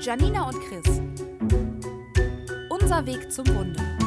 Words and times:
Janina 0.00 0.48
und 0.48 0.60
Chris. 0.60 1.00
Unser 2.70 3.04
Weg 3.04 3.32
zum 3.32 3.46
Wunder. 3.48 3.97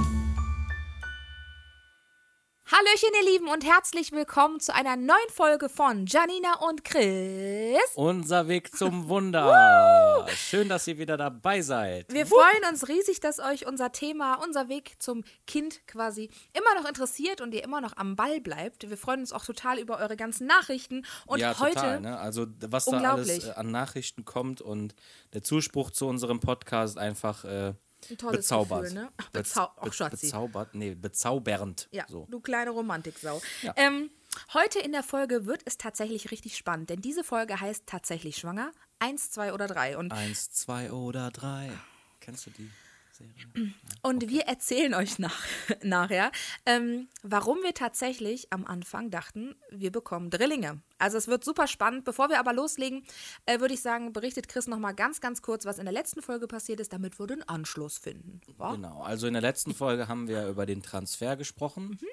Hallöchen, 2.74 3.10
ihr 3.22 3.32
Lieben, 3.34 3.50
und 3.50 3.66
herzlich 3.66 4.14
willkommen 4.14 4.62
zu 4.62 4.74
einer 4.74 4.96
neuen 4.96 5.30
Folge 5.30 5.68
von 5.68 6.06
Janina 6.06 6.54
und 6.70 6.86
Chris. 6.86 7.82
Unser 7.96 8.48
Weg 8.48 8.74
zum 8.74 9.08
Wunder. 9.10 10.26
Schön, 10.34 10.70
dass 10.70 10.88
ihr 10.88 10.98
wieder 10.98 11.18
dabei 11.18 11.62
seid. 11.64 12.14
Wir 12.14 12.26
freuen 12.26 12.64
uns 12.72 12.88
riesig, 12.88 13.20
dass 13.20 13.40
euch 13.40 13.68
unser 13.68 13.92
Thema, 13.92 14.36
unser 14.36 14.70
Weg 14.70 14.96
zum 15.00 15.26
Kind 15.48 15.86
quasi 15.86 16.30
immer 16.54 16.82
noch 16.82 16.88
interessiert 16.88 17.42
und 17.42 17.54
ihr 17.54 17.62
immer 17.62 17.82
noch 17.82 17.98
am 17.98 18.16
Ball 18.16 18.40
bleibt. 18.40 18.90
Wir 18.90 18.98
freuen 18.98 19.20
uns 19.20 19.34
auch 19.34 19.44
total 19.44 19.78
über 19.78 19.98
eure 19.98 20.16
ganzen 20.16 20.48
Nachrichten. 20.48 21.06
Und 21.26 21.42
ja, 21.42 21.60
heute. 21.60 21.74
total. 21.74 22.00
Ne? 22.00 22.18
Also, 22.18 22.48
was 22.70 22.86
da 22.86 23.00
alles 23.02 23.48
äh, 23.48 23.52
an 23.52 23.72
Nachrichten 23.72 24.24
kommt 24.24 24.62
und 24.62 24.96
der 25.34 25.44
Zuspruch 25.44 25.92
zu 25.92 26.08
unserem 26.08 26.40
Podcast 26.40 26.98
einfach. 26.98 27.44
Äh, 27.44 27.74
ein 28.10 28.18
tolles 28.18 28.38
bezaubert. 28.38 28.84
Gefühl, 28.84 29.02
ne? 29.04 29.12
Ach, 29.18 29.30
Bez 29.30 29.50
bezau 29.50 29.66
be 29.68 29.72
Ach, 30.06 30.10
bezaubert, 30.10 30.76
nee, 30.76 30.96
bezaubernd. 30.96 31.88
Ja, 31.92 32.06
So. 32.08 32.28
du 32.30 32.40
kleine 32.40 32.72
Romantiksau. 32.72 33.42
Ja. 33.62 33.74
Ähm, 33.78 34.10
heute 34.54 34.80
in 34.80 34.92
der 34.92 35.04
Folge 35.04 35.46
wird 35.46 35.62
es 35.66 35.78
tatsächlich 35.78 36.32
richtig 36.32 36.58
spannend, 36.58 36.90
denn 36.90 37.02
diese 37.02 37.24
Folge 37.24 37.60
heißt 37.60 37.86
tatsächlich 37.86 38.38
schwanger. 38.38 38.72
Eins, 39.00 39.32
zwei 39.32 39.54
oder 39.54 39.68
drei. 39.68 39.98
Und, 39.98 40.12
Eins, 40.12 40.52
zwei 40.52 40.92
oder 40.92 41.32
drei. 41.32 41.72
Kennst 42.20 42.46
du 42.46 42.50
die 42.52 42.70
Serie? 43.22 43.74
und 44.02 44.30
wir 44.30 44.44
erzählen 44.44 44.94
euch 44.94 45.20
nach, 45.20 45.44
nachher, 45.84 46.32
ähm, 46.66 47.08
warum 47.24 47.60
wir 47.64 47.74
tatsächlich 47.74 48.52
am 48.52 48.66
Anfang 48.66 49.10
dachten, 49.10 49.56
wir 49.70 49.92
bekommen 49.92 50.30
Drillinge. 50.30 50.82
Also 51.02 51.18
es 51.18 51.28
wird 51.28 51.44
super 51.44 51.66
spannend. 51.68 52.06
Bevor 52.06 52.30
wir 52.30 52.40
aber 52.40 52.54
loslegen, 52.54 53.04
äh, 53.48 53.60
würde 53.60 53.74
ich 53.74 53.82
sagen, 53.82 54.14
berichtet 54.14 54.48
Chris 54.48 54.68
noch 54.68 54.78
mal 54.78 54.92
ganz, 54.92 55.20
ganz 55.20 55.42
kurz, 55.42 55.66
was 55.66 55.80
in 55.80 55.86
der 55.86 55.94
letzten 55.94 56.22
Folge 56.22 56.48
passiert 56.48 56.80
ist, 56.80 56.94
damit 56.94 57.18
wir 57.20 57.26
den 57.26 57.42
Anschluss 57.48 57.98
finden. 57.98 58.40
Wa? 58.58 58.76
Genau, 58.76 59.02
also 59.02 59.26
in 59.26 59.34
der 59.34 59.42
letzten 59.42 59.74
Folge 59.74 60.08
haben 60.08 60.28
wir 60.28 60.48
über 60.48 60.68
den 60.68 60.84
Transfer 60.84 61.36
gesprochen. 61.36 61.98
Mhm. 62.00 62.08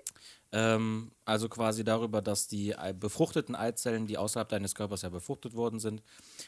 Ähm, 0.53 1.11
also 1.27 1.51
quasi 1.51 1.85
darüber, 1.85 2.23
dass 2.23 2.49
die 2.49 2.79
Ei- 2.79 2.95
befruchteten 2.95 3.55
Eizellen, 3.55 4.07
die 4.07 4.17
außerhalb 4.17 4.49
deines 4.49 4.75
Körpers 4.75 5.03
ja 5.03 5.11
befruchtet 5.11 5.55
worden 5.55 5.79
sind, 5.79 6.03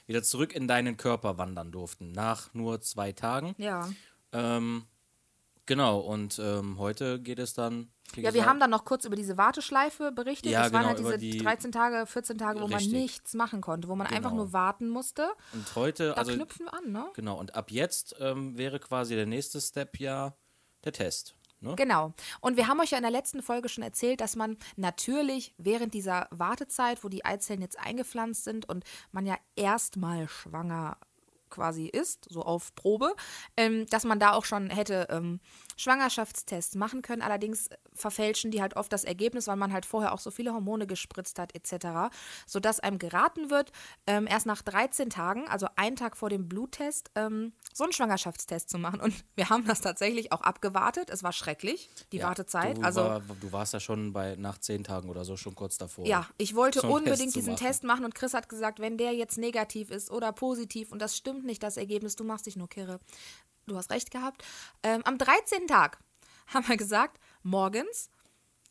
wieder 0.06 0.22
zurück 0.22 0.55
in 0.55 0.66
deinen 0.66 0.97
Körper 0.97 1.36
wandern 1.36 1.70
durften, 1.70 2.12
nach 2.12 2.55
nur 2.55 2.81
zwei 2.81 3.12
Tagen. 3.12 3.55
Ja. 3.58 3.91
Ähm, 4.33 4.84
genau, 5.67 6.00
und 6.00 6.39
ähm, 6.39 6.78
heute 6.78 7.20
geht 7.20 7.39
es 7.39 7.55
dann. 7.55 7.91
Ja, 8.17 8.17
wir 8.17 8.33
gesagt- 8.33 8.48
haben 8.48 8.59
dann 8.61 8.70
noch 8.70 8.84
kurz 8.84 9.05
über 9.05 9.14
diese 9.14 9.37
Warteschleife 9.37 10.11
berichtet. 10.11 10.50
Ja, 10.50 10.64
das 10.64 10.72
waren 10.72 10.81
genau, 10.83 10.89
halt 10.91 11.00
über 11.00 11.17
diese 11.17 11.39
die- 11.39 11.45
13 11.45 11.70
Tage, 11.70 12.06
14 12.06 12.39
Tage, 12.39 12.61
wo 12.61 12.64
Richtig. 12.64 12.92
man 12.92 13.00
nichts 13.03 13.34
machen 13.34 13.61
konnte, 13.61 13.87
wo 13.89 13.95
man 13.95 14.09
einfach 14.09 14.31
Genau. 14.31 14.45
nur 14.45 14.53
warten 14.53 14.89
musste. 14.89 15.31
Und 15.53 15.75
heute, 15.77 16.09
Da 16.09 16.12
also 16.14 16.33
knüpfen 16.34 16.67
wir 16.67 16.75
an, 16.75 16.91
ne? 16.91 17.06
genau, 17.14 17.39
und 17.39 17.55
ab 17.55 17.70
jetzt 17.70 18.17
ähm, 18.19 18.59
wäre 18.59 18.81
quasi 18.81 19.14
der 19.14 19.27
nächste 19.27 19.61
Step 19.61 20.00
ja 20.00 20.34
der 20.84 20.92
Test. 20.92 21.37
Ne? 21.61 21.75
Genau. 21.77 22.15
Und 22.41 22.56
wir 22.56 22.67
haben 22.69 22.81
euch 22.81 22.91
ja 22.91 22.97
in 22.97 23.03
der 23.03 23.12
letzten 23.12 23.42
Folge 23.42 23.69
schon 23.69 23.84
erzählt, 23.84 24.22
dass 24.22 24.34
man 24.34 24.56
natürlich 24.77 25.55
während 25.59 25.92
dieser 25.94 26.27
Wartezeit, 26.31 27.05
wo 27.05 27.09
die 27.11 27.25
Eizellen 27.25 27.61
jetzt 27.61 27.78
eingepflanzt 27.78 28.44
sind 28.44 28.67
und 28.69 28.83
man 29.12 29.27
ja 29.27 29.37
erstmal 29.56 30.27
schwanger 30.27 30.97
quasi 31.51 31.87
ist, 31.87 32.27
so 32.31 32.43
auf 32.43 32.75
Probe, 32.75 33.15
ähm, 33.56 33.87
dass 33.87 34.05
man 34.05 34.19
da 34.19 34.33
auch 34.33 34.45
schon 34.45 34.70
hätte 34.70 35.06
ähm, 35.11 35.41
Schwangerschaftstests 35.77 36.75
machen 36.77 37.03
können. 37.03 37.23
Allerdings 37.23 37.69
verfälschen 37.93 38.51
die 38.51 38.62
halt 38.62 38.77
oft 38.77 38.93
das 38.93 39.05
Ergebnis, 39.05 39.47
weil 39.47 39.56
man 39.56 39.73
halt 39.73 39.87
vorher 39.87 40.12
auch 40.12 40.19
so 40.19 40.31
viele 40.31 40.53
Hormone 40.53 40.87
gespritzt 40.87 41.39
hat 41.39 41.55
etc., 41.55 42.15
sodass 42.47 42.81
einem 42.81 42.98
geraten 42.98 43.51
wird, 43.51 43.73
ähm, 44.06 44.27
erst 44.27 44.47
nach 44.47 44.62
13 44.62 45.11
Tagen, 45.11 45.48
also 45.48 45.67
einen 45.77 45.97
Tag 45.97 46.17
vor 46.17 46.31
dem 46.31 46.48
Bluttest, 46.48 47.11
ähm, 47.15 47.53
so 47.72 47.84
einen 47.84 47.92
Schwangerschaftstest 47.92 48.68
zu 48.68 48.78
machen. 48.78 49.00
Und 49.00 49.14
wir 49.36 49.48
haben 49.48 49.64
das 49.66 49.80
tatsächlich 49.80 50.32
auch 50.32 50.40
abgewartet. 50.40 51.08
Es 51.10 51.22
war 51.22 51.32
schrecklich, 51.32 51.88
die 52.12 52.18
Ja, 52.18 52.26
Wartezeit. 52.28 52.78
Du, 52.78 52.82
also 52.82 53.00
war, 53.02 53.20
du 53.20 53.52
warst 53.52 53.72
ja 53.72 53.80
schon 53.80 54.12
bei 54.12 54.36
nach 54.36 54.58
zehn 54.58 54.82
Tagen 54.84 55.08
oder 55.08 55.25
so 55.25 55.36
schon 55.36 55.54
kurz 55.54 55.78
davor. 55.78 56.06
ja, 56.06 56.26
ich 56.38 56.54
wollte 56.54 56.82
unbedingt 56.82 57.19
Test 57.20 57.36
diesen 57.36 57.53
machen. 57.54 57.64
Test 57.66 57.84
machen 57.84 58.04
und 58.04 58.14
Chris 58.14 58.34
hat 58.34 58.48
gesagt, 58.48 58.80
wenn 58.80 58.98
der 58.98 59.12
jetzt 59.14 59.38
negativ 59.38 59.91
ist 59.91 60.10
oder 60.10 60.32
positiv 60.32 60.91
und 60.92 61.00
das 61.00 61.16
stimmt 61.16 61.44
nicht, 61.44 61.62
das 61.62 61.76
Ergebnis, 61.76 62.16
du 62.16 62.25
machst 62.25 62.47
dich 62.47 62.56
nur 62.56 62.69
kirre. 62.69 63.00
Du 63.66 63.76
hast 63.76 63.91
recht 63.91 64.10
gehabt. 64.10 64.42
Ähm, 64.82 65.03
am 65.04 65.16
13. 65.19 65.69
Tag 65.69 65.98
haben 66.48 66.66
wir 66.69 66.76
gesagt, 66.76 67.20
morgens, 67.44 68.10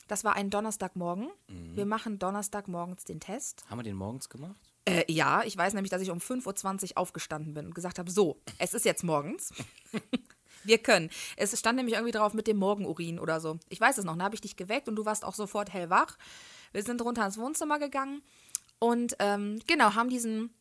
das 0.08 0.24
war 0.26 0.36
ein 0.36 0.50
Donnerstagmorgen, 0.50 1.30
Mhm. 1.48 1.76
wir 1.78 1.86
machen 1.86 2.20
Donnerstagmorgens 2.20 3.06
den 3.06 3.20
Test. 3.22 3.64
Haben 3.70 3.80
wir 3.80 3.84
den 3.84 3.96
morgens 3.96 4.28
gemacht? 4.28 4.69
Äh, 4.90 5.12
ja, 5.12 5.44
ich 5.44 5.56
weiß 5.56 5.74
nämlich, 5.74 5.92
dass 5.92 6.02
ich 6.02 6.12
um 6.12 6.20
5.20 6.20 6.92
Uhr 6.92 6.98
aufgestanden 6.98 7.54
bin 7.54 7.68
und 7.68 7.76
gesagt 7.76 8.00
habe, 8.00 8.10
so, 8.10 8.42
es 8.58 8.74
ist 8.74 8.86
jetzt 8.86 9.04
morgens. 9.04 9.54
Wir 10.64 10.78
können. 10.78 11.10
Es 11.38 11.58
stand 11.58 11.78
nämlich 11.78 11.96
irgendwie 11.96 12.12
drauf 12.12 12.34
mit 12.34 12.48
dem 12.48 12.58
Morgenurin 12.58 13.20
oder 13.20 13.40
so. 13.40 13.60
Ich 13.70 13.80
weiß 13.80 13.98
es 13.98 14.06
noch, 14.06 14.18
da 14.18 14.26
habe 14.26 14.36
ich 14.36 14.42
dich 14.42 14.58
geweckt 14.58 14.90
und 14.90 14.96
du 14.96 15.06
warst 15.06 15.24
auch 15.24 15.34
sofort 15.34 15.72
hellwach. 15.72 16.18
Wir 16.74 16.84
sind 16.84 17.02
runter 17.02 17.26
ins 17.26 17.38
Wohnzimmer 17.38 17.80
gegangen 17.80 18.22
und 18.78 19.16
ähm, 19.20 19.62
genau, 19.68 19.96
haben 19.96 20.10
diesen 20.10 20.54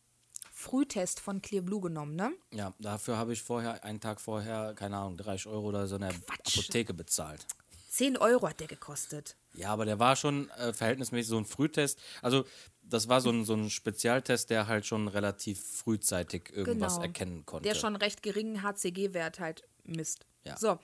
Frühtest 0.51 1.19
von 1.19 1.41
Clear 1.41 1.63
Blue 1.63 1.79
genommen, 1.79 2.15
ne? 2.15 2.33
Ja, 2.51 2.73
dafür 2.79 3.17
habe 3.17 3.33
ich 3.33 3.41
vorher, 3.41 3.83
einen 3.83 3.99
Tag 3.99 4.19
vorher, 4.19 4.73
keine 4.75 4.97
Ahnung, 4.97 5.15
30 5.17 5.47
Euro 5.47 5.67
oder 5.67 5.87
so 5.87 5.95
in 5.95 6.01
der 6.01 6.09
Apotheke 6.09 6.93
bezahlt. 6.93 7.45
10 7.89 8.17
Euro 8.17 8.47
hat 8.47 8.59
der 8.59 8.67
gekostet. 8.67 9.35
Ja, 9.55 9.69
aber 9.71 9.83
der 9.85 9.99
war 9.99 10.15
schon 10.15 10.49
äh, 10.51 10.73
verhältnismäßig 10.73 11.27
so 11.29 11.37
ein 11.37 11.45
Frühtest. 11.45 11.99
Also, 12.21 12.45
das 12.83 13.07
war 13.09 13.19
so 13.21 13.29
ein, 13.31 13.45
so 13.45 13.53
ein 13.55 13.69
Spezialtest, 13.69 14.49
der 14.49 14.67
halt 14.67 14.85
schon 14.85 15.07
relativ 15.07 15.61
frühzeitig 15.63 16.49
irgendwas 16.51 16.93
Genau. 16.95 17.05
erkennen 17.05 17.45
konnte. 17.45 17.67
Der 17.67 17.75
schon 17.75 17.95
recht 17.95 18.23
geringen 18.23 18.63
HCG-Wert 18.63 19.39
halt 19.39 19.63
misst. 19.83 20.25
Ja. 20.43 20.55
So. 20.57 20.79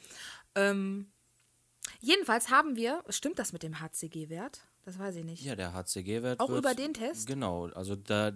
Ähm, 0.55 1.11
jedenfalls 2.01 2.49
haben 2.49 2.75
wir, 2.75 3.03
stimmt 3.09 3.39
das 3.39 3.53
mit 3.53 3.63
dem 3.63 3.79
HCG-Wert? 3.79 4.61
Das 4.83 4.99
weiß 4.99 5.15
ich 5.15 5.23
nicht. 5.25 5.43
Ja, 5.43 5.55
der 5.55 5.73
HCG-Wert. 5.73 6.39
Auch 6.39 6.49
wird- 6.49 6.59
über 6.59 6.75
den 6.75 6.93
Test? 6.93 7.27
Genau. 7.27 7.67
Also, 7.69 7.95
da 7.95 8.31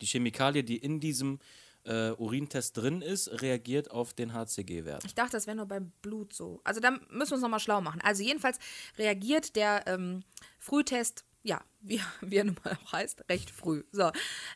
die 0.00 0.06
Chemikalie, 0.06 0.64
die 0.64 0.78
in 0.78 0.98
diesem 1.00 1.40
äh, 1.84 2.10
Urintest 2.12 2.76
drin 2.76 3.02
ist, 3.02 3.42
reagiert 3.42 3.90
auf 3.90 4.12
den 4.14 4.32
HCG-Wert. 4.32 5.04
Ich 5.04 5.14
dachte, 5.14 5.32
das 5.32 5.46
wäre 5.46 5.56
nur 5.56 5.66
beim 5.66 5.92
Blut 6.02 6.32
so. 6.32 6.60
Also 6.64 6.80
da 6.80 6.90
müssen 6.90 7.30
wir 7.30 7.34
uns 7.34 7.42
nochmal 7.42 7.60
schlau 7.60 7.80
machen. 7.80 8.00
Also 8.02 8.22
jedenfalls 8.22 8.58
reagiert 8.98 9.56
der 9.56 9.86
ähm, 9.86 10.22
Frühtest, 10.58 11.24
ja, 11.42 11.60
wie, 11.80 12.00
wie 12.20 12.36
er 12.36 12.44
nun 12.44 12.56
mal 12.64 12.76
auch 12.84 12.92
heißt, 12.92 13.24
recht 13.28 13.50
früh. 13.50 13.84
So, 13.92 14.10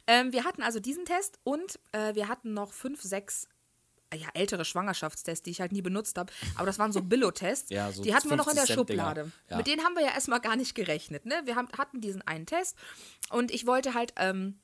ähm, 0.06 0.32
wir 0.32 0.44
hatten 0.44 0.62
also 0.62 0.80
diesen 0.80 1.04
Test 1.04 1.38
und 1.44 1.78
äh, 1.92 2.14
wir 2.14 2.28
hatten 2.28 2.54
noch 2.54 2.72
fünf, 2.72 3.00
sechs 3.00 3.48
äh, 4.12 4.16
ja, 4.16 4.28
ältere 4.34 4.64
Schwangerschaftstests, 4.64 5.42
die 5.42 5.50
ich 5.50 5.60
halt 5.60 5.72
nie 5.72 5.82
benutzt 5.82 6.18
habe. 6.18 6.32
Aber 6.56 6.66
das 6.66 6.78
waren 6.78 6.92
so 6.92 7.02
Billo-Tests. 7.02 7.70
Ja, 7.70 7.92
so 7.92 8.02
die 8.02 8.14
hatten 8.14 8.30
wir 8.30 8.36
noch 8.36 8.48
in 8.48 8.54
der 8.54 8.66
50 8.66 8.76
Cent. 8.76 8.88
Schublade. 8.90 9.32
Ja. 9.48 9.56
Mit 9.56 9.66
denen 9.66 9.82
haben 9.84 9.94
wir 9.94 10.02
ja 10.02 10.12
erstmal 10.12 10.40
gar 10.40 10.56
nicht 10.56 10.74
gerechnet. 10.74 11.26
Ne? 11.26 11.40
Wir 11.44 11.56
haben, 11.56 11.68
hatten 11.76 12.00
diesen 12.00 12.22
einen 12.22 12.46
Test 12.46 12.76
und 13.30 13.50
ich 13.50 13.66
wollte 13.66 13.94
halt 13.94 14.12
ähm, 14.16 14.58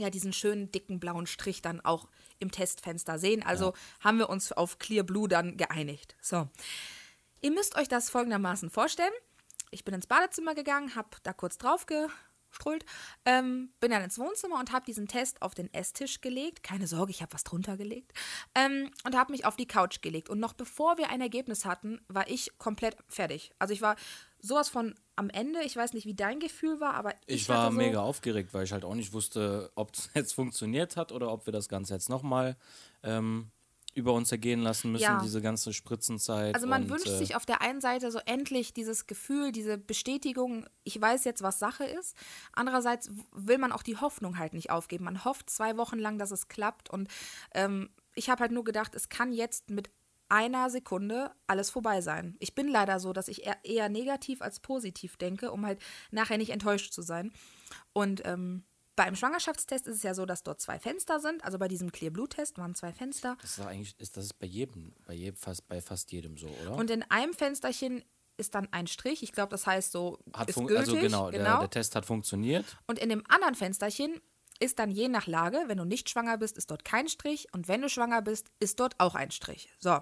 ja 0.00 0.10
diesen 0.10 0.32
schönen 0.32 0.72
dicken 0.72 1.00
blauen 1.00 1.26
Strich 1.26 1.62
dann 1.62 1.80
auch 1.80 2.08
im 2.38 2.50
Testfenster 2.50 3.18
sehen. 3.18 3.42
Also 3.42 3.74
haben 4.00 4.18
wir 4.18 4.28
uns 4.28 4.52
auf 4.52 4.78
Clear 4.78 5.04
Blue 5.04 5.28
dann 5.28 5.56
geeinigt. 5.56 6.16
So. 6.20 6.48
Ihr 7.42 7.50
müsst 7.50 7.76
euch 7.76 7.88
das 7.88 8.10
folgendermaßen 8.10 8.70
vorstellen. 8.70 9.12
Ich 9.70 9.84
bin 9.84 9.94
ins 9.94 10.06
Badezimmer 10.06 10.54
gegangen, 10.54 10.94
habe 10.94 11.08
da 11.22 11.32
kurz 11.32 11.56
drauf 11.56 11.86
gestrullt, 11.86 12.84
ähm, 13.24 13.72
bin 13.78 13.92
dann 13.92 14.02
ins 14.02 14.18
Wohnzimmer 14.18 14.58
und 14.58 14.72
habe 14.72 14.84
diesen 14.84 15.06
Test 15.06 15.40
auf 15.40 15.54
den 15.54 15.72
Esstisch 15.72 16.20
gelegt. 16.20 16.62
Keine 16.62 16.86
Sorge, 16.86 17.12
ich 17.12 17.22
habe 17.22 17.32
was 17.32 17.44
drunter 17.44 17.76
gelegt. 17.76 18.12
Ähm, 18.54 18.90
und 19.04 19.16
habe 19.16 19.32
mich 19.32 19.44
auf 19.44 19.56
die 19.56 19.68
Couch 19.68 20.02
gelegt. 20.02 20.28
Und 20.28 20.40
noch 20.40 20.52
bevor 20.52 20.98
wir 20.98 21.10
ein 21.10 21.20
Ergebnis 21.20 21.64
hatten, 21.64 22.00
war 22.08 22.28
ich 22.28 22.58
komplett 22.58 22.96
fertig. 23.08 23.52
Also 23.58 23.72
ich 23.72 23.80
war 23.80 23.96
sowas 24.42 24.68
von 24.68 24.94
am 25.16 25.30
Ende. 25.30 25.62
Ich 25.64 25.76
weiß 25.76 25.92
nicht, 25.92 26.06
wie 26.06 26.14
dein 26.14 26.40
Gefühl 26.40 26.80
war, 26.80 26.94
aber 26.94 27.14
ich, 27.26 27.42
Ich 27.42 27.48
war 27.48 27.70
so, 27.70 27.76
mega 27.76 28.00
aufgeregt, 28.00 28.54
weil 28.54 28.64
ich 28.64 28.72
halt 28.72 28.84
auch 28.84 28.94
nicht 28.94 29.12
wusste, 29.12 29.70
ob 29.74 29.94
es 29.94 30.10
jetzt 30.14 30.32
funktioniert 30.34 30.96
hat 30.96 31.12
oder 31.12 31.30
ob 31.32 31.46
wir 31.46 31.52
das 31.52 31.68
Ganze 31.68 31.94
jetzt 31.94 32.08
nochmal 32.08 32.56
ähm, 33.02 33.50
über 33.94 34.12
uns 34.12 34.30
ergehen 34.30 34.60
lassen 34.60 34.92
müssen, 34.92 35.02
Ja. 35.02 35.20
diese 35.20 35.42
ganze 35.42 35.72
Spritzenzeit. 35.72 36.54
Also 36.54 36.66
man 36.66 36.84
und, 36.84 36.90
wünscht 36.90 37.08
äh, 37.08 37.16
sich 37.18 37.34
auf 37.34 37.44
der 37.44 37.60
einen 37.60 37.80
Seite 37.80 38.10
so 38.10 38.20
endlich 38.24 38.72
dieses 38.72 39.06
Gefühl, 39.06 39.52
diese 39.52 39.78
Bestätigung, 39.78 40.66
ich 40.84 41.00
weiß 41.00 41.24
jetzt, 41.24 41.42
was 41.42 41.58
Sache 41.58 41.84
ist. 41.84 42.16
Andererseits 42.52 43.10
will 43.32 43.58
man 43.58 43.72
auch 43.72 43.82
die 43.82 43.96
Hoffnung 43.96 44.38
halt 44.38 44.54
nicht 44.54 44.70
aufgeben. 44.70 45.04
Man 45.04 45.24
hofft 45.24 45.50
zwei 45.50 45.76
Wochen 45.76 45.98
lang, 45.98 46.18
dass 46.18 46.30
es 46.30 46.48
klappt. 46.48 46.88
Und 46.88 47.08
ähm, 47.52 47.90
ich 48.14 48.30
habe 48.30 48.40
halt 48.40 48.52
nur 48.52 48.64
gedacht, 48.64 48.94
es 48.94 49.08
kann 49.08 49.32
jetzt 49.32 49.70
mit 49.70 49.90
einer 50.30 50.70
Sekunde 50.70 51.30
alles 51.46 51.70
vorbei 51.70 52.00
sein. 52.00 52.36
Ich 52.38 52.54
bin 52.54 52.68
leider 52.68 53.00
so, 53.00 53.12
dass 53.12 53.28
ich 53.28 53.44
eher, 53.62 53.88
negativ 53.88 54.42
als 54.42 54.60
positiv 54.60 55.16
denke, 55.16 55.50
um 55.50 55.66
halt 55.66 55.80
nachher 56.10 56.38
nicht 56.38 56.50
enttäuscht 56.50 56.92
zu 56.92 57.02
sein. 57.02 57.32
Und 57.92 58.22
ähm, 58.24 58.64
beim 58.96 59.16
Schwangerschaftstest 59.16 59.86
ist 59.86 59.96
es 59.96 60.02
ja 60.02 60.14
so, 60.14 60.26
dass 60.26 60.42
dort 60.42 60.60
zwei 60.60 60.78
Fenster 60.78 61.20
sind. 61.20 61.44
Also 61.44 61.58
bei 61.58 61.68
diesem 61.68 61.90
Clear 61.92 62.12
Blue 62.12 62.28
Test 62.28 62.58
waren 62.58 62.74
zwei 62.74 62.92
Fenster. 62.92 63.36
Das 63.40 63.58
ist 63.58 63.64
eigentlich, 63.64 63.94
ist 63.98 64.16
das 64.16 64.32
bei 64.34 64.46
jedem, 64.46 64.92
bei 65.06 65.14
jedem, 65.14 65.36
fast, 65.36 65.66
bei 65.68 65.80
fast 65.80 66.12
jedem 66.12 66.36
so, 66.36 66.48
oder? 66.62 66.74
Und 66.76 66.90
in 66.90 67.02
einem 67.10 67.32
Fensterchen 67.32 68.02
ist 68.36 68.54
dann 68.54 68.68
ein 68.72 68.86
Strich. 68.86 69.22
Ich 69.22 69.32
glaube, 69.32 69.50
das 69.50 69.66
heißt 69.66 69.92
so, 69.92 70.18
hat 70.34 70.48
ist 70.48 70.54
fun- 70.54 70.66
gültig. 70.66 70.88
also 70.88 71.00
genau, 71.00 71.30
Der, 71.30 71.40
genau. 71.40 71.60
der 71.60 71.70
Test 71.70 71.94
hat 71.96 72.06
funktioniert. 72.06 72.64
Und 72.86 72.98
in 72.98 73.08
dem 73.08 73.22
anderen 73.28 73.54
Fensterchen 73.54 74.20
ist 74.60 74.78
dann 74.78 74.90
je 74.90 75.08
nach 75.08 75.26
Lage, 75.26 75.64
wenn 75.66 75.78
du 75.78 75.84
nicht 75.84 76.08
schwanger 76.08 76.38
bist, 76.38 76.56
ist 76.56 76.70
dort 76.70 76.84
kein 76.84 77.08
Strich 77.08 77.48
und 77.52 77.66
wenn 77.66 77.82
du 77.82 77.88
schwanger 77.88 78.22
bist, 78.22 78.48
ist 78.60 78.78
dort 78.78 78.94
auch 78.98 79.14
ein 79.14 79.30
Strich. 79.30 79.70
So. 79.78 80.00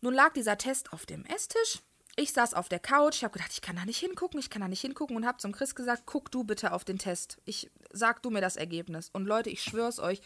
Nun 0.00 0.14
lag 0.14 0.32
dieser 0.32 0.56
Test 0.56 0.92
auf 0.92 1.04
dem 1.04 1.24
Esstisch. 1.26 1.80
Ich 2.16 2.32
saß 2.32 2.54
auf 2.54 2.68
der 2.68 2.80
Couch, 2.80 3.16
ich 3.16 3.24
habe 3.24 3.34
gedacht, 3.34 3.52
ich 3.52 3.60
kann 3.60 3.76
da 3.76 3.84
nicht 3.84 3.98
hingucken, 3.98 4.40
ich 4.40 4.50
kann 4.50 4.62
da 4.62 4.68
nicht 4.68 4.80
hingucken 4.80 5.16
und 5.16 5.26
habe 5.26 5.38
zum 5.38 5.52
Chris 5.52 5.74
gesagt, 5.74 6.02
guck 6.06 6.30
du 6.30 6.44
bitte 6.44 6.72
auf 6.72 6.84
den 6.84 6.98
Test. 6.98 7.40
Ich 7.44 7.70
sag 7.92 8.22
du 8.22 8.30
mir 8.30 8.40
das 8.40 8.56
Ergebnis. 8.56 9.10
Und 9.12 9.26
Leute, 9.26 9.50
ich 9.50 9.62
schwör's 9.62 10.00
euch, 10.00 10.20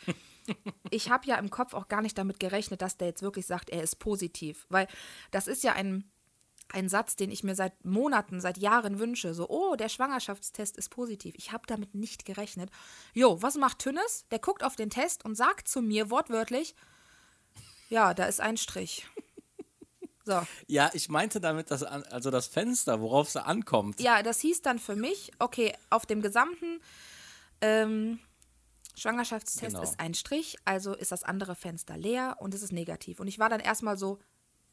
ich 0.91 1.11
habe 1.11 1.27
ja 1.27 1.37
im 1.37 1.51
Kopf 1.51 1.75
auch 1.75 1.89
gar 1.89 2.03
nicht 2.03 2.17
damit 2.17 2.41
gerechnet, 2.41 2.83
dass 2.83 2.97
der 2.97 3.09
jetzt 3.09 3.23
wirklich 3.23 3.47
sagt, 3.47 3.71
er 3.71 3.83
ist 3.83 3.97
positiv, 3.97 4.67
weil 4.71 4.89
das 5.31 5.47
ist 5.47 5.63
ja 5.63 5.75
ein 5.75 6.11
ein 6.73 6.89
Satz, 6.89 7.17
den 7.17 7.31
ich 7.31 7.45
mir 7.45 7.55
seit 7.55 7.85
Monaten, 7.85 8.41
seit 8.41 8.59
Jahren 8.59 8.99
wünsche. 8.99 9.35
So, 9.35 9.49
oh, 9.49 9.77
der 9.77 9.89
Schwangerschaftstest 9.89 10.77
ist 10.77 10.91
positiv. 10.91 11.35
Ich 11.37 11.53
habe 11.53 11.65
damit 11.67 11.95
nicht 11.95 12.25
gerechnet. 12.25 12.71
Jo, 13.13 13.41
was 13.43 13.57
macht 13.57 13.79
Tünnes? 13.79 14.27
Der 14.31 14.39
guckt 14.39 14.65
auf 14.65 14.77
den 14.77 14.91
Test 14.91 15.25
und 15.25 15.37
sagt 15.37 15.69
zu 15.69 15.83
mir 15.83 16.11
wortwörtlich, 16.11 16.75
ja, 17.91 18.15
da 18.15 18.25
ist 18.25 18.41
ein 18.41 18.57
Strich. 18.57 19.07
So. 20.27 20.43
Ja, 20.69 20.91
ich 20.95 21.11
meinte 21.11 21.39
damit, 21.39 21.71
dass 21.71 21.83
also 21.83 22.31
das 22.31 22.47
Fenster, 22.47 23.03
worauf 23.03 23.29
es 23.29 23.37
ankommt. 23.37 24.01
Ja, 24.01 24.23
das 24.23 24.41
hieß 24.41 24.63
dann 24.63 24.79
für 24.79 24.97
mich, 24.97 25.33
okay, 25.39 25.75
auf 25.91 26.07
dem 26.07 26.23
gesamten 26.23 26.81
ähm, 27.61 28.19
Schwangerschaftstest 28.95 29.75
genau. 29.75 29.83
ist 29.83 30.01
ein 30.01 30.15
Strich, 30.15 30.57
also 30.65 30.95
ist 30.95 31.13
das 31.13 31.25
andere 31.25 31.55
Fenster 31.55 31.99
leer 31.99 32.37
und 32.41 32.55
es 32.55 32.63
ist 32.63 32.73
negativ. 32.73 33.21
Und 33.21 33.27
ich 33.27 33.39
war 33.39 33.51
dann 33.51 33.61
erstmal 33.61 33.99
so, 33.99 34.19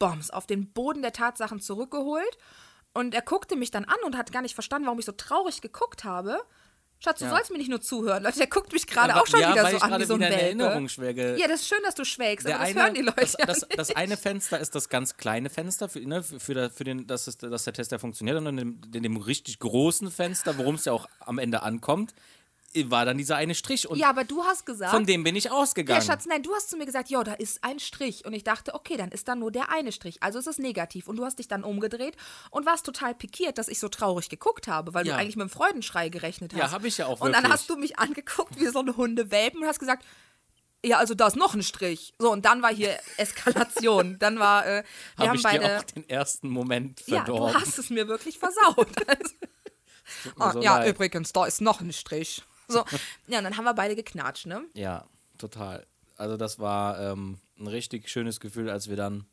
Bombs, 0.01 0.30
auf 0.30 0.48
den 0.48 0.71
Boden 0.71 1.01
der 1.01 1.13
Tatsachen 1.13 1.59
zurückgeholt. 1.59 2.38
Und 2.94 3.15
er 3.15 3.21
guckte 3.21 3.56
mich 3.56 3.71
dann 3.71 3.86
an 3.86 3.98
und 4.06 4.18
hat 4.18 4.31
gar 4.31 4.42
nicht 4.42 4.53
verstanden, 4.53 4.86
warum 4.88 5.00
ich 5.00 5.06
so 5.06 5.13
traurig 5.13 5.62
geguckt 5.62 6.03
habe. 6.03 6.42
Schatz, 7.03 7.18
du 7.18 7.25
ja. 7.25 7.31
sollst 7.31 7.50
mir 7.51 7.57
nicht 7.57 7.69
nur 7.69 7.81
zuhören. 7.81 8.21
Leute, 8.21 8.38
der 8.38 8.48
guckt 8.48 8.71
mich 8.74 8.86
gerade 8.86 9.15
auch 9.15 9.25
schon 9.25 9.39
ja, 9.39 9.53
wieder 9.53 9.71
so 9.71 9.77
an 9.77 10.00
wie 10.00 10.06
so 10.06 10.13
ein 10.13 10.21
Erinnerung 10.21 10.88
schwelge. 10.88 11.36
Ja, 11.36 11.48
das 11.48 11.62
ist 11.62 11.68
schön, 11.68 11.80
dass 11.83 11.95
du 11.95 12.06
schwelgst, 12.06 12.45
aber 12.45 12.59
das 12.59 12.69
eine, 12.69 12.80
hören 12.80 12.94
die 12.94 13.01
Leute 13.01 13.21
das, 13.21 13.36
das, 13.38 13.68
das, 13.75 13.95
eine 13.95 14.18
Fenster 14.18 14.59
ist 14.59 14.75
das 14.75 14.88
ganz 14.88 15.18
kleine 15.18 15.50
Fenster, 15.50 15.89
für, 15.89 16.00
ne, 16.00 16.21
für, 16.21 16.39
für, 16.39 16.69
für 16.69 16.83
den, 16.83 17.07
dass, 17.07 17.25
es, 17.25 17.38
dass 17.38 17.63
der 17.63 17.74
Test 17.74 17.92
ja 17.92 17.97
funktioniert. 17.97 18.38
Und 18.38 18.45
in 18.45 18.57
dem, 18.57 18.81
in 18.94 19.01
dem 19.01 19.18
richtig 19.18 19.57
großen 19.57 20.12
Fenster, 20.12 20.59
worum 20.59 20.75
es 20.75 20.86
ja 20.86 20.94
auch 20.94 21.07
am 21.21 21.39
Ende 21.39 21.63
ankommt, 21.63 22.13
war 22.85 23.06
dann 23.06 23.18
dieser 23.18 23.35
eine 23.35 23.56
Strich. 23.56 23.88
Und 23.88 23.97
ja, 23.97 24.09
aber 24.09 24.23
du 24.23 24.44
hast 24.44 24.65
gesagt. 24.65 24.91
Von 24.91 25.06
dem 25.06 25.23
bin 25.23 25.35
ich 25.35 25.51
ausgegangen. 25.51 26.00
Ja, 26.00 26.06
Schatz, 26.06 26.25
nein, 26.25 26.44
du 26.44 26.53
hast 26.53 26.69
zu 26.69 26.77
mir 26.77 26.85
gesagt, 26.85 27.09
ja, 27.09 27.23
da 27.23 27.33
ist 27.33 27.63
ein 27.63 27.79
Strich. 27.79 28.25
Und 28.25 28.33
ich 28.33 28.44
dachte, 28.44 28.73
okay, 28.73 28.97
dann 28.97 29.09
ist 29.09 29.27
da 29.27 29.35
nur 29.35 29.51
der 29.51 29.69
eine 29.69 29.91
Strich. 29.91 30.21
Also 30.23 30.39
ist 30.39 30.47
es 30.47 30.57
negativ. 30.57 31.07
Und 31.07 31.18
du 31.18 31.25
hast 31.25 31.39
dich 31.39 31.47
dann 31.47 31.63
umgedreht 31.63 32.15
und 32.50 32.65
warst 32.65 32.85
total 32.85 33.13
pikiert, 33.13 33.57
dass 33.57 33.68
ich 33.68 33.79
so 33.79 33.89
traurig 33.89 34.29
geguckt 34.29 34.68
habe, 34.68 34.94
weil 34.94 35.06
ja. 35.06 35.13
du 35.13 35.19
eigentlich 35.19 35.35
mit 35.35 35.47
dem 35.47 35.50
Freudenschrei 35.50 36.09
gerechnet 36.09 36.53
hast. 36.53 36.59
Ja, 36.59 36.71
habe 36.71 36.88
ich 36.88 36.97
ja 36.97 37.07
auch 37.07 37.19
wirklich. 37.21 37.35
Und 37.35 37.44
dann 37.44 37.51
hast 37.51 37.69
du 37.69 37.75
mich 37.75 38.00
angeguckt 38.00 38.59
wie 38.59 38.68
so 38.68 38.79
eine 38.79 38.95
Hundewelpen 38.95 39.62
und 39.62 39.68
hast 39.68 39.79
gesagt, 39.79 40.06
ja, 40.83 40.97
also 40.97 41.13
da 41.13 41.27
ist 41.27 41.35
noch 41.35 41.53
ein 41.53 41.62
Strich. 41.62 42.13
So, 42.18 42.31
und 42.31 42.45
dann 42.45 42.62
war 42.62 42.73
hier 42.73 42.97
Eskalation. 43.18 44.18
dann 44.19 44.39
war, 44.39 44.65
äh, 44.65 44.83
wir 45.15 45.23
hab 45.23 45.27
haben 45.27 45.35
ich 45.35 45.44
beide. 45.44 45.65
Dir 45.65 45.77
auch 45.77 45.83
den 45.83 46.09
ersten 46.09 46.50
Moment 46.50 47.01
verdorben. 47.01 47.53
Ja, 47.53 47.59
du 47.59 47.65
hast 47.65 47.77
es 47.77 47.89
mir 47.89 48.07
wirklich 48.07 48.39
versaut. 48.39 48.88
Also, 50.38 50.59
oh, 50.59 50.62
ja, 50.62 50.79
leid. 50.79 50.89
übrigens, 50.89 51.31
da 51.31 51.45
ist 51.45 51.62
noch 51.62 51.79
ein 51.79 51.94
Strich. 51.94 52.44
So, 52.71 52.85
ja, 53.27 53.39
und 53.39 53.44
dann 53.44 53.57
haben 53.57 53.65
wir 53.65 53.73
beide 53.73 53.95
geknatscht, 53.95 54.45
ne? 54.45 54.63
Ja, 54.73 55.06
total. 55.38 55.85
Also 56.18 56.38
das 56.38 56.59
war 56.59 57.00
ähm, 57.00 57.39
ein 57.59 57.68
richtig 57.68 58.09
schönes 58.09 58.39
Gefühl, 58.39 58.69
als 58.69 58.89
wir 58.89 58.95
dann 58.95 59.25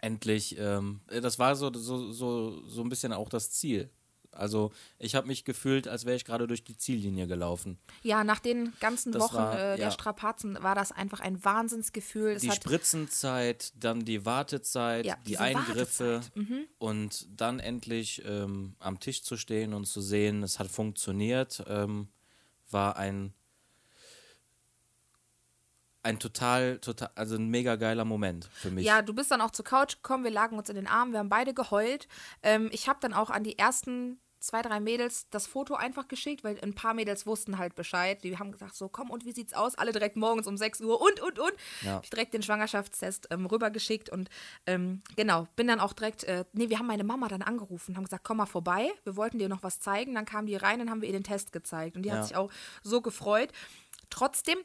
endlich, 0.00 0.56
ähm, 0.58 1.00
das 1.08 1.38
war 1.38 1.56
so, 1.56 1.72
so, 1.72 2.12
so, 2.12 2.66
so 2.66 2.82
ein 2.82 2.88
bisschen 2.88 3.12
auch 3.12 3.28
das 3.28 3.50
Ziel. 3.50 3.90
Also 4.36 4.72
ich 4.98 5.14
habe 5.14 5.26
mich 5.26 5.44
gefühlt, 5.44 5.88
als 5.88 6.04
wäre 6.04 6.16
ich 6.16 6.24
gerade 6.24 6.46
durch 6.46 6.64
die 6.64 6.76
Ziellinie 6.76 7.26
gelaufen. 7.26 7.78
Ja, 8.02 8.24
nach 8.24 8.40
den 8.40 8.72
ganzen 8.80 9.12
das 9.12 9.22
Wochen 9.22 9.36
war, 9.36 9.54
äh, 9.54 9.76
der 9.76 9.86
ja. 9.86 9.90
Strapazen 9.90 10.62
war 10.62 10.74
das 10.74 10.92
einfach 10.92 11.20
ein 11.20 11.44
Wahnsinnsgefühl. 11.44 12.32
Es 12.32 12.42
die 12.42 12.50
Spritzenzeit, 12.50 13.72
dann 13.76 14.04
die 14.04 14.24
Wartezeit, 14.26 15.06
ja, 15.06 15.16
die 15.26 15.38
Eingriffe 15.38 16.20
mhm. 16.34 16.64
und 16.78 17.28
dann 17.30 17.60
endlich 17.60 18.22
ähm, 18.24 18.74
am 18.80 19.00
Tisch 19.00 19.22
zu 19.22 19.36
stehen 19.36 19.74
und 19.74 19.86
zu 19.86 20.00
sehen, 20.00 20.42
es 20.42 20.58
hat 20.58 20.68
funktioniert. 20.68 21.62
Ähm, 21.68 22.08
war 22.74 22.98
ein 22.98 23.32
ein 26.04 26.18
total, 26.18 26.78
total, 26.80 27.10
also 27.14 27.36
ein 27.36 27.48
mega 27.48 27.76
geiler 27.76 28.04
Moment 28.04 28.50
für 28.52 28.70
mich. 28.70 28.84
Ja, 28.84 29.00
du 29.00 29.14
bist 29.14 29.30
dann 29.30 29.40
auch 29.40 29.52
zur 29.52 29.64
Couch 29.64 29.96
gekommen, 29.96 30.22
wir 30.22 30.30
lagen 30.30 30.58
uns 30.58 30.68
in 30.68 30.76
den 30.76 30.86
Armen, 30.86 31.12
wir 31.12 31.18
haben 31.18 31.30
beide 31.30 31.54
geheult. 31.54 32.08
Ähm, 32.42 32.68
ich 32.72 32.88
habe 32.88 32.98
dann 33.00 33.14
auch 33.14 33.30
an 33.30 33.42
die 33.42 33.58
ersten 33.58 34.20
zwei, 34.44 34.62
drei 34.62 34.80
Mädels 34.80 35.26
das 35.30 35.46
Foto 35.46 35.74
einfach 35.74 36.08
geschickt, 36.08 36.44
weil 36.44 36.58
ein 36.60 36.74
paar 36.74 36.94
Mädels 36.94 37.26
wussten 37.26 37.58
halt 37.58 37.74
Bescheid. 37.74 38.22
Die 38.22 38.38
haben 38.38 38.52
gesagt, 38.52 38.74
so 38.74 38.88
komm 38.88 39.10
und 39.10 39.24
wie 39.24 39.32
sieht's 39.32 39.54
aus? 39.54 39.74
Alle 39.74 39.92
direkt 39.92 40.16
morgens 40.16 40.46
um 40.46 40.56
6 40.56 40.82
Uhr 40.82 41.00
und, 41.00 41.20
und, 41.20 41.38
und. 41.38 41.52
Ja. 41.82 41.94
Hab 41.94 42.04
ich 42.04 42.10
direkt 42.10 42.34
den 42.34 42.42
Schwangerschaftstest 42.42 43.28
ähm, 43.30 43.46
rübergeschickt 43.46 44.10
und 44.10 44.28
ähm, 44.66 45.02
genau, 45.16 45.48
bin 45.56 45.66
dann 45.66 45.80
auch 45.80 45.92
direkt, 45.92 46.24
äh, 46.24 46.44
nee, 46.52 46.68
wir 46.68 46.78
haben 46.78 46.86
meine 46.86 47.04
Mama 47.04 47.28
dann 47.28 47.42
angerufen, 47.42 47.96
haben 47.96 48.04
gesagt, 48.04 48.24
komm 48.24 48.36
mal 48.36 48.46
vorbei, 48.46 48.90
wir 49.04 49.16
wollten 49.16 49.38
dir 49.38 49.48
noch 49.48 49.62
was 49.62 49.80
zeigen. 49.80 50.14
Dann 50.14 50.26
kam 50.26 50.46
die 50.46 50.56
rein, 50.56 50.78
dann 50.78 50.90
haben 50.90 51.00
wir 51.00 51.08
ihr 51.08 51.14
den 51.14 51.24
Test 51.24 51.52
gezeigt 51.52 51.96
und 51.96 52.02
die 52.02 52.10
ja. 52.10 52.16
hat 52.16 52.26
sich 52.26 52.36
auch 52.36 52.50
so 52.82 53.00
gefreut. 53.00 53.50
Trotzdem, 54.10 54.58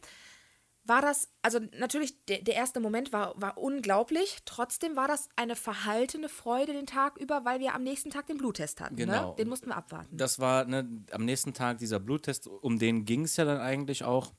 war 0.90 1.02
das, 1.02 1.30
also 1.42 1.60
natürlich, 1.78 2.26
der, 2.26 2.42
der 2.42 2.56
erste 2.56 2.80
Moment 2.80 3.14
war, 3.14 3.40
war 3.40 3.58
unglaublich. 3.58 4.40
Trotzdem 4.46 4.96
war 4.96 5.08
das 5.08 5.30
eine 5.36 5.56
verhaltene 5.56 6.28
Freude 6.28 6.74
den 6.74 6.88
Tag 6.88 7.18
über, 7.18 7.46
weil 7.46 7.60
wir 7.60 7.76
am 7.76 7.84
nächsten 7.84 8.10
Tag 8.10 8.28
den 8.28 8.38
Bluttest 8.38 8.82
hatten. 8.82 8.96
Ne? 8.96 9.06
Genau. 9.06 9.30
Ne? 9.30 9.36
Den 9.38 9.48
mussten 9.48 9.68
wir 9.68 9.78
abwarten. 9.78 10.18
Das 10.18 10.40
war 10.40 10.66
ne, 10.66 10.88
am 11.12 11.24
nächsten 11.24 11.54
Tag 11.54 11.78
dieser 11.78 12.00
Bluttest, 12.00 12.48
um 12.48 12.80
den 12.80 13.06
ging 13.06 13.24
es 13.24 13.38
ja 13.38 13.46
dann 13.46 13.60
eigentlich 13.60 14.04
auch. 14.04 14.34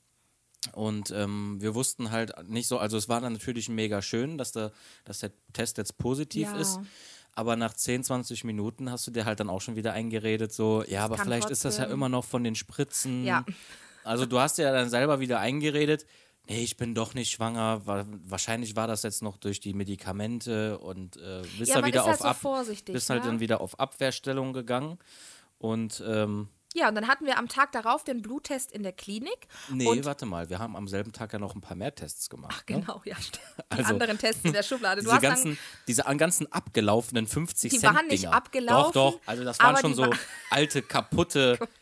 Und 0.73 1.09
ähm, 1.11 1.57
wir 1.59 1.73
wussten 1.73 2.11
halt 2.11 2.33
nicht 2.47 2.67
so, 2.67 2.77
also 2.77 2.95
es 2.95 3.09
war 3.09 3.19
dann 3.21 3.33
natürlich 3.33 3.67
mega 3.67 4.01
schön, 4.01 4.37
dass 4.37 4.51
der, 4.51 4.71
dass 5.05 5.19
der 5.19 5.31
Test 5.53 5.79
jetzt 5.79 5.97
positiv 5.97 6.51
ja. 6.51 6.59
ist. 6.59 6.79
Aber 7.33 7.55
nach 7.55 7.73
10, 7.73 8.03
20 8.03 8.43
Minuten 8.43 8.91
hast 8.91 9.07
du 9.07 9.11
dir 9.11 9.25
halt 9.25 9.39
dann 9.39 9.49
auch 9.49 9.61
schon 9.61 9.75
wieder 9.75 9.93
eingeredet, 9.93 10.53
so, 10.53 10.83
ja, 10.85 11.05
aber 11.05 11.17
vielleicht 11.17 11.47
trotzdem. 11.47 11.53
ist 11.53 11.65
das 11.65 11.77
ja 11.77 11.85
immer 11.85 12.09
noch 12.09 12.25
von 12.25 12.43
den 12.43 12.55
Spritzen. 12.55 13.23
Ja. 13.23 13.45
Also 14.03 14.25
du 14.25 14.39
hast 14.39 14.57
ja 14.57 14.71
dann 14.71 14.89
selber 14.89 15.19
wieder 15.19 15.39
eingeredet, 15.39 16.05
nee, 16.47 16.63
ich 16.63 16.77
bin 16.77 16.95
doch 16.95 17.13
nicht 17.13 17.31
schwanger. 17.31 17.81
Wahrscheinlich 17.85 18.75
war 18.75 18.87
das 18.87 19.03
jetzt 19.03 19.21
noch 19.21 19.37
durch 19.37 19.59
die 19.59 19.73
Medikamente 19.73 20.77
und 20.79 21.17
äh, 21.17 21.41
bist 21.57 21.73
ja, 21.73 21.85
wieder 21.85 22.05
auf 22.05 22.23
halt 22.23 22.65
so 22.65 22.93
bist 22.93 23.09
halt 23.09 23.23
ne? 23.23 23.29
dann 23.29 23.39
wieder 23.39 23.61
auf 23.61 23.79
Abwehrstellung 23.79 24.53
gegangen 24.53 24.97
und 25.57 26.03
ähm, 26.05 26.49
ja, 26.73 26.87
und 26.87 26.95
dann 26.95 27.07
hatten 27.07 27.25
wir 27.25 27.37
am 27.37 27.49
Tag 27.49 27.73
darauf 27.73 28.03
den 28.03 28.21
Bluttest 28.21 28.71
in 28.71 28.83
der 28.83 28.93
Klinik. 28.93 29.47
Nee, 29.69 30.05
warte 30.05 30.25
mal, 30.25 30.49
wir 30.49 30.59
haben 30.59 30.77
am 30.77 30.87
selben 30.87 31.11
Tag 31.11 31.33
ja 31.33 31.39
noch 31.39 31.53
ein 31.53 31.61
paar 31.61 31.75
mehr 31.75 31.93
Tests 31.93 32.29
gemacht. 32.29 32.53
Ach, 32.55 32.69
ne? 32.69 32.79
genau, 32.79 33.01
ne? 33.03 33.11
ja, 33.11 33.15
stimmt. 33.17 33.43
Die 33.73 33.77
also, 33.77 33.93
anderen 33.93 34.17
Tests 34.17 34.45
in 34.45 34.53
der 34.53 34.63
Schublade. 34.63 35.01
Du 35.03 35.09
diese, 35.09 35.21
ganzen, 35.21 35.57
diese 35.87 36.03
ganzen 36.03 36.51
abgelaufenen 36.51 37.27
50 37.27 37.71
die 37.71 37.77
Cent. 37.77 37.91
Die 37.91 37.95
waren 37.95 38.07
nicht 38.07 38.27
abgelaufen. 38.27 38.93
Doch, 38.93 39.13
doch. 39.13 39.21
Also, 39.25 39.43
das 39.43 39.59
waren 39.59 39.77
schon 39.77 39.95
so 39.95 40.09
alte, 40.49 40.81
kaputte 40.81 41.59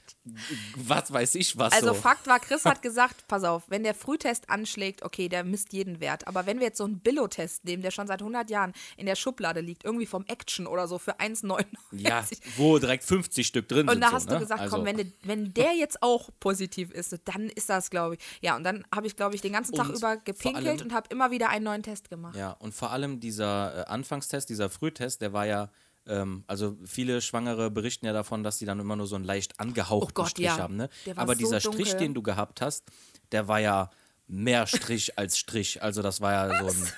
was 0.76 1.12
weiß 1.12 1.36
ich 1.36 1.58
was. 1.58 1.74
Also 1.74 1.90
so. 1.90 1.94
Fakt 1.94 2.28
war, 2.28 2.40
Chris 2.40 2.66
hat 2.66 2.82
gesagt, 2.82 3.28
pass 3.28 3.44
auf, 3.44 3.64
wenn 3.68 3.84
der 3.84 3.94
Frühtest 3.94 4.50
anschlägt, 4.50 5.04
okay, 5.04 5.30
der 5.30 5.44
misst 5.44 5.74
jeden 5.74 6.00
Wert. 6.00 6.28
Aber 6.28 6.46
wenn 6.46 6.60
wir 6.60 6.68
jetzt 6.68 6.78
so 6.78 6.84
einen 6.84 7.00
Billo-Test 7.00 7.66
nehmen, 7.66 7.82
der 7.82 7.92
schon 7.92 8.08
seit 8.08 8.22
100 8.22 8.50
Jahren 8.50 8.74
in 8.98 9.06
der 9.06 9.16
Schublade 9.16 9.62
liegt, 9.62 9.86
irgendwie 9.86 10.06
vom 10.06 10.26
Action 10.28 10.68
oder 10.68 10.88
so 10.88 10.98
für 10.98 11.20
1,99. 11.20 11.66
Ja, 11.92 12.26
wo 12.58 12.78
direkt 12.78 13.04
50 13.04 13.46
Stück 13.46 13.68
drin 13.68 13.88
und 13.88 13.94
sind. 13.94 13.96
Und 13.96 14.02
da 14.02 14.10
so, 14.10 14.16
hast 14.16 14.28
ne? 14.28 14.34
du 14.36 14.40
gesagt, 14.40 14.62
also. 14.62 14.76
komm, 14.76 14.86
wenn, 14.86 14.98
de, 14.98 15.12
wenn 15.24 15.54
der 15.54 15.76
jetzt 15.76 16.04
auch 16.04 16.30
positiv 16.40 16.92
ist, 16.92 17.18
dann 17.26 17.50
ist 17.50 17.70
das, 17.70 17.90
glaube 17.90 18.16
ich. 18.16 18.22
Ja, 18.42 18.56
und 18.56 18.64
dann 18.64 18.86
habe 18.94 19.08
ich, 19.08 19.16
glaube 19.16 19.36
ich, 19.36 19.42
den 19.42 19.54
ganzen 19.54 19.74
Tag 19.74 19.90
und 19.90 19.98
über 19.98 20.18
gepinkelt 20.18 20.68
allem, 20.68 20.82
und 20.82 20.94
habe 20.94 21.08
immer 21.10 21.32
wieder 21.32 21.50
einen 21.50 21.66
neuen 21.66 21.84
Test 21.84 22.10
gemacht. 22.10 22.36
Ja, 22.36 22.52
und 22.52 22.74
vor 22.74 22.92
allem 22.92 23.20
dieser 23.20 23.80
äh, 23.80 23.90
Anfangstest, 23.90 24.50
dieser 24.50 24.70
Frühtest, 24.70 25.22
der 25.22 25.34
war 25.34 25.46
ja 25.46 25.70
ähm, 26.10 26.44
also 26.48 26.76
viele 26.86 27.22
Schwangere 27.22 27.72
berichten 27.72 28.06
ja 28.06 28.14
davon, 28.14 28.44
dass 28.44 28.58
sie 28.58 28.66
dann 28.66 28.80
immer 28.80 28.96
nur 28.96 29.08
so 29.08 29.16
einen 29.16 29.26
leicht 29.26 29.60
angehauchten 29.60 30.12
oh 30.12 30.24
Gott, 30.24 30.30
Strich 30.32 30.48
ja. 30.48 30.58
haben. 30.58 30.76
Ne? 30.76 30.90
Aber 31.16 31.34
so 31.34 31.40
dieser 31.40 31.60
dunkel. 31.60 31.86
Strich, 31.86 31.98
den 31.98 32.14
du 32.14 32.22
gehabt 32.22 32.62
hast, 32.62 32.84
der 33.32 33.48
war 33.48 33.60
ja 33.60 33.90
mehr 34.28 34.68
Strich 34.68 35.18
als 35.18 35.38
Strich. 35.38 35.82
Also 35.82 36.02
das 36.02 36.20
war 36.20 36.34
ja 36.34 36.50
Was? 36.50 36.60
so 36.60 36.68
ein 36.68 36.94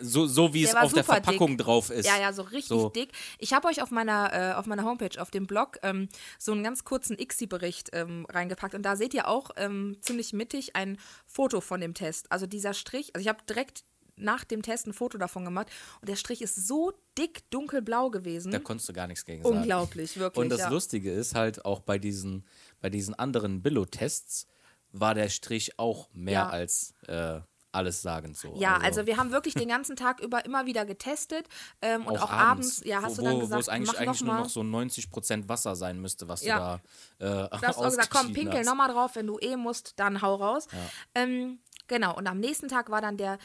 so, 0.00 0.26
so 0.26 0.52
wie 0.52 0.64
es 0.64 0.74
auf 0.74 0.92
der 0.92 1.04
Verpackung 1.04 1.56
dick. 1.56 1.58
drauf 1.58 1.90
ist. 1.90 2.06
Ja, 2.06 2.18
ja, 2.18 2.32
so 2.32 2.42
richtig 2.42 2.66
so. 2.66 2.88
dick. 2.88 3.10
Ich 3.38 3.52
habe 3.52 3.68
euch 3.68 3.80
auf 3.80 3.90
meiner, 3.92 4.32
äh, 4.32 4.54
auf 4.54 4.66
meiner 4.66 4.84
Homepage, 4.84 5.20
auf 5.20 5.30
dem 5.30 5.46
Blog, 5.46 5.78
ähm, 5.82 6.08
so 6.38 6.50
einen 6.50 6.64
ganz 6.64 6.84
kurzen 6.84 7.16
ICSI-Bericht 7.18 7.90
ähm, 7.92 8.26
reingepackt. 8.28 8.74
Und 8.74 8.82
da 8.82 8.96
seht 8.96 9.14
ihr 9.14 9.28
auch 9.28 9.50
ähm, 9.56 9.96
ziemlich 10.00 10.32
mittig 10.32 10.74
ein 10.74 10.98
Foto 11.26 11.60
von 11.60 11.80
dem 11.80 11.94
Test. 11.94 12.30
Also 12.32 12.46
dieser 12.46 12.74
Strich, 12.74 13.14
also 13.14 13.22
ich 13.22 13.28
habe 13.28 13.38
direkt 13.48 13.84
nach 14.16 14.44
dem 14.44 14.62
Test 14.62 14.86
ein 14.86 14.92
Foto 14.92 15.18
davon 15.18 15.44
gemacht 15.44 15.68
und 16.00 16.08
der 16.08 16.16
Strich 16.16 16.42
ist 16.42 16.66
so 16.66 16.92
dick 17.18 17.48
dunkelblau 17.50 18.10
gewesen. 18.10 18.52
Da 18.52 18.58
konntest 18.58 18.88
du 18.88 18.92
gar 18.92 19.06
nichts 19.06 19.24
gegen 19.24 19.42
sagen. 19.42 19.56
Unglaublich, 19.56 20.16
wirklich. 20.18 20.42
Und 20.42 20.50
das 20.50 20.60
ja. 20.60 20.68
Lustige 20.68 21.12
ist 21.12 21.34
halt 21.34 21.64
auch 21.64 21.80
bei 21.80 21.98
diesen, 21.98 22.46
bei 22.80 22.90
diesen 22.90 23.14
anderen 23.14 23.62
Billo-Tests 23.62 24.46
war 24.92 25.14
der 25.14 25.28
Strich 25.28 25.78
auch 25.78 26.08
mehr 26.12 26.32
ja. 26.32 26.48
als 26.48 26.94
äh, 27.08 27.40
alles 27.74 28.02
sagend 28.02 28.36
so. 28.36 28.54
Ja, 28.56 28.76
also, 28.76 29.06
wir 29.06 29.16
haben 29.16 29.32
wirklich 29.32 29.54
den 29.54 29.68
ganzen 29.68 29.96
Tag 29.96 30.20
über 30.20 30.44
immer 30.44 30.64
wieder 30.66 30.84
getestet 30.86 31.48
ähm, 31.82 32.06
und 32.06 32.18
auch, 32.18 32.30
abends, 32.30 32.82
ja, 32.84 33.02
hast 33.02 33.18
wo, 33.18 33.22
du 33.22 33.28
dann 33.28 33.36
wo, 33.36 33.40
gesagt, 33.40 33.56
wo 33.56 33.60
es 33.60 33.68
eigentlich, 33.68 33.98
eigentlich 33.98 34.20
noch 34.20 34.34
nur 34.34 34.42
noch 34.44 34.48
so 34.48 34.60
90% 34.60 35.48
Wasser 35.48 35.74
sein 35.74 36.00
müsste, 36.00 36.28
was 36.28 36.44
Ja. 36.44 36.80
du 37.18 37.26
da 37.26 37.46
äh, 37.46 37.58
Du 37.58 37.66
hast 37.66 37.78
auch 37.78 37.84
gesagt, 37.84 38.10
komm, 38.10 38.32
pinkel 38.32 38.62
nochmal 38.64 38.92
drauf, 38.92 39.16
wenn 39.16 39.26
du 39.26 39.38
eh 39.40 39.56
musst, 39.56 39.94
dann 39.98 40.22
hau 40.22 40.36
raus. 40.36 40.68
Ähm, 41.14 41.58
genau, 41.88 42.16
und 42.16 42.26
am 42.26 42.38
nächsten 42.38 42.68
Tag 42.68 42.90
war 42.90 43.00
dann 43.00 43.16
der, 43.16 43.38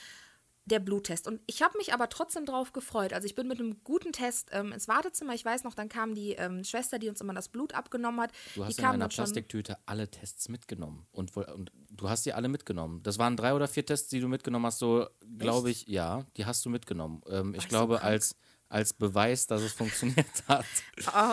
der 0.65 0.79
Bluttest. 0.79 1.27
Und 1.27 1.41
ich 1.47 1.61
habe 1.61 1.77
mich 1.77 1.93
aber 1.93 2.09
trotzdem 2.09 2.45
drauf 2.45 2.73
gefreut. 2.73 3.13
Also 3.13 3.25
ich 3.25 3.35
bin 3.35 3.47
mit 3.47 3.59
einem 3.59 3.83
guten 3.83 4.11
Test 4.11 4.49
ähm, 4.51 4.71
ins 4.71 4.87
Wartezimmer. 4.87 5.33
Ich 5.33 5.43
weiß 5.43 5.63
noch, 5.63 5.73
dann 5.73 5.89
kam 5.89 6.13
die 6.13 6.33
ähm, 6.33 6.63
Schwester, 6.63 6.99
die 6.99 7.09
uns 7.09 7.21
immer 7.21 7.33
das 7.33 7.49
Blut 7.49 7.73
abgenommen 7.73 8.21
hat. 8.21 8.31
Du 8.55 8.63
hast 8.65 8.77
die 8.77 8.81
in 8.81 8.87
einer. 8.87 9.09
Plastiktüte 9.09 9.77
alle 9.85 10.09
Tests 10.09 10.49
mitgenommen. 10.49 11.07
Und, 11.11 11.35
und 11.35 11.71
du 11.89 12.09
hast 12.09 12.25
die 12.25 12.33
alle 12.33 12.47
mitgenommen. 12.47 13.01
Das 13.03 13.17
waren 13.17 13.35
drei 13.35 13.53
oder 13.53 13.67
vier 13.67 13.85
Tests, 13.85 14.09
die 14.09 14.19
du 14.19 14.27
mitgenommen 14.27 14.65
hast, 14.65 14.79
so 14.79 15.07
glaube 15.37 15.71
ich, 15.71 15.87
ja, 15.87 16.25
die 16.37 16.45
hast 16.45 16.65
du 16.65 16.69
mitgenommen. 16.69 17.21
Ähm, 17.27 17.53
ich 17.55 17.63
so 17.63 17.69
glaube, 17.69 17.95
krank. 17.95 18.05
als, 18.05 18.35
als 18.69 18.93
Beweis, 18.93 19.47
dass 19.47 19.61
es 19.61 19.73
funktioniert 19.73 20.27
hat. 20.47 20.65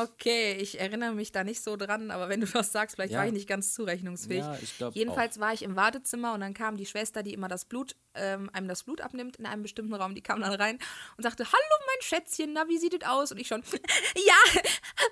Okay, 0.08 0.54
ich 0.54 0.80
erinnere 0.80 1.12
mich 1.12 1.32
da 1.32 1.44
nicht 1.44 1.62
so 1.62 1.76
dran, 1.76 2.10
aber 2.10 2.30
wenn 2.30 2.40
du 2.40 2.46
das 2.46 2.72
sagst, 2.72 2.96
vielleicht 2.96 3.12
Ja. 3.12 3.18
war 3.18 3.26
ich 3.26 3.32
nicht 3.32 3.46
ganz 3.46 3.74
zurechnungsfähig. 3.74 4.40
Ja, 4.40 4.58
ich 4.60 4.76
glaub 4.78 4.94
Jedenfalls 4.96 5.38
war 5.38 5.52
ich 5.52 5.62
im 5.62 5.76
Wartezimmer 5.76 6.32
und 6.32 6.40
dann 6.40 6.54
kam 6.54 6.78
die 6.78 6.86
Schwester, 6.86 7.22
die 7.22 7.34
immer 7.34 7.48
das 7.48 7.66
Blut, 7.66 7.94
ähm, 8.14 8.48
einem 8.54 8.68
das 8.68 8.84
Blut 8.84 9.02
abnimmt 9.02 9.36
in 9.36 9.44
einem 9.44 9.62
bestimmten 9.62 9.92
Raum, 9.92 10.14
die 10.14 10.22
kam 10.22 10.40
dann 10.40 10.54
rein 10.54 10.78
und 11.18 11.24
sagte, 11.24 11.44
hallo 11.44 11.84
mein 11.86 12.02
Schätzchen, 12.02 12.54
na 12.54 12.66
wie 12.68 12.78
sieht 12.78 12.94
es 13.02 13.06
aus? 13.06 13.32
Und 13.32 13.38
ich 13.38 13.48
schon, 13.48 13.62
ja, 14.16 14.60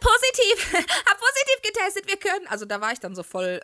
positiv, 0.00 0.72
hab 0.72 1.18
positiv 1.18 1.62
getestet, 1.62 2.06
wir 2.08 2.16
können. 2.16 2.46
Also 2.48 2.64
da 2.64 2.80
war 2.80 2.92
ich 2.92 3.00
dann 3.00 3.14
so 3.14 3.22
voll 3.22 3.60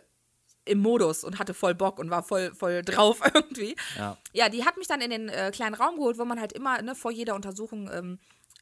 im 0.65 0.77
Modus 0.79 1.23
und 1.23 1.39
hatte 1.39 1.55
voll 1.55 1.73
Bock 1.73 1.97
und 1.97 2.11
war 2.11 2.21
voll, 2.21 2.53
voll 2.53 2.83
drauf 2.83 3.19
irgendwie. 3.33 3.75
Ja. 3.97 4.17
Ja, 4.33 4.49
die 4.49 4.63
hat 4.65 4.77
mich 4.77 4.87
dann 4.87 5.01
in 5.01 5.09
den 5.09 5.29
äh, 5.29 5.49
kleinen 5.51 5.73
Raum 5.73 5.95
geholt, 5.95 6.19
wo 6.19 6.25
man 6.25 6.39
halt 6.39 6.53
immer 6.53 6.79
ne, 6.83 6.93
vor 6.93 7.09
jeder 7.11 7.33
Untersuchung 7.33 7.89
ähm, 7.91 8.19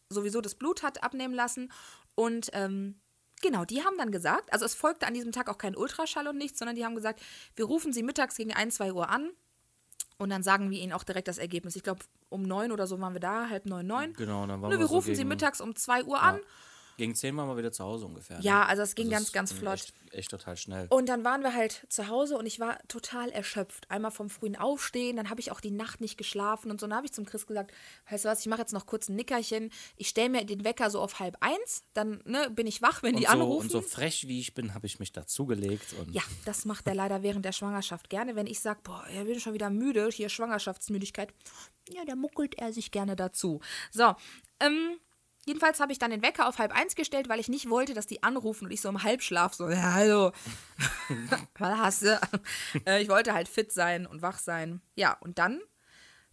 sowieso 0.10 0.42
das 0.42 0.56
Blut 0.56 0.84
hat 0.84 1.04
abnehmen 1.04 1.34
lassen. 1.34 1.72
Und 2.16 2.50
ähm, 2.54 3.00
genau, 3.42 3.66
die 3.66 3.84
haben 3.84 3.98
dann 3.98 4.12
gesagt, 4.12 4.52
also 4.52 4.66
es 4.66 4.76
folgte 4.76 5.08
an 5.08 5.14
diesem 5.14 5.32
Tag 5.32 5.50
auch 5.50 5.58
kein 5.58 5.76
Ultraschall 5.76 6.28
und 6.28 6.38
nichts, 6.38 6.60
sondern 6.60 6.76
die 6.76 6.86
haben 6.86 6.96
gesagt, 6.96 7.22
wir 7.56 7.66
rufen 7.66 7.94
sie 7.94 8.04
mittags 8.04 8.36
gegen 8.36 8.54
1, 8.54 8.76
2 8.76 8.94
Uhr 8.94 9.10
an 9.10 9.30
und 10.18 10.30
dann 10.30 10.44
sagen 10.44 10.70
wir 10.70 10.80
ihnen 10.80 10.94
auch 10.94 11.04
direkt 11.04 11.28
das 11.28 11.38
Ergebnis. 11.38 11.76
Ich 11.76 11.84
glaube, 11.84 12.02
um 12.30 12.42
9 12.44 12.72
oder 12.72 12.88
so 12.88 13.00
waren 13.00 13.14
wir 13.14 13.22
da, 13.22 13.50
halb 13.50 13.66
neun, 13.66 13.88
neun. 13.88 14.14
Genau, 14.14 14.46
dann 14.46 14.62
waren 14.62 14.70
Nö, 14.70 14.76
wir 14.76 14.80
wir 14.82 14.88
so 14.88 14.96
rufen 14.96 15.16
sie 15.16 15.26
mittags 15.26 15.62
um 15.62 15.76
2 15.76 16.04
Uhr 16.04 16.22
an. 16.22 16.40
Gegen 17.00 17.16
zehn 17.16 17.38
waren 17.38 17.48
wir 17.48 17.56
wieder 17.56 17.72
zu 17.72 17.82
Hause 17.86 18.06
ungefähr. 18.06 18.40
ne? 18.40 18.44
Ja, 18.44 18.66
also 18.66 18.82
es 18.82 18.94
ging 18.94 19.06
Also 19.06 19.16
ganz, 19.16 19.28
es 19.28 19.32
ganz 19.32 19.54
flott. 19.54 19.74
Echt, 19.76 19.94
echt 20.12 20.32
total 20.32 20.58
schnell. 20.58 20.88
Und 20.90 21.08
dann 21.08 21.24
waren 21.24 21.44
wir 21.44 21.56
halt 21.56 21.86
zu 21.88 22.10
Hause 22.10 22.38
und 22.38 22.46
ich 22.46 22.60
war 22.60 22.78
total 22.90 23.30
erschöpft. 23.30 23.90
Einmal 23.90 24.12
vom 24.12 24.30
frühen 24.30 24.58
Aufstehen, 24.58 25.16
dann 25.16 25.30
habe 25.30 25.40
ich 25.40 25.50
auch 25.52 25.62
die 25.62 25.72
Nacht 25.72 26.02
nicht 26.02 26.18
geschlafen 26.18 26.70
und 26.72 26.82
so. 26.82 26.88
Dann 26.88 26.98
habe 26.98 27.06
ich 27.06 27.14
zum 27.14 27.26
Chris 27.26 27.48
gesagt, 27.48 27.72
weißt 28.10 28.26
du 28.26 28.30
was, 28.30 28.42
ich 28.42 28.48
mache 28.48 28.60
jetzt 28.60 28.74
noch 28.74 28.86
kurz 28.86 29.08
ein 29.08 29.16
Nickerchen. 29.16 29.72
Ich 29.96 30.10
stelle 30.10 30.28
mir 30.28 30.46
den 30.46 30.66
Wecker 30.66 30.90
so 30.90 31.00
auf 31.00 31.20
halb 31.20 31.38
eins, 31.40 31.84
dann 31.94 32.22
ne, 32.26 32.50
bin 32.50 32.68
ich 32.68 32.82
wach, 32.82 33.02
wenn 33.02 33.16
und, 33.16 33.22
die 33.22 33.28
so, 33.28 33.32
anrufen. 33.32 33.64
und 33.64 33.72
so 33.72 33.82
frech 33.82 34.28
wie 34.28 34.42
ich 34.42 34.54
bin, 34.54 34.74
habe 34.74 34.86
ich 34.86 35.00
mich 35.00 35.14
dazugelegt. 35.14 35.94
Und 35.94 36.14
ja, 36.14 36.24
das 36.44 36.66
macht 36.66 36.86
er 36.86 36.96
leider 36.96 37.24
während 37.24 37.46
der 37.46 37.54
Schwangerschaft 37.54 38.10
gerne. 38.10 38.36
Wenn 38.36 38.46
ich 38.46 38.60
sage, 38.60 38.82
boah, 38.84 39.06
er 39.16 39.24
bin 39.24 39.40
schon 39.40 39.54
wieder 39.54 39.70
müde, 39.70 40.10
hier 40.12 40.28
Schwangerschaftsmüdigkeit, 40.28 41.34
ja, 41.88 42.04
da 42.06 42.16
muckelt 42.16 42.58
er 42.58 42.74
sich 42.74 42.92
gerne 42.92 43.16
dazu. 43.16 43.62
So, 43.92 44.16
ähm, 44.60 44.98
jedenfalls 45.50 45.80
habe 45.80 45.92
ich 45.92 45.98
dann 45.98 46.12
den 46.12 46.22
Wecker 46.22 46.48
auf 46.48 46.60
halb 46.60 46.72
eins 46.72 46.94
gestellt, 46.96 47.28
weil 47.28 47.40
ich 47.40 47.50
nicht 47.50 47.70
wollte, 47.70 47.96
dass 47.96 48.06
die 48.06 48.22
anrufen 48.22 48.66
und 48.66 48.72
ich 48.72 48.82
so 48.82 48.90
im 48.90 49.02
Halbschlaf 49.02 49.56
so, 49.56 49.68
ja, 49.68 49.94
hallo, 49.94 50.32
was 51.58 51.78
hast 51.78 52.02
du? 52.04 52.22
Äh, 52.86 53.02
ich 53.02 53.10
wollte 53.10 53.34
halt 53.34 53.48
fit 53.48 53.72
sein 53.72 54.06
und 54.06 54.22
wach 54.22 54.38
sein. 54.38 54.82
Ja, 54.96 55.18
und 55.20 55.40
dann 55.40 55.60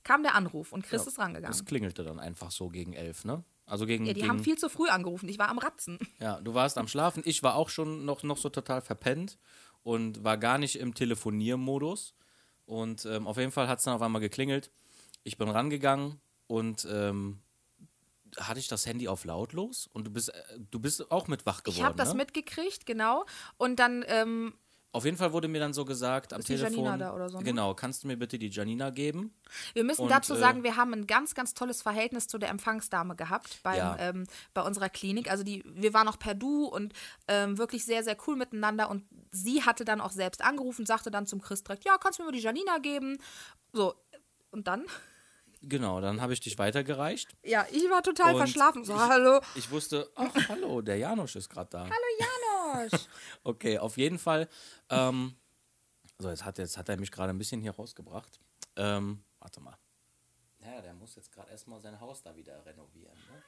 kam 0.04 0.22
der 0.22 0.34
Anruf 0.34 0.70
und 0.72 0.84
Chris 0.84 1.06
ist 1.06 1.18
rangegangen. 1.18 1.50
es 1.50 1.64
klingelte 1.64 2.04
dann 2.04 2.20
einfach 2.20 2.50
so 2.50 2.68
gegen 2.68 2.92
elf, 2.92 3.24
ne? 3.24 3.42
Also 3.64 3.86
gegen, 3.86 4.04
Ja, 4.04 4.12
die 4.12 4.20
gegen 4.20 4.30
haben 4.30 4.44
viel 4.44 4.58
zu 4.58 4.68
früh 4.68 4.88
angerufen. 4.88 5.28
Ich 5.28 5.38
war 5.38 5.48
am 5.48 5.58
Ratzen. 5.58 5.98
Ja, 6.20 6.40
du 6.40 6.54
warst 6.54 6.78
am 6.78 6.86
Schlafen. 6.86 7.22
Ich 7.26 7.42
war 7.42 7.56
auch 7.56 7.68
schon 7.70 8.04
noch, 8.04 8.22
noch 8.22 8.36
so 8.36 8.48
total 8.48 8.80
verpennt 8.82 9.38
und 9.82 10.22
war 10.22 10.36
gar 10.36 10.58
nicht 10.58 10.78
im 10.78 10.94
Telefoniermodus. 10.94 12.14
Und 12.66 13.06
ähm, 13.06 13.26
auf 13.26 13.38
jeden 13.38 13.50
Fall 13.50 13.66
hat 13.66 13.78
es 13.78 13.84
dann 13.84 13.94
auf 13.94 14.02
einmal 14.02 14.20
geklingelt. 14.20 14.70
Ich 15.24 15.38
bin 15.38 15.48
rangegangen 15.48 16.20
und 16.46 16.86
ähm, 16.90 17.40
hatte 18.38 18.60
ich 18.60 18.68
das 18.68 18.86
Handy 18.86 19.08
auf 19.08 19.24
lautlos 19.24 19.88
und 19.92 20.06
du 20.06 20.10
bist, 20.10 20.30
äh, 20.30 20.58
du 20.70 20.78
bist 20.78 21.10
auch 21.10 21.28
mit 21.28 21.46
wach 21.46 21.62
geworden. 21.62 21.78
Ich 21.78 21.84
habe 21.84 21.96
das 21.96 22.10
ne? 22.10 22.16
mitgekriegt, 22.16 22.86
genau. 22.86 23.24
Und 23.56 23.76
dann 23.78 24.04
ähm, 24.08 24.54
Auf 24.92 25.04
jeden 25.04 25.16
Fall 25.16 25.32
wurde 25.32 25.48
mir 25.48 25.60
dann 25.60 25.74
so 25.74 25.84
gesagt 25.84 26.32
am 26.32 26.42
Telefon. 26.42 26.72
Janina 26.72 26.96
da 26.96 27.14
oder 27.14 27.28
so, 27.28 27.38
ne? 27.38 27.44
Genau, 27.44 27.74
kannst 27.74 28.02
du 28.02 28.08
mir 28.08 28.16
bitte 28.16 28.38
die 28.38 28.48
Janina 28.48 28.90
geben? 28.90 29.34
Wir 29.74 29.84
müssen 29.84 30.02
Und, 30.02 30.10
dazu 30.10 30.34
äh, 30.34 30.38
sagen, 30.38 30.62
wir 30.64 30.76
haben 30.76 30.92
ein 30.94 31.06
ganz, 31.06 31.34
ganz 31.34 31.52
tolles 31.54 31.82
Verhältnis 31.82 32.28
zu 32.28 32.38
der 32.38 32.48
Empfangsdame 32.48 33.14
gehabt 33.14 33.60
beim, 33.62 33.76
Ja. 33.76 33.96
ähm, 33.98 34.26
bei 34.54 34.62
unserer 34.62 34.88
Klinik. 34.88 35.30
Also 35.30 35.44
die, 35.44 35.62
wir 35.66 35.92
waren 35.92 36.08
auch 36.08 36.18
per 36.18 36.34
Du 36.34 36.64
und 36.64 36.94
ähm, 37.28 37.58
wirklich 37.58 37.84
sehr, 37.84 38.02
sehr 38.04 38.16
cool 38.26 38.36
miteinander. 38.36 38.88
Und 38.88 39.04
sie 39.32 39.62
hatte 39.62 39.84
dann 39.84 40.00
auch 40.00 40.12
selbst 40.12 40.42
angerufen, 40.42 40.86
sagte 40.86 41.10
dann 41.10 41.26
zum 41.26 41.42
Chris 41.42 41.62
direkt, 41.62 41.84
ja, 41.84 41.98
kannst 41.98 42.18
du 42.18 42.24
mir 42.24 42.32
die 42.32 42.40
Janina 42.40 42.78
geben? 42.78 43.18
So, 43.72 43.94
und 44.50 44.66
dann? 44.66 44.86
Genau, 45.68 46.00
dann 46.00 46.20
habe 46.20 46.32
ich 46.32 46.40
dich 46.40 46.58
weitergereicht. 46.58 47.36
Ja, 47.42 47.66
ich 47.72 47.90
war 47.90 48.02
total 48.02 48.34
Und 48.34 48.38
verschlafen. 48.38 48.84
So, 48.84 48.96
hallo. 48.98 49.40
Ich 49.56 49.68
wusste, 49.70 50.08
ach, 50.14 50.32
hallo, 50.48 50.80
der 50.80 50.96
Janosch 50.96 51.34
ist 51.34 51.48
gerade 51.48 51.70
da. 51.70 51.80
Hallo 51.80 51.92
Janosch. 52.20 53.06
Okay, 53.42 53.78
auf 53.78 53.96
jeden 53.96 54.18
Fall. 54.18 54.48
Ähm, 54.90 55.34
so, 56.18 56.28
jetzt 56.30 56.44
hat, 56.44 56.58
jetzt 56.58 56.78
hat 56.78 56.88
er 56.88 56.98
mich 56.98 57.10
gerade 57.10 57.30
ein 57.30 57.38
bisschen 57.38 57.60
hier 57.60 57.72
rausgebracht. 57.72 58.38
Ähm, 58.76 59.24
warte 59.40 59.60
mal. 59.60 59.76
Ja, 60.60 60.80
der 60.80 60.94
muss 60.94 61.14
jetzt 61.16 61.32
gerade 61.32 61.50
erstmal 61.50 61.80
sein 61.80 62.00
Haus 62.00 62.22
da 62.22 62.34
wieder 62.36 62.64
renovieren. 62.64 63.14
Ne? 63.14 63.42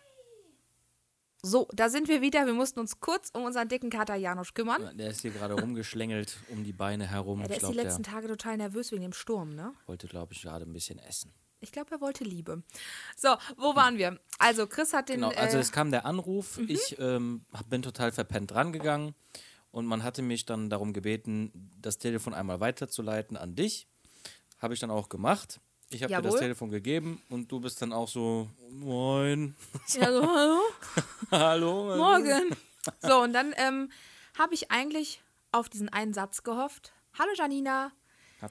So, 1.42 1.68
da 1.72 1.88
sind 1.88 2.08
wir 2.08 2.20
wieder. 2.20 2.46
Wir 2.46 2.52
mussten 2.54 2.80
uns 2.80 2.98
kurz 3.00 3.30
um 3.32 3.44
unseren 3.44 3.68
dicken 3.68 3.90
Kater 3.90 4.16
Janosch 4.16 4.54
kümmern. 4.54 4.96
Der 4.96 5.10
ist 5.10 5.20
hier 5.20 5.30
gerade 5.30 5.54
rumgeschlängelt 5.54 6.36
um 6.48 6.64
die 6.64 6.72
Beine 6.72 7.06
herum. 7.06 7.40
Ja, 7.42 7.46
der 7.46 7.56
ich 7.58 7.62
ist 7.62 7.68
die 7.70 7.76
letzten 7.76 8.02
Tage 8.02 8.26
total 8.26 8.56
nervös 8.56 8.90
wegen 8.90 9.02
dem 9.02 9.12
Sturm, 9.12 9.54
ne? 9.54 9.72
wollte, 9.86 10.08
glaube 10.08 10.32
ich, 10.32 10.42
gerade 10.42 10.64
ein 10.64 10.72
bisschen 10.72 10.98
essen. 10.98 11.32
Ich 11.60 11.72
glaube, 11.72 11.90
er 11.90 12.00
wollte 12.00 12.24
Liebe. 12.24 12.62
So, 13.16 13.28
wo 13.56 13.74
waren 13.74 13.98
wir? 13.98 14.18
Also, 14.38 14.66
Chris 14.66 14.92
hat 14.92 15.08
den. 15.08 15.16
Genau, 15.16 15.30
also 15.30 15.56
äh, 15.56 15.60
es 15.60 15.72
kam 15.72 15.90
der 15.90 16.04
Anruf. 16.06 16.58
Mhm. 16.58 16.68
Ich 16.68 16.96
ähm, 16.98 17.44
bin 17.68 17.82
total 17.82 18.12
verpennt 18.12 18.54
rangegangen 18.54 19.14
und 19.72 19.86
man 19.86 20.02
hatte 20.04 20.22
mich 20.22 20.46
dann 20.46 20.70
darum 20.70 20.92
gebeten, 20.92 21.70
das 21.80 21.98
Telefon 21.98 22.34
einmal 22.34 22.60
weiterzuleiten 22.60 23.36
an 23.36 23.54
dich. 23.56 23.86
Habe 24.58 24.74
ich 24.74 24.80
dann 24.80 24.90
auch 24.90 25.08
gemacht. 25.08 25.60
Ich 25.90 26.02
habe 26.02 26.14
dir 26.14 26.22
das. 26.22 26.36
Telefon 26.36 26.70
gegeben 26.70 27.22
und 27.30 27.50
du 27.50 27.60
bist 27.60 27.80
dann 27.80 27.92
auch 27.92 28.08
so, 28.08 28.50
moin, 28.70 29.54
ja, 29.88 30.12
so, 30.12 30.22
hallo? 30.28 30.60
hallo. 31.30 31.96
Morgen. 31.96 32.54
So, 33.00 33.22
und 33.22 33.32
dann 33.32 33.54
ähm, 33.56 33.90
habe 34.38 34.54
ich 34.54 34.70
eigentlich 34.70 35.22
auf 35.50 35.68
diesen 35.68 35.88
einen 35.88 36.12
Satz 36.12 36.42
gehofft. 36.42 36.92
Hallo 37.18 37.30
Janina, 37.34 37.90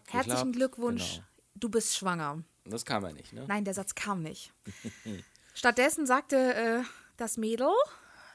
herzlichen. 0.08 0.52
Glückwunsch, 0.52 1.16
Genau. 1.16 1.26
du 1.56 1.70
bist 1.70 1.96
schwanger. 1.96 2.44
Das 2.69 2.86
kam 2.86 3.03
ja 3.03 3.12
nicht, 3.12 3.33
ne? 3.33 3.45
Nein, 3.47 3.63
der 3.65 3.74
Satz 3.74 3.95
kam 3.95 4.21
nicht. 4.21 4.51
Stattdessen 5.53 6.05
sagte 6.05 6.36
äh, 6.53 6.81
das 7.17 7.38
Mädel, 7.38 7.69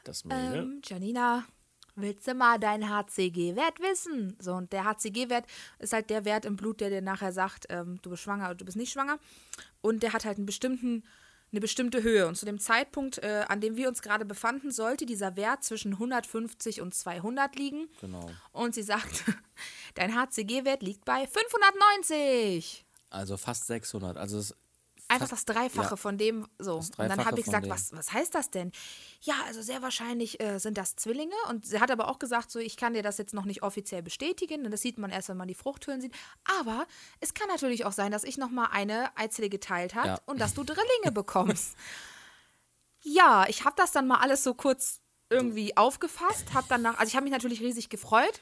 Das 0.05 0.25
Mädel. 0.25 0.55
ähm, 0.55 0.81
Janina, 0.85 1.45
willst 1.95 2.27
du 2.27 2.35
mal 2.35 2.59
deinen 2.59 2.89
HCG-Wert 2.89 3.79
wissen? 3.81 4.37
So, 4.41 4.55
und 4.55 4.73
der 4.73 4.85
HCG-Wert 4.85 5.45
ist 5.79 5.93
halt 5.93 6.11
der 6.11 6.25
Wert 6.25 6.45
im 6.45 6.57
Blut, 6.57 6.81
der 6.81 6.91
dir 6.91 7.03
nachher 7.03 7.33
sagt, 7.33 7.67
ähm, 7.69 7.99
du 8.03 8.11
bist 8.11 8.23
schwanger 8.23 8.47
oder 8.47 8.55
du 8.57 8.65
bist 8.65 8.77
nicht 8.77 8.93
schwanger. 8.93 9.19
Und 9.83 10.03
der 10.03 10.13
hat 10.13 10.25
halt 10.25 10.39
einen 10.39 10.47
bestimmten, 10.47 11.05
eine 11.53 11.61
bestimmte 11.61 12.03
Höhe. 12.03 12.27
Und 12.27 12.35
zu 12.37 12.47
dem 12.47 12.59
Zeitpunkt, 12.59 13.19
äh, 13.19 13.45
an 13.49 13.61
dem 13.61 13.77
wir 13.77 13.87
uns 13.89 14.03
gerade 14.03 14.25
befanden, 14.25 14.73
sollte 14.73 15.07
dieser 15.07 15.37
Wert 15.37 15.63
zwischen 15.63 15.93
150 15.93 16.81
und 16.81 16.95
200 16.95 17.55
liegen. 17.57 17.89
Genau. 18.01 18.31
Und 18.53 18.75
sie 18.75 18.83
sagt, 18.83 19.25
dein 19.95 20.17
HCG-Wert 20.17 20.83
liegt 20.83 21.05
bei 21.05 21.27
590. 21.27 22.85
Also 23.13 23.37
fast 23.37 23.67
600. 23.67 24.17
Also 24.17 24.39
es 24.39 24.55
Einfach 25.09 25.29
das 25.29 25.45
Dreifache 25.45 25.91
ja. 25.91 25.97
von 25.97 26.17
dem, 26.17 26.47
so. 26.59 26.77
Und 26.77 26.99
dann 26.99 27.23
habe 27.27 27.39
ich 27.39 27.45
gesagt, 27.45 27.69
was, 27.69 27.93
was 27.93 28.15
heißt 28.15 28.35
das 28.35 28.51
denn? 28.51 28.73
Ja, 29.21 29.35
also 29.47 29.61
sehr 29.61 29.83
wahrscheinlich 29.83 30.41
äh, 30.41 30.59
sind 30.59 30.79
das 30.79 30.97
Zwillinge. 30.97 31.35
Und 31.51 31.67
sie 31.67 31.81
hat 31.81 31.91
aber 31.91 32.09
auch 32.09 32.19
gesagt, 32.19 32.51
so, 32.51 32.59
ich 32.59 32.79
kann 32.79 32.95
dir 32.95 33.03
das 33.03 33.19
jetzt 33.19 33.35
noch 33.35 33.45
nicht 33.45 33.63
offiziell 33.63 34.03
bestätigen. 34.03 34.65
Und 34.65 34.71
das 34.71 34.81
sieht 34.81 34.97
man 34.97 35.11
erst, 35.11 35.29
wenn 35.29 35.37
man 35.37 35.49
die 35.49 35.55
Fruchthüllen 35.55 36.01
sieht. 36.01 36.15
Aber 36.61 36.87
es 37.21 37.35
kann 37.35 37.49
natürlich 37.49 37.85
auch 37.85 37.93
sein, 37.93 38.11
dass 38.11 38.25
ich 38.25 38.39
nochmal 38.39 38.69
eine 38.73 39.15
Eizelle 39.19 39.51
geteilt 39.51 39.95
habe 39.95 40.09
Ja. 40.09 40.21
und 40.25 40.41
dass 40.41 40.55
du 40.55 40.65
Drillinge 40.65 41.13
bekommst. 41.13 41.75
ja, 43.03 43.45
ich 43.49 43.67
habe 43.67 43.75
das 43.77 43.93
dann 43.93 44.07
mal 44.07 44.19
alles 44.21 44.43
so 44.43 44.55
kurz 44.55 45.01
irgendwie 45.29 45.77
aufgefasst. 45.77 46.55
Hab 46.55 46.69
danach, 46.69 46.99
also 46.99 47.09
ich 47.09 47.17
habe 47.17 47.25
mich 47.25 47.33
natürlich 47.33 47.61
riesig 47.61 47.91
gefreut. 47.91 48.41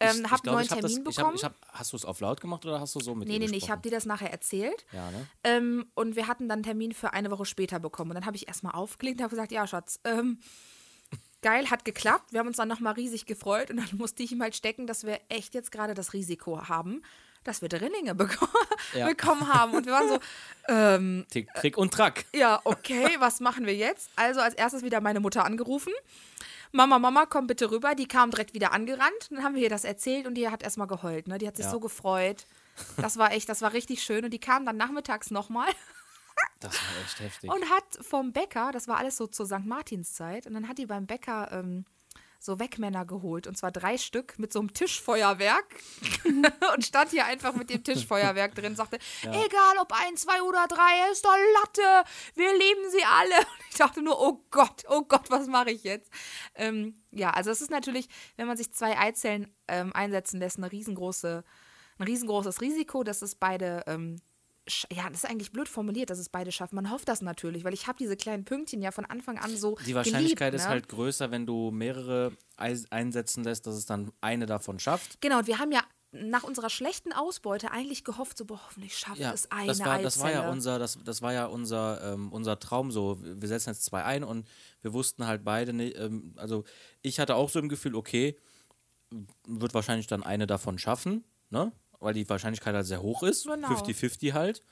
Ähm, 0.00 0.30
habe 0.30 0.44
einen 0.44 0.54
neuen 0.54 0.68
Termin 0.68 1.04
das, 1.04 1.16
bekommen. 1.16 1.36
Ich 1.36 1.44
hab, 1.44 1.54
ich 1.56 1.66
hab, 1.68 1.78
hast 1.78 1.92
du 1.92 1.96
es 1.96 2.04
auf 2.04 2.20
laut 2.20 2.40
gemacht 2.40 2.64
oder 2.64 2.80
hast 2.80 2.94
du 2.94 3.00
so 3.00 3.14
mit 3.16 3.26
nee, 3.26 3.38
nee, 3.38 3.46
nee, 3.48 3.56
ich 3.56 3.70
habe 3.70 3.82
dir 3.82 3.90
das 3.90 4.06
nachher 4.06 4.30
erzählt. 4.30 4.86
Ja, 4.92 5.10
ne? 5.10 5.26
Ähm, 5.42 5.86
und 5.94 6.14
wir 6.14 6.28
hatten 6.28 6.48
dann 6.48 6.58
einen 6.58 6.62
Termin 6.62 6.92
für 6.92 7.12
eine 7.12 7.30
Woche 7.30 7.44
später 7.44 7.80
bekommen. 7.80 8.12
Und 8.12 8.14
dann 8.14 8.26
habe 8.26 8.36
ich 8.36 8.46
erstmal 8.46 8.74
aufgelegt 8.74 9.18
und 9.18 9.24
habe 9.24 9.30
gesagt, 9.30 9.50
ja, 9.50 9.66
Schatz, 9.66 9.98
ähm, 10.04 10.38
geil, 11.42 11.68
hat 11.70 11.84
geklappt. 11.84 12.32
Wir 12.32 12.40
haben 12.40 12.46
uns 12.46 12.58
dann 12.58 12.68
nochmal 12.68 12.94
riesig 12.94 13.26
gefreut 13.26 13.70
und 13.70 13.78
dann 13.78 13.88
musste 13.98 14.22
ich 14.22 14.30
ihm 14.30 14.40
halt 14.40 14.54
stecken, 14.54 14.86
dass 14.86 15.04
wir 15.04 15.18
echt 15.28 15.54
jetzt 15.54 15.72
gerade 15.72 15.94
das 15.94 16.12
Risiko 16.12 16.68
haben, 16.68 17.02
dass 17.42 17.60
wir 17.60 17.68
Drillinge 17.68 18.14
beko 18.14 18.46
ja. 18.94 19.08
bekommen 19.08 19.52
haben. 19.52 19.74
Und 19.74 19.86
wir 19.86 19.92
waren 19.92 20.08
so, 20.08 20.18
ähm, 20.68 21.26
Tick, 21.28 21.52
Trick 21.54 21.76
und 21.76 21.92
Track. 21.92 22.24
Ja, 22.32 22.60
okay, 22.62 23.16
was 23.18 23.40
machen 23.40 23.66
wir 23.66 23.74
jetzt? 23.74 24.10
Also 24.14 24.40
als 24.40 24.54
erstes 24.54 24.84
wieder 24.84 25.00
meine 25.00 25.18
Mutter 25.18 25.44
angerufen. 25.44 25.92
Mama, 26.72 26.98
Mama, 26.98 27.26
komm 27.26 27.46
bitte 27.46 27.70
rüber. 27.70 27.94
Die 27.94 28.08
kam 28.08 28.30
direkt 28.30 28.54
wieder 28.54 28.72
angerannt. 28.72 29.30
Dann 29.30 29.42
haben 29.42 29.54
wir 29.54 29.62
ihr 29.62 29.70
das 29.70 29.84
erzählt 29.84 30.26
und 30.26 30.34
die 30.34 30.48
hat 30.48 30.62
erstmal 30.62 30.86
geheult. 30.86 31.28
Ne? 31.28 31.38
Die 31.38 31.46
hat 31.46 31.56
sich 31.56 31.66
ja. 31.66 31.70
so 31.70 31.80
gefreut. 31.80 32.46
Das 32.96 33.16
war 33.16 33.32
echt, 33.32 33.48
das 33.48 33.62
war 33.62 33.72
richtig 33.72 34.02
schön. 34.02 34.24
Und 34.24 34.30
die 34.30 34.38
kam 34.38 34.64
dann 34.66 34.76
nachmittags 34.76 35.30
nochmal. 35.30 35.68
Das 36.60 36.74
war 36.74 37.04
echt 37.04 37.20
heftig. 37.20 37.52
Und 37.52 37.70
hat 37.70 37.84
vom 38.00 38.32
Bäcker, 38.32 38.70
das 38.72 38.88
war 38.88 38.98
alles 38.98 39.16
so 39.16 39.26
zur 39.26 39.46
St. 39.46 39.64
Martinszeit, 39.64 40.46
und 40.46 40.54
dann 40.54 40.68
hat 40.68 40.78
die 40.78 40.86
beim 40.86 41.06
Bäcker 41.06 41.50
ähm, 41.52 41.84
so 42.38 42.58
Wegmänner 42.60 43.04
geholt. 43.04 43.46
Und 43.46 43.58
zwar 43.58 43.72
drei 43.72 43.98
Stück 43.98 44.38
mit 44.38 44.52
so 44.52 44.60
einem 44.60 44.72
Tischfeuerwerk. 44.72 45.82
und 46.74 46.84
stand 46.84 47.10
hier 47.10 47.26
einfach 47.26 47.54
mit 47.54 47.70
dem 47.70 47.82
Tischfeuerwerk 47.82 48.54
drin. 48.54 48.76
Sagte, 48.76 48.98
ja. 49.22 49.30
egal 49.30 49.78
ob 49.80 49.92
ein, 49.92 50.16
zwei 50.16 50.42
oder 50.42 50.66
drei, 50.68 51.10
ist 51.12 51.24
doch 51.24 51.36
Latte. 51.62 52.08
Wir 52.34 52.52
lieben 52.52 52.90
sie 52.90 53.04
alle. 53.04 53.36
Und 53.38 53.64
ich 53.70 53.76
dachte 53.76 54.02
nur, 54.02 54.20
oh 54.20 54.44
Gott, 54.50 54.84
oh 54.88 55.02
Gott, 55.02 55.30
was 55.30 55.46
mache 55.46 55.70
ich 55.70 55.82
jetzt? 55.82 56.10
Ähm, 56.54 56.94
ja, 57.10 57.30
also 57.30 57.50
es 57.50 57.60
ist 57.60 57.70
natürlich, 57.70 58.08
wenn 58.36 58.46
man 58.46 58.56
sich 58.56 58.72
zwei 58.72 58.98
Eizellen 58.98 59.54
ähm, 59.66 59.92
einsetzen 59.92 60.38
lässt, 60.38 60.58
eine 60.58 60.70
riesengroße, 60.70 61.44
ein 61.98 62.04
riesengroßes 62.04 62.60
Risiko, 62.60 63.02
dass 63.02 63.22
es 63.22 63.34
beide 63.34 63.82
ähm, 63.86 64.20
ja, 64.92 65.08
das 65.08 65.24
ist 65.24 65.30
eigentlich 65.30 65.52
blöd 65.52 65.68
formuliert, 65.68 66.10
dass 66.10 66.18
es 66.18 66.28
beide 66.28 66.52
schaffen. 66.52 66.76
Man 66.76 66.90
hofft 66.90 67.08
das 67.08 67.22
natürlich, 67.22 67.64
weil 67.64 67.74
ich 67.74 67.86
habe 67.86 67.98
diese 67.98 68.16
kleinen 68.16 68.44
Pünktchen 68.44 68.82
ja 68.82 68.90
von 68.90 69.04
Anfang 69.04 69.38
an 69.38 69.56
so. 69.56 69.76
Die 69.86 69.94
Wahrscheinlichkeit 69.94 70.52
geliebt, 70.52 70.54
ist 70.54 70.64
ne? 70.64 70.70
halt 70.70 70.88
größer, 70.88 71.30
wenn 71.30 71.46
du 71.46 71.70
mehrere 71.70 72.32
einsetzen 72.56 73.44
lässt, 73.44 73.66
dass 73.66 73.76
es 73.76 73.86
dann 73.86 74.12
eine 74.20 74.46
davon 74.46 74.78
schafft. 74.78 75.20
Genau, 75.20 75.38
und 75.38 75.46
wir 75.46 75.58
haben 75.58 75.72
ja 75.72 75.82
nach 76.10 76.42
unserer 76.42 76.70
schlechten 76.70 77.12
Ausbeute 77.12 77.70
eigentlich 77.70 78.02
gehofft, 78.02 78.38
so 78.38 78.46
boah, 78.46 78.60
hoffentlich 78.66 78.96
schafft 78.96 79.18
ja, 79.18 79.32
es 79.32 79.50
eine 79.50 79.66
das 79.66 79.80
war, 79.80 79.98
das 80.00 80.20
war 80.20 80.32
ja 80.32 80.50
unser, 80.50 80.78
das, 80.78 80.98
das 81.04 81.20
war 81.20 81.32
ja 81.32 81.46
unser, 81.46 82.12
ähm, 82.12 82.32
unser 82.32 82.58
Traum 82.58 82.90
so. 82.90 83.18
Wir 83.22 83.48
setzen 83.48 83.70
jetzt 83.70 83.84
zwei 83.84 84.04
ein 84.04 84.24
und 84.24 84.46
wir 84.80 84.92
wussten 84.94 85.26
halt 85.26 85.44
beide 85.44 85.72
nicht, 85.72 85.98
ähm, 85.98 86.32
also 86.36 86.64
ich 87.02 87.20
hatte 87.20 87.34
auch 87.34 87.50
so 87.50 87.58
im 87.58 87.68
Gefühl, 87.68 87.94
okay, 87.94 88.36
wird 89.46 89.74
wahrscheinlich 89.74 90.06
dann 90.06 90.22
eine 90.22 90.46
davon 90.46 90.78
schaffen, 90.78 91.24
ne? 91.50 91.72
Weil 92.00 92.14
die 92.14 92.28
Wahrscheinlichkeit 92.28 92.74
halt 92.74 92.86
sehr 92.86 93.02
hoch 93.02 93.22
ist. 93.22 93.46
50-50 93.46 94.20
genau. 94.20 94.34
halt. 94.34 94.62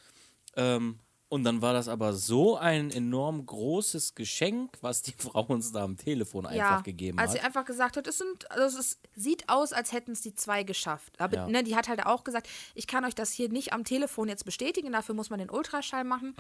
Ähm, 0.57 1.01
und 1.29 1.43
dann 1.43 1.61
war 1.61 1.73
das 1.73 1.89
aber 1.89 2.13
so 2.13 2.57
ein 2.57 2.93
enorm 2.93 3.45
großes 3.45 4.15
Geschenk, 4.15 4.79
was 4.81 5.03
die 5.03 5.13
Frau 5.19 5.43
uns 5.43 5.73
da 5.73 5.83
am 5.83 5.97
Telefon 5.97 6.47
einfach 6.47 6.57
ja, 6.57 6.81
gegeben 6.81 7.19
hat. 7.19 7.27
Als 7.27 7.33
sie 7.33 7.41
einfach 7.41 7.65
gesagt 7.65 7.97
hat, 7.97 8.07
es 8.07 8.19
sind, 8.19 8.49
also 8.51 8.79
es 8.79 9.01
sieht 9.17 9.49
aus, 9.49 9.73
als 9.73 9.93
hätten 9.93 10.13
es 10.13 10.21
die 10.21 10.35
zwei 10.35 10.63
geschafft. 10.63 11.21
Aber 11.21 11.37
ja. 11.37 11.49
ne, 11.49 11.65
die 11.65 11.75
hat 11.75 11.89
halt 11.89 12.07
auch 12.07 12.23
gesagt, 12.23 12.49
ich 12.75 12.87
kann 12.87 13.05
euch 13.05 13.15
das 13.15 13.33
hier 13.33 13.49
nicht 13.49 13.73
am 13.73 13.83
Telefon 13.83 14.29
jetzt 14.29 14.45
bestätigen, 14.45 14.93
dafür 14.93 15.17
muss 15.17 15.29
man 15.29 15.41
den 15.41 15.51
Ultraschall 15.51 16.05
machen. 16.05 16.37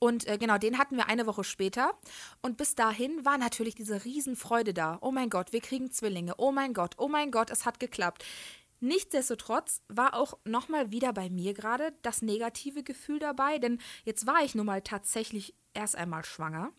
Und 0.00 0.26
äh, 0.26 0.36
genau, 0.36 0.58
den 0.58 0.78
hatten 0.78 0.96
wir 0.96 1.08
eine 1.08 1.26
Woche 1.26 1.44
später. 1.44 1.92
Und 2.42 2.56
bis 2.56 2.74
dahin 2.74 3.24
war 3.24 3.38
natürlich 3.38 3.76
diese 3.76 4.04
Riesenfreude 4.04 4.74
da. 4.74 4.98
Oh 5.00 5.12
mein 5.12 5.30
Gott, 5.30 5.52
wir 5.52 5.60
kriegen 5.60 5.92
Zwillinge. 5.92 6.34
Oh 6.38 6.50
mein 6.50 6.74
Gott, 6.74 6.94
oh 6.98 7.08
mein 7.08 7.30
Gott, 7.30 7.50
es 7.50 7.66
hat 7.66 7.78
geklappt. 7.78 8.24
Nichtsdestotrotz 8.80 9.82
war 9.88 10.14
auch 10.14 10.38
nochmal 10.44 10.90
wieder 10.90 11.12
bei 11.12 11.30
mir 11.30 11.54
gerade 11.54 11.92
das 12.02 12.22
negative 12.22 12.82
Gefühl 12.82 13.18
dabei, 13.18 13.58
denn 13.58 13.78
jetzt 14.04 14.26
war 14.26 14.44
ich 14.44 14.54
nun 14.54 14.66
mal 14.66 14.82
tatsächlich 14.82 15.54
erst 15.74 15.96
einmal 15.96 16.24
schwanger. 16.24 16.72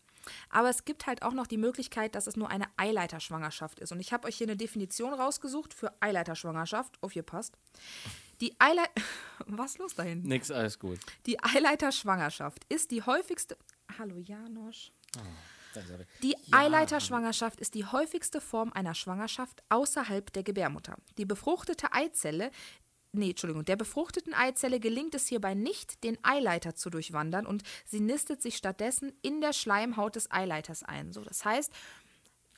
Aber 0.50 0.68
es 0.68 0.84
gibt 0.84 1.06
halt 1.06 1.22
auch 1.22 1.32
noch 1.32 1.46
die 1.46 1.56
Möglichkeit, 1.56 2.14
dass 2.14 2.26
es 2.26 2.36
nur 2.36 2.50
eine 2.50 2.66
Eileiterschwangerschaft 2.76 3.80
ist. 3.80 3.92
Und 3.92 4.00
ich 4.00 4.12
habe 4.12 4.28
euch 4.28 4.36
hier 4.36 4.46
eine 4.46 4.56
Definition 4.56 5.14
rausgesucht 5.14 5.72
für 5.74 5.92
Eileiterschwangerschaft. 6.00 7.02
Aufgepasst. 7.02 7.56
Die 8.40 8.54
Eileiter. 8.58 8.90
Was 9.46 9.72
ist 9.72 9.78
los 9.78 9.94
dahin? 9.94 10.22
Nix, 10.22 10.50
alles 10.50 10.78
gut. 10.78 10.98
Die 11.26 11.42
Eileiterschwangerschaft 11.42 12.64
ist 12.68 12.90
die 12.90 13.02
häufigste. 13.02 13.56
Hallo 13.98 14.16
Janosch. 14.18 14.92
Oh. 15.16 15.22
Die 16.22 16.30
ja. 16.30 16.58
Eileiterschwangerschaft 16.58 17.60
ist 17.60 17.74
die 17.74 17.84
häufigste 17.84 18.40
Form 18.40 18.72
einer 18.72 18.94
Schwangerschaft 18.94 19.62
außerhalb 19.68 20.32
der 20.32 20.42
Gebärmutter. 20.42 20.96
Die 21.18 21.24
befruchtete 21.24 21.92
Eizelle 21.92 22.50
Nee, 23.12 23.30
Entschuldigung, 23.30 23.64
der 23.64 23.74
befruchteten 23.74 24.34
Eizelle 24.34 24.78
gelingt 24.78 25.16
es 25.16 25.26
hierbei 25.26 25.54
nicht, 25.54 26.04
den 26.04 26.16
Eileiter 26.22 26.76
zu 26.76 26.90
durchwandern 26.90 27.44
und 27.44 27.64
sie 27.84 27.98
nistet 27.98 28.40
sich 28.40 28.56
stattdessen 28.56 29.12
in 29.20 29.40
der 29.40 29.52
Schleimhaut 29.52 30.14
des 30.14 30.30
Eileiters 30.30 30.84
ein. 30.84 31.12
So, 31.12 31.24
das 31.24 31.44
heißt, 31.44 31.72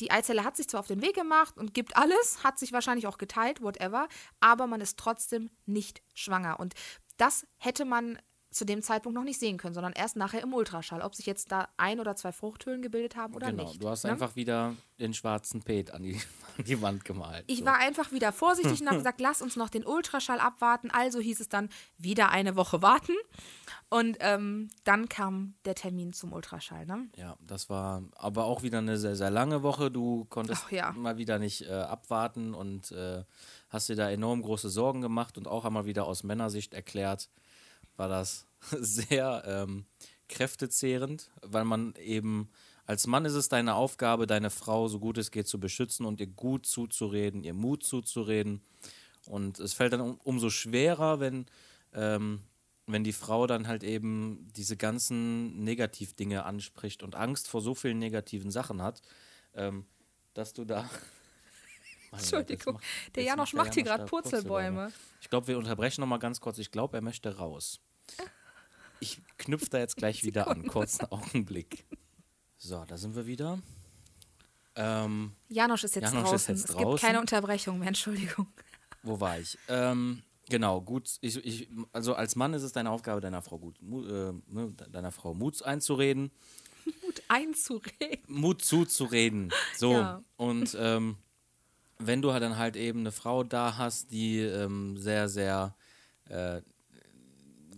die 0.01 0.11
Eizelle 0.11 0.44
hat 0.44 0.57
sich 0.57 0.68
zwar 0.68 0.81
auf 0.81 0.87
den 0.87 1.01
Weg 1.01 1.14
gemacht 1.14 1.57
und 1.57 1.72
gibt 1.72 1.96
alles, 1.96 2.44
hat 2.44 2.59
sich 2.59 2.72
wahrscheinlich 2.72 3.07
auch 3.07 3.16
geteilt, 3.16 3.62
whatever, 3.62 4.09
aber 4.40 4.66
man 4.66 4.83
ist 4.83 4.98
trotzdem 4.98 5.51
nicht 5.64 6.03
schwanger. 6.12 6.61
Und 6.61 6.75
das 7.16 7.46
hätte 7.57 7.87
man 7.87 8.18
zu 8.52 8.64
dem 8.64 8.82
Zeitpunkt 8.82 9.16
noch 9.16 9.24
nicht 9.24 9.40
sehen 9.40 9.56
können, 9.56 9.74
sondern 9.74 9.92
erst 9.92 10.16
nachher 10.16 10.42
im 10.42 10.52
Ultraschall, 10.52 11.00
ob 11.00 11.14
sich 11.14 11.26
jetzt 11.26 11.50
da 11.50 11.68
ein 11.78 12.00
oder 12.00 12.16
zwei 12.16 12.32
Fruchthöhlen 12.32 12.82
gebildet 12.82 13.16
haben 13.16 13.34
oder 13.34 13.50
genau, 13.50 13.62
nicht. 13.62 13.74
Genau, 13.74 13.84
du 13.86 13.90
hast 13.90 14.04
ne? 14.04 14.10
einfach 14.10 14.36
wieder 14.36 14.76
den 15.00 15.14
schwarzen 15.14 15.62
Pet 15.62 15.92
an 15.92 16.02
die, 16.02 16.14
an 16.58 16.64
die 16.64 16.80
Wand 16.82 17.04
gemalt. 17.04 17.44
Ich 17.46 17.60
so. 17.60 17.64
war 17.64 17.78
einfach 17.78 18.12
wieder 18.12 18.30
vorsichtig 18.30 18.80
und 18.80 18.86
habe 18.86 18.98
gesagt, 18.98 19.20
lass 19.20 19.42
uns 19.42 19.56
noch 19.56 19.70
den 19.70 19.84
Ultraschall 19.84 20.38
abwarten. 20.38 20.90
Also 20.90 21.18
hieß 21.18 21.40
es 21.40 21.48
dann 21.48 21.70
wieder 21.98 22.30
eine 22.30 22.54
Woche 22.56 22.82
warten. 22.82 23.14
Und 23.88 24.16
ähm, 24.20 24.70
dann 24.84 25.08
kam 25.08 25.54
der 25.64 25.74
Termin 25.74 26.12
zum 26.12 26.32
Ultraschall. 26.32 26.86
Ne? 26.86 27.08
Ja, 27.16 27.36
das 27.40 27.68
war 27.68 28.02
aber 28.16 28.44
auch 28.44 28.62
wieder 28.62 28.78
eine 28.78 28.96
sehr, 28.96 29.16
sehr 29.16 29.30
lange 29.30 29.62
Woche. 29.62 29.90
Du 29.90 30.24
konntest 30.26 30.70
ja. 30.70 30.92
mal 30.92 31.18
wieder 31.18 31.38
nicht 31.38 31.62
äh, 31.62 31.72
abwarten 31.72 32.54
und 32.54 32.92
äh, 32.92 33.24
hast 33.68 33.88
dir 33.88 33.96
da 33.96 34.10
enorm 34.10 34.42
große 34.42 34.70
Sorgen 34.70 35.00
gemacht 35.00 35.36
und 35.36 35.48
auch 35.48 35.64
einmal 35.64 35.86
wieder 35.86 36.06
aus 36.06 36.22
Männersicht 36.22 36.74
erklärt, 36.74 37.28
war 37.96 38.09
das 38.09 38.46
sehr 38.70 39.42
ähm, 39.46 39.87
kräftezehrend, 40.28 41.31
weil 41.42 41.64
man 41.64 41.94
eben 41.96 42.50
als 42.85 43.07
Mann 43.07 43.24
ist 43.24 43.35
es 43.35 43.48
deine 43.48 43.74
Aufgabe, 43.74 44.26
deine 44.26 44.50
Frau 44.50 44.88
so 44.88 44.98
gut 44.98 45.16
es 45.18 45.31
geht 45.31 45.46
zu 45.46 45.61
beschützen 45.61 46.05
und 46.05 46.20
ihr 46.20 46.26
gut 46.26 46.66
zuzureden, 46.66 47.44
ihr 47.44 47.55
Mut 47.55 47.85
zuzureden. 47.85 48.61
Und 49.26 49.61
es 49.61 49.72
fällt 49.72 49.92
dann 49.92 50.00
um, 50.00 50.20
umso 50.24 50.50
schwerer, 50.50 51.20
wenn, 51.20 51.46
ähm, 51.92 52.40
wenn 52.87 53.05
die 53.05 53.12
Frau 53.12 53.46
dann 53.46 53.68
halt 53.68 53.85
eben 53.85 54.48
diese 54.57 54.76
ganzen 54.76 55.62
Negativdinge 55.62 56.44
anspricht 56.44 57.02
und 57.05 57.14
Angst 57.14 57.46
vor 57.46 57.61
so 57.61 57.74
vielen 57.74 57.98
negativen 57.98 58.50
Sachen 58.50 58.83
hat, 58.83 59.00
ähm, 59.55 59.87
dass 60.35 60.52
du 60.52 60.64
da. 60.64 60.90
Entschuldigung, 62.12 62.75
macht, 62.75 63.16
der 63.16 63.22
Janosch 63.25 63.55
macht 63.55 63.75
hier 63.75 63.83
gerade 63.83 64.05
Purzelbäume. 64.05 64.92
Ich 65.20 65.31
glaube, 65.31 65.48
wir 65.48 65.59
unterbrechen 65.59 66.01
noch 66.03 66.09
mal 66.09 66.18
ganz 66.18 66.40
kurz. 66.40 66.59
Ich 66.59 66.70
glaube, 66.70 66.96
er 66.96 67.03
möchte 67.03 67.37
raus. 67.37 67.81
Ich 69.01 69.20
knüpfe 69.37 69.68
da 69.68 69.79
jetzt 69.79 69.96
gleich 69.96 70.22
wieder 70.22 70.46
an. 70.46 70.64
Kurzen 70.68 71.07
Augenblick. 71.11 71.85
So, 72.57 72.85
da 72.85 72.96
sind 72.96 73.16
wir 73.16 73.27
wieder. 73.27 73.59
Ähm, 74.77 75.33
Janosch 75.48 75.83
ist 75.83 75.96
jetzt 75.96 76.05
Janosch 76.12 76.31
draußen. 76.31 76.37
Ist 76.37 76.61
jetzt 76.61 76.70
es 76.70 76.77
draußen. 76.77 76.90
gibt 76.90 77.01
keine 77.01 77.20
Unterbrechung 77.20 77.81
mehr, 77.81 77.88
Entschuldigung. 77.88 78.46
Wo 79.03 79.18
war 79.18 79.40
ich? 79.40 79.59
Ähm, 79.66 80.22
genau, 80.48 80.81
gut. 80.81 81.16
Ich, 81.20 81.37
ich, 81.44 81.68
also 81.92 82.14
als 82.14 82.37
Mann 82.37 82.55
ist 82.55 82.62
es 82.62 82.70
deine 82.72 82.90
Aufgabe, 82.90 83.20
deiner 83.20 83.42
Frau 83.42 83.59
gut, 83.59 83.77
äh, 83.81 84.33
ne, 84.46 84.72
deiner 84.90 85.11
Frau 85.11 85.35
Mut 85.35 85.62
einzureden. 85.64 86.31
Mut 87.03 87.22
einzureden. 87.27 88.25
Mut 88.29 88.62
zuzureden. 88.62 89.53
So. 89.77 89.94
Ja. 89.94 90.22
Und 90.37 90.77
ähm, 90.79 91.16
wenn 91.98 92.22
du 92.22 92.33
halt 92.33 92.42
dann 92.42 92.59
halt 92.59 92.76
eben 92.76 93.00
eine 93.00 93.12
Frau 93.12 93.44
da 93.44 93.76
hast, 93.76 94.11
die 94.11 94.38
ähm, 94.40 94.96
sehr, 94.96 95.28
sehr 95.28 95.74
äh, 96.28 96.61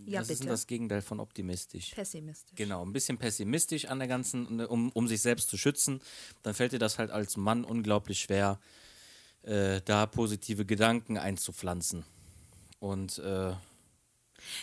ja, 0.06 0.20
Was 0.20 0.28
bitte. 0.28 0.32
ist 0.34 0.42
denn 0.42 0.50
das 0.50 0.66
Gegenteil 0.66 1.02
von 1.02 1.18
optimistisch? 1.20 1.92
Pessimistisch. 1.94 2.54
Genau, 2.56 2.84
ein 2.84 2.92
bisschen 2.92 3.16
pessimistisch 3.16 3.86
an 3.86 3.98
der 3.98 4.08
ganzen, 4.08 4.60
um, 4.66 4.90
um 4.92 5.08
sich 5.08 5.22
selbst 5.22 5.48
zu 5.48 5.56
schützen. 5.56 6.00
Dann 6.42 6.52
fällt 6.52 6.72
dir 6.72 6.78
das 6.78 6.98
halt 6.98 7.10
als 7.10 7.36
Mann 7.36 7.64
unglaublich 7.64 8.20
schwer, 8.20 8.60
äh, 9.42 9.80
da 9.84 10.06
positive 10.06 10.66
Gedanken 10.66 11.16
einzupflanzen. 11.16 12.04
Und 12.80 13.18
äh, 13.18 13.54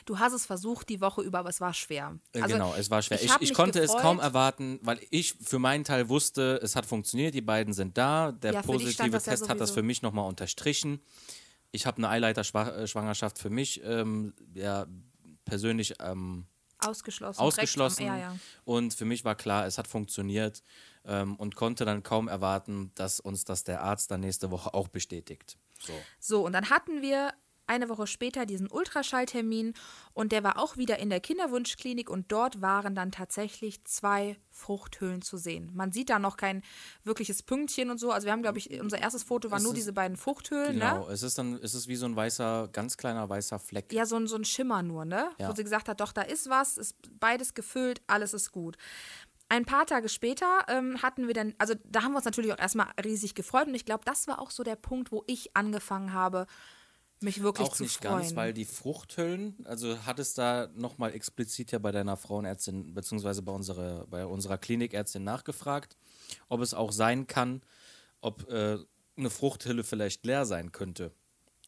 Du 0.06 0.20
hast 0.20 0.34
es 0.34 0.46
versucht 0.46 0.90
die 0.90 1.02
Woche 1.02 1.22
über, 1.22 1.40
aber 1.40 1.50
es 1.50 1.62
war 1.62 1.74
schwer. 1.74 2.18
Äh, 2.34 2.42
also, 2.42 2.56
genau, 2.56 2.74
es 2.76 2.90
war 2.90 3.02
schwer. 3.02 3.22
Ich, 3.22 3.32
ich, 3.32 3.42
ich 3.42 3.54
konnte 3.54 3.82
gefreut. 3.82 3.98
es 3.98 4.02
kaum 4.02 4.20
erwarten, 4.20 4.80
weil 4.84 5.00
ich 5.10 5.36
für 5.42 5.60
meinen 5.60 5.84
Teil 5.84 6.10
wusste, 6.10 6.60
es 6.62 6.76
hat 6.76 6.86
funktioniert, 6.86 7.34
die 7.34 7.42
beiden 7.42 7.74
sind 7.74 7.98
da. 7.98 8.32
Der 8.32 8.54
ja, 8.54 8.62
positive 8.62 9.22
Test 9.22 9.44
ja 9.44 9.50
hat 9.50 9.60
das 9.60 9.72
für 9.72 9.84
mich 9.84 10.02
nochmal 10.02 10.28
unterstrichen. 10.28 11.02
Ich 11.72 11.86
habe 11.86 11.98
eine 11.98 12.10
Eileiter-Schwangerschaft 12.10 13.40
für 13.40 13.50
mich 13.50 13.82
ähm, 13.84 14.34
ja, 14.54 14.88
persönlich 15.46 15.96
ähm, 16.00 16.46
ausgeschlossen. 16.80 17.40
ausgeschlossen. 17.40 18.10
Am, 18.10 18.20
ja. 18.20 18.36
Und 18.66 18.94
für 18.94 19.06
mich 19.06 19.24
war 19.24 19.36
klar, 19.36 19.66
es 19.66 19.78
hat 19.78 19.88
funktioniert 19.88 20.64
ähm, 21.06 21.36
und 21.36 21.56
konnte 21.56 21.86
dann 21.86 22.04
kaum 22.04 22.28
erwarten, 22.28 22.92
dass 22.96 23.20
uns 23.20 23.46
das 23.46 23.64
der 23.64 23.82
Arzt 23.82 24.12
dann 24.12 24.22
nächste 24.22 24.52
Woche 24.52 24.74
auch 24.74 24.88
bestätigt. 24.88 25.58
So, 25.80 25.94
so 26.20 26.46
und 26.46 26.54
dann 26.54 26.70
hatten 26.70 27.02
wir 27.02 27.34
eine 27.68 27.88
Woche 27.90 28.06
später 28.08 28.46
diesen 28.46 28.70
Ultraschalltermin 28.70 29.74
und 30.14 30.32
der 30.32 30.44
war 30.44 30.60
auch 30.60 30.78
wieder 30.78 31.00
in 31.00 31.10
der 31.10 31.20
Kinderwunschklinik 31.22 32.10
und 32.10 32.32
dort 32.32 32.62
waren 32.62 32.96
dann 32.96 33.12
tatsächlich 33.12 33.84
zwei 33.86 34.38
Fruchthöhlen 34.50 35.22
zu 35.22 35.38
sehen. 35.38 35.72
Man 35.74 35.92
sieht 35.92 36.10
da 36.10 36.20
noch 36.20 36.38
kein 36.38 36.64
wirkliches 37.04 37.44
Pünktchen 37.44 37.90
und 37.90 37.98
so. 37.98 38.12
Also 38.12 38.26
wir 38.26 38.34
haben, 38.34 38.42
glaube 38.42 38.58
ich, 38.58 38.80
unser 38.82 39.00
erstes 39.00 39.24
Foto 39.24 39.52
war 39.52 39.58
Es 39.58 39.64
nur 39.64 39.72
ist- 39.74 39.78
diese 39.78 39.94
beiden 39.94 40.18
Fruchthöhlen, 40.18 40.74
Genau, 40.74 41.08
ne? 41.08 41.14
es 41.14 41.24
ist 41.24 41.38
dann, 41.38 41.54
es 41.62 41.74
ist 41.74 41.88
wie 41.88 41.96
so 41.96 42.06
ein 42.06 42.16
weißer, 42.16 42.70
ganz 42.74 42.98
kleiner 42.98 43.30
weißer 43.30 43.60
Fleck. 43.60 43.92
Ja, 43.94 44.06
so 44.06 44.18
ein, 44.18 44.28
so 44.28 44.36
ein 44.36 44.44
Schimmer 44.46 44.84
nur, 44.84 45.06
ne? 45.06 45.30
Ja. 45.40 45.50
Wo 45.50 45.54
sie 45.56 45.64
gesagt 45.64 45.88
hat, 45.88 46.02
doch, 46.02 46.12
da 46.12 46.24
ist 46.24 46.50
was, 46.50 46.78
ist 46.78 46.96
beides 47.20 47.54
gefüllt, 47.54 48.02
alles 48.08 48.34
ist 48.34 48.52
gut. 48.52 48.78
Ein 49.50 49.66
paar 49.66 49.86
Tage 49.86 50.08
später 50.08 50.46
ähm, 50.70 51.02
hatten 51.02 51.28
wir 51.28 51.34
dann, 51.34 51.54
also 51.58 51.74
da 51.84 52.04
haben 52.04 52.12
wir 52.14 52.18
uns 52.18 52.26
natürlich 52.26 52.54
auch 52.54 52.60
erstmal 52.60 52.88
riesig 53.04 53.36
gefreut 53.36 53.68
und 53.68 53.76
ich 53.76 53.84
glaube, 53.86 54.04
das 54.06 54.28
war 54.28 54.40
auch 54.40 54.50
so 54.52 54.64
der 54.64 54.78
Punkt, 54.78 55.12
wo 55.12 55.24
ich 55.28 55.56
angefangen 55.58 56.14
habe, 56.14 56.48
mich 57.24 57.42
wirklich 57.42 57.68
auch 57.68 57.76
zu 57.76 57.84
nicht 57.84 57.98
freuen. 57.98 58.20
ganz, 58.20 58.36
weil 58.36 58.54
die 58.54 58.66
Fruchthüllen, 58.66 59.56
also 59.66 60.06
hat 60.06 60.20
es 60.20 60.34
da 60.34 60.70
nochmal 60.76 61.14
explizit 61.14 61.72
ja 61.72 61.80
bei 61.80 61.92
deiner 61.92 62.18
Frauenärztin, 62.18 62.94
beziehungsweise 62.94 63.42
bei 63.42 63.52
unserer, 63.52 64.08
bei 64.08 64.26
unserer 64.26 64.58
Klinikärztin 64.58 65.24
nachgefragt, 65.24 65.98
ob 66.50 66.62
es 66.62 66.74
auch 66.74 66.92
sein 66.92 67.28
kann, 67.28 67.62
ob 68.22 68.50
äh, 68.50 68.78
eine 69.18 69.30
Fruchthülle 69.30 69.84
vielleicht 69.84 70.26
leer 70.26 70.46
sein 70.46 70.72
könnte. 70.72 71.12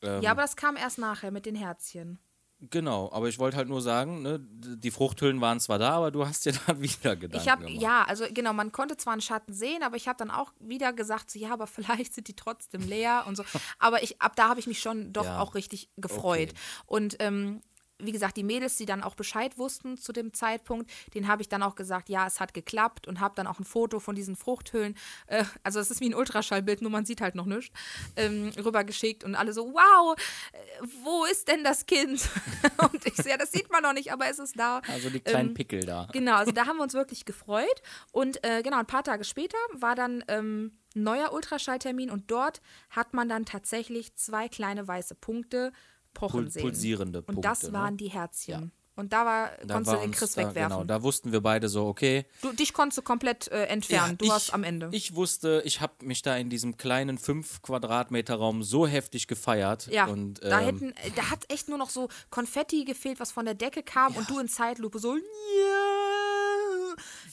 Ähm, 0.02 0.22
ja, 0.22 0.32
aber 0.32 0.42
das 0.42 0.56
kam 0.56 0.76
erst 0.76 0.98
nachher 0.98 1.32
mit 1.32 1.46
den 1.46 1.56
Herzchen. 1.56 2.20
Genau, 2.70 3.12
aber 3.12 3.28
ich 3.28 3.40
wollte 3.40 3.58
halt 3.58 3.68
nur 3.68 3.82
sagen, 3.82 4.22
ne, 4.22 4.40
die 4.40 4.92
Fruchthüllen 4.92 5.42
waren 5.42 5.60
zwar 5.60 5.80
da, 5.80 5.92
aber 5.92 6.12
du 6.12 6.26
hast 6.26 6.46
dir 6.46 6.54
da 6.68 6.80
wieder 6.80 7.16
Gedanken 7.16 7.44
Ich 7.46 7.52
habe, 7.52 7.66
gemacht. 7.66 7.82
ja, 7.82 8.04
also 8.04 8.26
genau, 8.32 8.54
man 8.54 8.72
konnte 8.72 8.96
zwar 8.98 9.14
einen 9.14 9.22
Schatten 9.22 9.54
sehen, 9.54 9.84
aber 9.84 9.96
ich 9.98 10.08
habe 10.08 10.18
dann 10.18 10.32
auch 10.32 10.54
wieder 10.60 10.94
gesagt, 10.94 11.30
so, 11.32 11.40
ja, 11.40 11.52
aber 11.54 11.68
vielleicht 11.68 12.14
sind 12.14 12.28
die 12.28 12.36
trotzdem 12.36 12.82
leer 12.88 13.26
und 13.28 13.36
so. 13.36 13.44
Aber 13.80 14.04
ich, 14.04 14.22
ab 14.22 14.36
da 14.36 14.50
habe 14.50 14.60
ich 14.60 14.68
mich 14.68 14.80
schon 14.80 15.12
doch 15.14 15.26
Ja. 15.26 15.40
auch 15.40 15.56
richtig 15.56 15.90
gefreut. 15.98 16.50
Okay. 16.52 16.60
Und 16.86 17.16
ähm, 17.20 17.62
wie 18.06 18.12
gesagt, 18.12 18.38
die 18.38 18.44
Mädels, 18.44 18.78
die 18.78 18.86
dann 18.86 19.04
auch 19.04 19.16
Bescheid 19.16 19.58
wussten 19.58 19.98
zu 19.98 20.14
dem 20.14 20.34
Zeitpunkt, 20.34 20.90
denen 21.14 21.28
habe 21.28 21.42
ich 21.42 21.50
dann 21.50 21.64
auch 21.64 21.76
gesagt, 21.76 22.10
ja, 22.10 22.26
es 22.26 22.40
hat 22.40 22.54
geklappt 22.54 23.08
und 23.08 23.20
habe 23.20 23.36
dann 23.36 23.48
auch 23.48 23.60
ein 23.60 23.66
Foto 23.66 24.00
von 24.00 24.16
diesen 24.16 24.36
Fruchthüllen, 24.36 24.96
äh, 25.28 25.44
also 25.64 25.80
es 25.80 25.92
ist 25.92 26.00
wie 26.02 26.10
ein 26.10 26.16
Ultraschallbild, 26.16 26.82
nur 26.82 26.92
man 26.92 27.06
sieht 27.06 27.22
halt 27.22 27.36
noch 27.36 27.46
nichts, 27.46 27.72
ähm, 28.16 28.52
rübergeschickt 28.58 29.24
und 29.24 29.36
alle 29.36 29.54
so, 29.54 29.74
wow, 29.74 30.16
äh, 30.52 30.58
wo 31.04 31.26
ist 31.26 31.48
denn 31.48 31.64
das 31.64 31.86
Kind? 31.86 32.30
und 32.92 33.06
ich 33.06 33.16
sehe, 33.16 33.32
ja, 33.32 33.38
das 33.38 33.52
sieht 33.52 33.72
man 33.72 33.84
noch 33.84 33.94
nicht, 33.94 34.12
aber 34.12 34.28
es 34.30 34.40
ist 34.40 34.58
da. 34.60 34.82
Also 34.88 35.10
die 35.10 35.20
kleinen 35.20 35.50
Ähm, 35.50 35.54
Pickel 35.54 35.86
da. 35.86 36.08
Genau, 36.12 36.36
also 36.36 36.52
da 36.52 36.68
haben 36.68 36.78
wir 36.78 36.84
uns 36.84 36.94
wirklich 36.94 37.26
gefreut. 37.26 37.82
Und 38.12 38.44
äh, 38.46 38.62
genau, 38.62 38.78
ein 38.78 38.86
paar 38.86 39.04
Tage 39.04 39.24
später 39.24 39.58
war 39.74 39.96
dann 39.96 40.24
ähm, 40.28 40.78
ein 40.96 41.04
neuer 41.04 41.34
Ultraschalltermin 41.34 42.12
und 42.12 42.30
dort 42.30 42.62
hat 42.90 43.14
man 43.14 43.28
dann 43.28 43.46
tatsächlich 43.46 44.16
zwei 44.16 44.48
kleine 44.48 44.88
weiße 44.88 45.16
Punkte 45.16 45.72
pochen 46.14 46.42
Pul- 46.46 46.50
sehen. 46.52 46.62
pulsierende 46.64 47.22
Und 47.24 47.44
das 47.44 47.62
Punkte, 47.62 47.78
ne? 47.78 47.84
waren 47.84 47.98
die 47.98 48.08
Herzchen. 48.10 48.72
Und 48.96 49.12
da 49.12 49.26
war, 49.26 49.50
Da 49.66 49.74
konntest 49.74 49.96
du 49.96 50.00
den 50.02 50.12
Chris 50.12 50.34
da, 50.34 50.42
wegwerfen. 50.42 50.70
Genau, 50.70 50.84
da 50.84 51.02
wussten 51.02 51.32
wir 51.32 51.42
beide 51.42 51.68
so, 51.68 51.88
okay, 51.88 52.28
du, 52.44 52.54
dich 52.54 52.74
konntest 52.74 53.00
du 53.00 53.02
komplett 53.02 53.48
äh, 53.48 53.64
entfernen. 53.64 54.20
du 54.20 54.26
ich, 54.26 54.32
warst 54.32 54.54
am 54.54 54.64
Ende. 54.64 54.90
Ich 54.92 55.16
wusste, 55.16 55.64
ich 55.66 55.82
habe 55.82 55.94
mich 56.06 56.22
da 56.22 56.38
in 56.38 56.52
diesem 56.52 56.78
kleinen 56.78 57.18
5 57.18 57.64
Quadratmeter 57.64 58.36
Raum 58.36 58.62
so 58.62 58.86
heftig 58.86 59.26
gefeiert. 59.28 59.88
ja, 59.88 60.06
und, 60.06 60.44
da 60.44 60.60
ähm, 60.62 60.66
hätten, 60.66 60.92
äh, 60.92 61.10
da 61.16 61.32
hat 61.32 61.52
echt 61.52 61.70
nur 61.70 61.80
noch 61.80 61.90
so 61.90 62.08
Konfetti 62.30 62.86
gefehlt, 62.86 63.20
was 63.20 63.32
von 63.32 63.46
der 63.46 63.56
Decke 63.56 63.82
kam 63.82 64.16
und 64.16 64.30
du 64.30 64.38
in 64.38 64.48
Zeitlupe 64.48 65.00
so, 65.00 65.16
ja. 65.16 65.22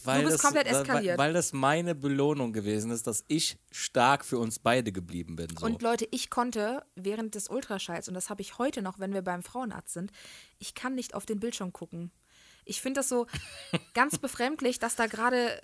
Weil 0.07 0.23
du 0.23 0.29
bist 0.29 0.37
das, 0.37 0.43
komplett 0.43 0.67
eskaliert. 0.67 1.19
Weil, 1.19 1.29
weil 1.29 1.33
das 1.33 1.53
meine 1.53 1.95
Belohnung 1.95 2.53
gewesen 2.53 2.91
ist, 2.91 3.07
dass 3.07 3.25
ich 3.29 3.59
stark 3.71 4.25
für 4.25 4.39
uns 4.39 4.59
beide 4.59 4.93
geblieben 4.93 5.37
bin. 5.37 5.49
So. 5.59 5.67
Und 5.67 5.83
Leute, 5.83 6.07
ich 6.11 6.31
konnte 6.31 6.85
während 6.97 7.35
des 7.35 7.49
Ultraschalls, 7.49 8.09
und 8.09 8.15
das 8.15 8.31
habe 8.31 8.43
ich 8.43 8.59
heute 8.59 8.83
noch, 8.83 8.99
wenn 8.99 9.13
wir 9.13 9.23
beim 9.23 9.43
Frauenarzt 9.43 9.93
sind, 9.93 10.13
ich 10.59 10.75
kann 10.75 10.95
nicht 10.95 11.15
auf 11.15 11.27
den 11.27 11.41
Bildschirm 11.41 11.73
gucken. 11.73 12.11
Ich 12.65 12.81
finde 12.81 13.01
das 13.01 13.09
so 13.09 13.27
ganz 13.95 14.19
befremdlich, 14.19 14.79
dass 14.79 14.95
da 14.97 15.07
gerade, 15.07 15.61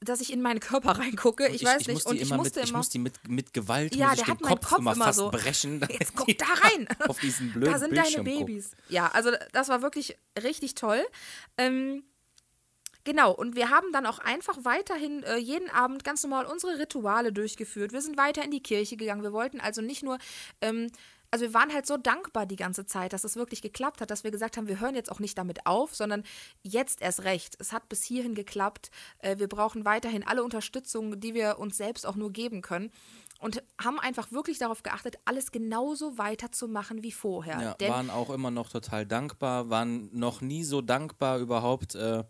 dass 0.00 0.20
ich 0.20 0.32
in 0.32 0.42
meinen 0.42 0.60
Körper 0.60 0.92
reingucke. 0.98 1.48
Ich, 1.48 1.64
weiß 1.64 1.86
nicht. 1.86 1.94
Muss 1.94 2.06
und 2.06 2.16
ich 2.16 2.22
immer 2.22 2.36
musste 2.36 2.60
mit, 2.60 2.64
ich 2.64 2.70
immer. 2.70 2.78
muss 2.78 2.88
die 2.90 2.98
mit, 2.98 3.28
mit 3.28 3.52
Gewalt 3.52 3.94
Ja, 3.96 4.08
muss 4.10 4.18
ich 4.18 4.24
der 4.24 4.34
den 4.34 4.48
hat 4.48 4.60
Kopf, 4.60 4.68
Kopf 4.68 4.78
immer 4.78 4.92
immer 4.92 5.04
fast 5.06 5.18
so. 5.18 5.30
brechen. 5.30 5.80
Jetzt 5.90 6.14
guck 6.14 6.26
da 6.38 6.46
rein. 6.46 6.86
auf 7.08 7.18
diesen 7.18 7.52
blöden 7.52 7.72
da 7.72 7.78
sind 7.78 7.90
Bildschirm 7.90 8.24
deine. 8.24 8.38
Babys. 8.38 8.72
Ja, 8.88 9.08
also 9.08 9.30
das 9.52 9.68
war 9.68 9.82
wirklich 9.82 10.16
richtig 10.42 10.74
toll. 10.74 11.02
Ähm, 11.56 12.04
Genau, 13.04 13.32
und 13.32 13.54
wir 13.54 13.68
haben 13.68 13.92
dann 13.92 14.06
auch 14.06 14.18
einfach 14.18 14.64
weiterhin 14.64 15.22
äh, 15.24 15.36
jeden 15.36 15.68
Abend 15.70 16.04
ganz 16.04 16.22
normal 16.22 16.46
unsere 16.46 16.78
Rituale 16.78 17.32
durchgeführt. 17.32 17.92
Wir 17.92 18.00
sind 18.00 18.16
weiter 18.16 18.42
in 18.42 18.50
die 18.50 18.62
Kirche 18.62 18.96
gegangen. 18.96 19.22
Wir 19.22 19.34
wollten 19.34 19.60
also 19.60 19.82
nicht 19.82 20.02
nur, 20.02 20.18
ähm, 20.62 20.90
also 21.30 21.44
wir 21.44 21.52
waren 21.52 21.72
halt 21.74 21.86
so 21.86 21.98
dankbar 21.98 22.46
die 22.46 22.56
ganze 22.56 22.86
Zeit, 22.86 23.12
dass 23.12 23.24
es 23.24 23.36
wirklich 23.36 23.60
geklappt 23.60 24.00
hat, 24.00 24.10
dass 24.10 24.24
wir 24.24 24.30
gesagt 24.30 24.56
haben, 24.56 24.68
wir 24.68 24.80
hören 24.80 24.94
jetzt 24.94 25.12
auch 25.12 25.18
nicht 25.18 25.36
damit 25.36 25.66
auf, 25.66 25.94
sondern 25.94 26.22
jetzt 26.62 27.02
erst 27.02 27.24
recht. 27.24 27.56
Es 27.58 27.72
hat 27.72 27.90
bis 27.90 28.02
hierhin 28.04 28.34
geklappt. 28.34 28.90
Äh, 29.18 29.38
wir 29.38 29.48
brauchen 29.48 29.84
weiterhin 29.84 30.26
alle 30.26 30.42
Unterstützung, 30.42 31.20
die 31.20 31.34
wir 31.34 31.58
uns 31.58 31.76
selbst 31.76 32.06
auch 32.06 32.16
nur 32.16 32.32
geben 32.32 32.62
können. 32.62 32.90
Und 33.38 33.62
haben 33.82 34.00
einfach 34.00 34.32
wirklich 34.32 34.58
darauf 34.58 34.82
geachtet, 34.82 35.16
alles 35.26 35.52
genauso 35.52 36.16
weiterzumachen 36.16 37.02
wie 37.02 37.12
vorher. 37.12 37.60
Ja, 37.60 37.74
Denn 37.74 37.90
waren 37.90 38.08
auch 38.08 38.30
immer 38.30 38.50
noch 38.50 38.70
total 38.70 39.04
dankbar, 39.04 39.68
waren 39.68 40.08
noch 40.18 40.40
nie 40.40 40.64
so 40.64 40.80
dankbar 40.80 41.40
überhaupt 41.40 41.94
äh, 41.96 42.24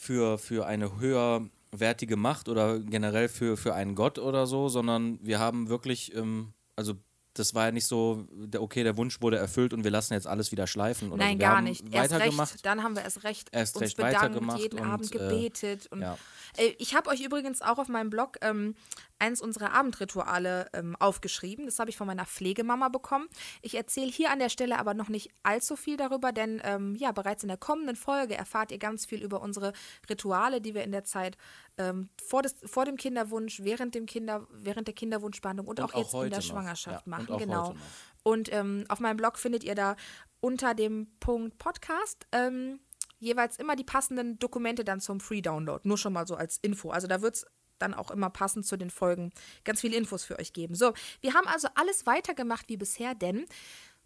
für, 0.00 0.38
für 0.38 0.66
eine 0.66 0.98
höherwertige 0.98 2.16
Macht 2.16 2.48
oder 2.48 2.78
generell 2.80 3.28
für, 3.28 3.58
für 3.58 3.74
einen 3.74 3.94
Gott 3.94 4.18
oder 4.18 4.46
so, 4.46 4.70
sondern 4.70 5.18
wir 5.20 5.38
haben 5.38 5.68
wirklich, 5.68 6.14
ähm, 6.16 6.54
also 6.74 6.94
das 7.34 7.54
war 7.54 7.66
ja 7.66 7.72
nicht 7.72 7.84
so, 7.84 8.26
der, 8.32 8.62
okay, 8.62 8.82
der 8.82 8.96
Wunsch 8.96 9.20
wurde 9.20 9.36
erfüllt 9.36 9.74
und 9.74 9.84
wir 9.84 9.90
lassen 9.90 10.14
jetzt 10.14 10.26
alles 10.26 10.52
wieder 10.52 10.66
schleifen. 10.66 11.12
Oder 11.12 11.24
Nein, 11.24 11.34
so. 11.34 11.38
gar 11.38 11.60
nicht. 11.60 11.84
Erst 11.92 12.14
Weitergemacht. 12.14 12.54
recht, 12.54 12.66
dann 12.66 12.82
haben 12.82 12.96
wir 12.96 13.02
erst 13.02 13.24
recht 13.24 13.48
Erst 13.52 13.76
uns 13.76 13.82
recht 13.82 13.96
bedankt, 13.98 14.58
jeden 14.58 14.80
und, 14.80 14.86
Abend 14.86 15.14
äh, 15.14 15.18
gebetet. 15.18 15.86
und 15.90 16.00
ja. 16.00 16.16
äh, 16.56 16.74
ich 16.78 16.94
habe 16.94 17.10
euch 17.10 17.20
übrigens 17.20 17.60
auch 17.60 17.78
auf 17.78 17.88
meinem 17.88 18.08
Blog 18.08 18.38
ähm, 18.40 18.74
eins 19.20 19.40
unserer 19.40 19.72
Abendrituale 19.72 20.68
ähm, 20.72 20.96
aufgeschrieben. 20.96 21.66
Das 21.66 21.78
habe 21.78 21.90
ich 21.90 21.96
von 21.96 22.06
meiner 22.06 22.26
Pflegemama 22.26 22.88
bekommen. 22.88 23.28
Ich 23.62 23.76
erzähle 23.76 24.10
hier 24.10 24.30
an 24.30 24.38
der 24.38 24.48
Stelle 24.48 24.78
aber 24.78 24.94
noch 24.94 25.08
nicht 25.08 25.30
allzu 25.42 25.76
viel 25.76 25.96
darüber, 25.96 26.32
denn 26.32 26.60
ähm, 26.64 26.94
ja, 26.96 27.12
bereits 27.12 27.42
in 27.42 27.48
der 27.48 27.58
kommenden 27.58 27.96
Folge 27.96 28.34
erfahrt 28.34 28.72
ihr 28.72 28.78
ganz 28.78 29.06
viel 29.06 29.22
über 29.22 29.40
unsere 29.42 29.72
Rituale, 30.08 30.60
die 30.60 30.74
wir 30.74 30.84
in 30.84 30.92
der 30.92 31.04
Zeit 31.04 31.36
ähm, 31.78 32.08
vor, 32.22 32.42
des, 32.42 32.56
vor 32.64 32.84
dem 32.84 32.96
Kinderwunsch, 32.96 33.60
während, 33.62 33.94
dem 33.94 34.06
Kinder, 34.06 34.46
während 34.50 34.88
der 34.88 34.94
Kinderwunschbehandlung 34.94 35.66
und, 35.66 35.80
Und 35.80 35.84
auch 35.84 35.94
auch 35.94 35.98
jetzt 36.02 36.14
in 36.14 36.30
der 36.30 36.38
noch. 36.38 36.44
Schwangerschaft 36.46 37.06
Ja, 37.06 37.16
und 37.18 37.28
machen. 37.28 37.38
genau. 37.38 37.74
Und 38.22 38.52
ähm, 38.52 38.84
auf 38.88 39.00
meinem 39.00 39.16
Blog 39.16 39.38
findet 39.38 39.64
ihr 39.64 39.74
da 39.74 39.96
unter 40.40 40.74
dem 40.74 41.08
Punkt 41.20 41.58
Podcast 41.58 42.26
ähm, 42.32 42.80
jeweils 43.18 43.58
immer 43.58 43.76
die 43.76 43.84
passenden 43.84 44.38
Dokumente 44.38 44.84
dann 44.84 45.00
zum 45.00 45.20
Free 45.20 45.42
Download. 45.42 45.86
Nur 45.86 45.98
schon 45.98 46.12
mal 46.12 46.26
so 46.26 46.34
als 46.34 46.58
Info. 46.58 46.90
Also 46.90 47.06
da 47.06 47.22
wird 47.22 47.36
es 47.36 47.46
dann 47.80 47.94
auch 47.94 48.10
immer 48.10 48.30
passend 48.30 48.66
zu 48.66 48.76
den 48.76 48.90
Folgen 48.90 49.32
ganz 49.64 49.80
viele 49.80 49.96
Infos 49.96 50.24
für 50.24 50.38
euch 50.38 50.52
geben. 50.52 50.74
So, 50.74 50.92
wir 51.20 51.34
haben 51.34 51.46
also 51.48 51.68
alles 51.74 52.06
weitergemacht 52.06 52.68
wie 52.68 52.76
bisher, 52.76 53.14
denn 53.14 53.46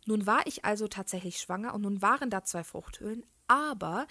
nun 0.07 0.27
war 0.27 0.47
ich 0.47 0.65
also 0.65 0.89
tatsächlich 0.89 1.39
schwanger 1.39 1.75
und 1.75 1.83
nun 1.83 2.03
waren 2.03 2.31
da 2.31 2.43
zwei 2.45 2.65
Fruchthöhlen, 2.65 3.25
aber 3.47 4.07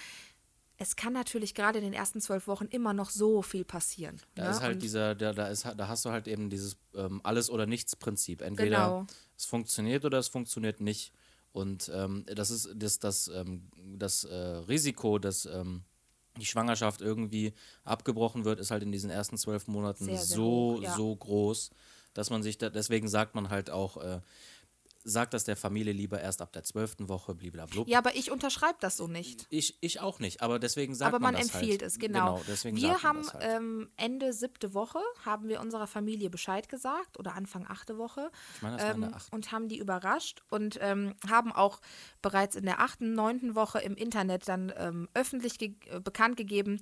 es 0.77 0.95
kann 0.95 1.13
natürlich 1.13 1.53
gerade 1.53 1.77
in 1.77 1.83
den 1.85 1.93
ersten 1.93 2.19
zwölf 2.19 2.47
Wochen 2.47 2.65
immer 2.65 2.93
noch 2.93 3.09
so 3.11 3.41
viel 3.41 3.63
passieren. 3.63 4.19
Da 4.35 4.45
ne? 4.45 4.49
ist 4.49 4.61
halt 4.61 4.73
Und- 4.75 4.83
dieser, 4.83 5.15
da, 5.15 5.31
da, 5.31 5.47
ist, 5.47 5.65
da 5.77 5.87
hast 5.87 6.03
du 6.05 6.09
halt 6.09 6.27
eben 6.27 6.49
dieses 6.49 6.77
ähm, 6.95 7.21
Alles- 7.23 7.49
oder 7.49 7.65
Nichts-Prinzip. 7.67 8.41
Entweder 8.41 8.77
Genau. 8.77 9.07
es 9.37 9.45
funktioniert 9.45 10.03
oder 10.03 10.17
es 10.17 10.27
funktioniert 10.27 10.81
nicht. 10.81 11.13
Und 11.51 11.91
ähm, 11.93 12.25
das 12.25 12.49
ist 12.49 12.69
das, 12.75 12.97
das, 12.97 13.27
ähm, 13.27 13.69
das 13.77 14.23
äh, 14.23 14.35
Risiko, 14.35 15.19
dass 15.19 15.45
ähm, 15.45 15.83
die 16.37 16.45
Schwangerschaft 16.45 17.01
irgendwie 17.01 17.53
abgebrochen 17.83 18.45
wird, 18.45 18.59
ist 18.59 18.71
halt 18.71 18.83
in 18.83 18.91
diesen 18.91 19.09
ersten 19.09 19.37
zwölf 19.37 19.67
Monaten 19.67 20.05
Sehr, 20.05 20.17
sehr 20.17 20.35
so, 20.37 20.43
hoch, 20.43 20.81
ja. 20.81 20.95
so 20.95 21.15
groß, 21.15 21.71
dass 22.13 22.29
man 22.29 22.43
sich 22.43 22.57
da, 22.57 22.69
deswegen 22.69 23.07
sagt 23.07 23.35
man 23.35 23.49
halt 23.49 23.69
auch, 23.69 23.97
äh, 23.97 24.19
sagt 25.03 25.33
das 25.33 25.43
der 25.43 25.55
Familie 25.55 25.93
lieber 25.93 26.19
erst 26.19 26.41
ab 26.41 26.51
der 26.53 26.63
zwölften 26.63 27.09
Woche, 27.09 27.35
blablabla. 27.35 27.83
ja, 27.87 27.97
aber 27.97 28.15
ich 28.15 28.31
unterschreibe 28.31 28.77
das 28.79 28.97
so 28.97 29.07
nicht. 29.07 29.47
Ich, 29.49 29.77
ich 29.81 29.99
auch 29.99 30.19
nicht, 30.19 30.41
aber 30.41 30.59
deswegen 30.59 30.95
sagt 30.95 31.13
aber 31.13 31.19
man, 31.19 31.33
man 31.33 31.41
das 31.41 31.53
empfiehlt 31.53 31.81
halt. 31.81 31.91
es, 31.91 31.99
genau. 31.99 32.41
deswegen 32.47 32.77
wir 32.77 33.03
haben 33.03 33.27
halt. 33.31 33.43
ähm, 33.43 33.89
Ende 33.97 34.33
siebte 34.33 34.73
Woche, 34.73 34.99
haben 35.25 35.47
wir 35.47 35.61
unserer 35.61 35.87
Familie 35.87 36.29
Bescheid 36.29 36.69
gesagt 36.69 37.19
oder 37.19 37.35
Anfang 37.35 37.65
achte 37.67 37.97
Woche 37.97 38.31
Ich 38.55 38.61
meine, 38.61 38.77
das 38.77 38.85
war 38.85 38.95
in 38.95 39.01
der 39.01 39.09
ähm, 39.09 39.15
achten. 39.15 39.35
und 39.35 39.51
haben 39.51 39.67
die 39.67 39.77
überrascht 39.77 40.41
und 40.49 40.79
ähm, 40.81 41.15
haben 41.29 41.51
auch 41.51 41.81
bereits 42.21 42.55
in 42.55 42.65
der 42.65 42.79
achten, 42.79 43.13
neunten 43.13 43.55
Woche 43.55 43.79
im 43.79 43.95
Internet 43.95 44.47
dann 44.47 44.73
ähm, 44.77 45.09
öffentlich 45.13 45.57
ge 45.57 45.75
äh, 45.89 45.99
bekannt 45.99 46.37
gegeben, 46.37 46.81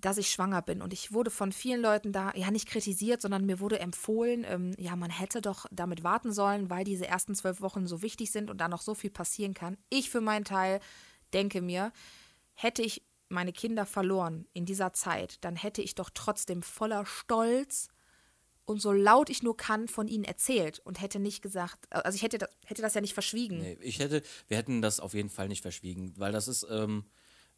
dass 0.00 0.18
ich 0.18 0.30
schwanger 0.30 0.62
bin. 0.62 0.82
Und 0.82 0.92
ich 0.92 1.12
wurde 1.12 1.30
von 1.30 1.52
vielen 1.52 1.80
Leuten 1.80 2.12
da, 2.12 2.32
ja 2.34 2.50
nicht 2.50 2.68
kritisiert, 2.68 3.22
sondern 3.22 3.46
mir 3.46 3.60
wurde 3.60 3.78
empfohlen, 3.78 4.44
ähm, 4.48 4.74
ja, 4.78 4.96
man 4.96 5.10
hätte 5.10 5.40
doch 5.40 5.66
damit 5.70 6.02
warten 6.04 6.32
sollen, 6.32 6.70
weil 6.70 6.84
diese 6.84 7.06
ersten 7.06 7.34
zwölf 7.34 7.60
Wochen 7.60 7.86
so 7.86 8.02
wichtig 8.02 8.30
sind 8.30 8.50
und 8.50 8.58
da 8.58 8.68
noch 8.68 8.82
so 8.82 8.94
viel 8.94 9.10
passieren 9.10 9.54
kann. 9.54 9.76
Ich 9.88 10.10
für 10.10 10.20
meinen 10.20 10.44
Teil 10.44 10.80
denke 11.32 11.62
mir, 11.62 11.92
hätte 12.54 12.82
ich 12.82 13.02
meine 13.28 13.52
Kinder 13.52 13.86
verloren 13.86 14.46
in 14.52 14.66
dieser 14.66 14.92
Zeit, 14.92 15.44
dann 15.44 15.56
hätte 15.56 15.82
ich 15.82 15.94
doch 15.94 16.10
trotzdem 16.12 16.62
voller 16.62 17.06
Stolz 17.06 17.88
und 18.64 18.80
so 18.80 18.92
laut 18.92 19.30
ich 19.30 19.42
nur 19.42 19.56
kann 19.56 19.88
von 19.88 20.08
ihnen 20.08 20.24
erzählt 20.24 20.80
und 20.80 21.00
hätte 21.00 21.18
nicht 21.18 21.42
gesagt, 21.42 21.86
also 21.92 22.14
ich 22.14 22.22
hätte 22.22 22.38
das, 22.38 22.50
hätte 22.66 22.82
das 22.82 22.94
ja 22.94 23.00
nicht 23.00 23.14
verschwiegen. 23.14 23.58
Nee, 23.58 23.78
ich 23.80 23.98
hätte, 23.98 24.22
wir 24.48 24.56
hätten 24.56 24.82
das 24.82 25.00
auf 25.00 25.14
jeden 25.14 25.30
Fall 25.30 25.48
nicht 25.48 25.62
verschwiegen, 25.62 26.12
weil 26.16 26.32
das 26.32 26.48
ist, 26.48 26.66
ähm, 26.70 27.04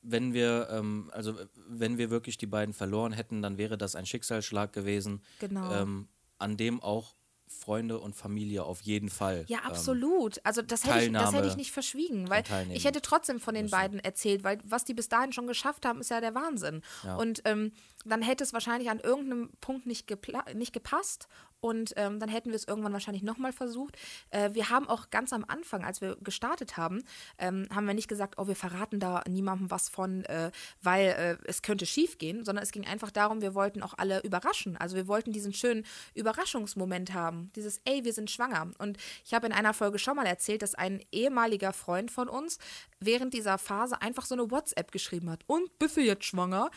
wenn 0.02 0.32
wir, 0.34 0.68
ähm, 0.70 1.10
also 1.12 1.34
wenn 1.68 1.96
wir 1.98 2.10
wirklich 2.10 2.36
die 2.38 2.46
beiden 2.46 2.74
verloren 2.74 3.12
hätten, 3.12 3.40
dann 3.42 3.56
wäre 3.58 3.78
das 3.78 3.94
ein 3.96 4.06
Schicksalsschlag 4.06 4.72
gewesen, 4.72 5.22
Genau. 5.38 5.72
ähm, 5.72 6.08
an 6.38 6.56
dem 6.56 6.80
auch 6.82 7.14
Freunde 7.46 7.98
und 7.98 8.14
Familie 8.16 8.64
auf 8.64 8.80
jeden 8.80 9.10
Fall. 9.10 9.44
Ja, 9.46 9.58
ähm, 9.58 9.66
absolut. 9.66 10.40
Also 10.44 10.62
das 10.62 10.84
hätte, 10.84 11.04
ich, 11.04 11.12
das 11.12 11.32
hätte 11.34 11.46
ich 11.48 11.56
nicht 11.56 11.70
verschwiegen, 11.70 12.30
weil 12.30 12.42
ich 12.72 12.84
hätte 12.86 13.02
trotzdem 13.02 13.40
von 13.40 13.54
den 13.54 13.64
müssen. 13.64 13.72
beiden 13.72 14.00
erzählt, 14.00 14.42
weil 14.42 14.58
was 14.64 14.84
die 14.84 14.94
bis 14.94 15.08
dahin 15.10 15.32
schon 15.32 15.46
geschafft 15.46 15.84
haben, 15.84 16.00
ist 16.00 16.10
ja 16.10 16.20
der 16.20 16.34
Wahnsinn. 16.34 16.80
Ja. 17.04 17.16
Und 17.16 17.42
ähm, 17.44 17.72
dann 18.04 18.22
hätte 18.22 18.44
es 18.44 18.52
wahrscheinlich 18.52 18.90
an 18.90 19.00
irgendeinem 19.00 19.50
Punkt 19.60 19.86
nicht, 19.86 20.10
nicht 20.54 20.72
gepasst 20.72 21.28
und 21.64 21.92
ähm, 21.96 22.18
dann 22.18 22.28
hätten 22.28 22.50
wir 22.50 22.56
es 22.56 22.66
irgendwann 22.66 22.92
wahrscheinlich 22.92 23.22
nochmal 23.22 23.52
versucht. 23.52 23.96
Äh, 24.30 24.50
wir 24.52 24.68
haben 24.68 24.88
auch 24.88 25.10
ganz 25.10 25.32
am 25.32 25.44
Anfang, 25.46 25.84
als 25.84 26.00
wir 26.00 26.16
gestartet 26.16 26.76
haben, 26.76 27.04
ähm, 27.38 27.68
haben 27.72 27.86
wir 27.86 27.94
nicht 27.94 28.08
gesagt, 28.08 28.34
oh, 28.36 28.48
wir 28.48 28.56
verraten 28.56 28.98
da 28.98 29.22
niemandem 29.28 29.70
was 29.70 29.88
von, 29.88 30.24
äh, 30.24 30.50
weil 30.82 31.06
äh, 31.06 31.36
es 31.48 31.62
könnte 31.62 31.86
schief 31.86 32.18
gehen, 32.18 32.44
sondern 32.44 32.64
es 32.64 32.72
ging 32.72 32.84
einfach 32.84 33.12
darum, 33.12 33.42
wir 33.42 33.54
wollten 33.54 33.80
auch 33.80 33.94
alle 33.96 34.22
überraschen. 34.22 34.76
Also 34.76 34.96
wir 34.96 35.06
wollten 35.06 35.30
diesen 35.30 35.52
schönen 35.52 35.86
Überraschungsmoment 36.14 37.14
haben. 37.14 37.52
Dieses, 37.54 37.80
ey, 37.84 38.04
wir 38.04 38.12
sind 38.12 38.28
schwanger. 38.28 38.72
Und 38.78 38.98
ich 39.24 39.32
habe 39.32 39.46
in 39.46 39.52
einer 39.52 39.72
Folge 39.72 40.00
schon 40.00 40.16
mal 40.16 40.26
erzählt, 40.26 40.62
dass 40.62 40.74
ein 40.74 41.00
ehemaliger 41.12 41.72
Freund 41.72 42.10
von 42.10 42.28
uns 42.28 42.58
während 42.98 43.34
dieser 43.34 43.56
Phase 43.56 44.02
einfach 44.02 44.26
so 44.26 44.34
eine 44.34 44.50
WhatsApp 44.50 44.90
geschrieben 44.90 45.30
hat. 45.30 45.44
Und 45.46 45.78
bist 45.78 45.96
du 45.96 46.00
jetzt 46.00 46.24
schwanger? 46.24 46.72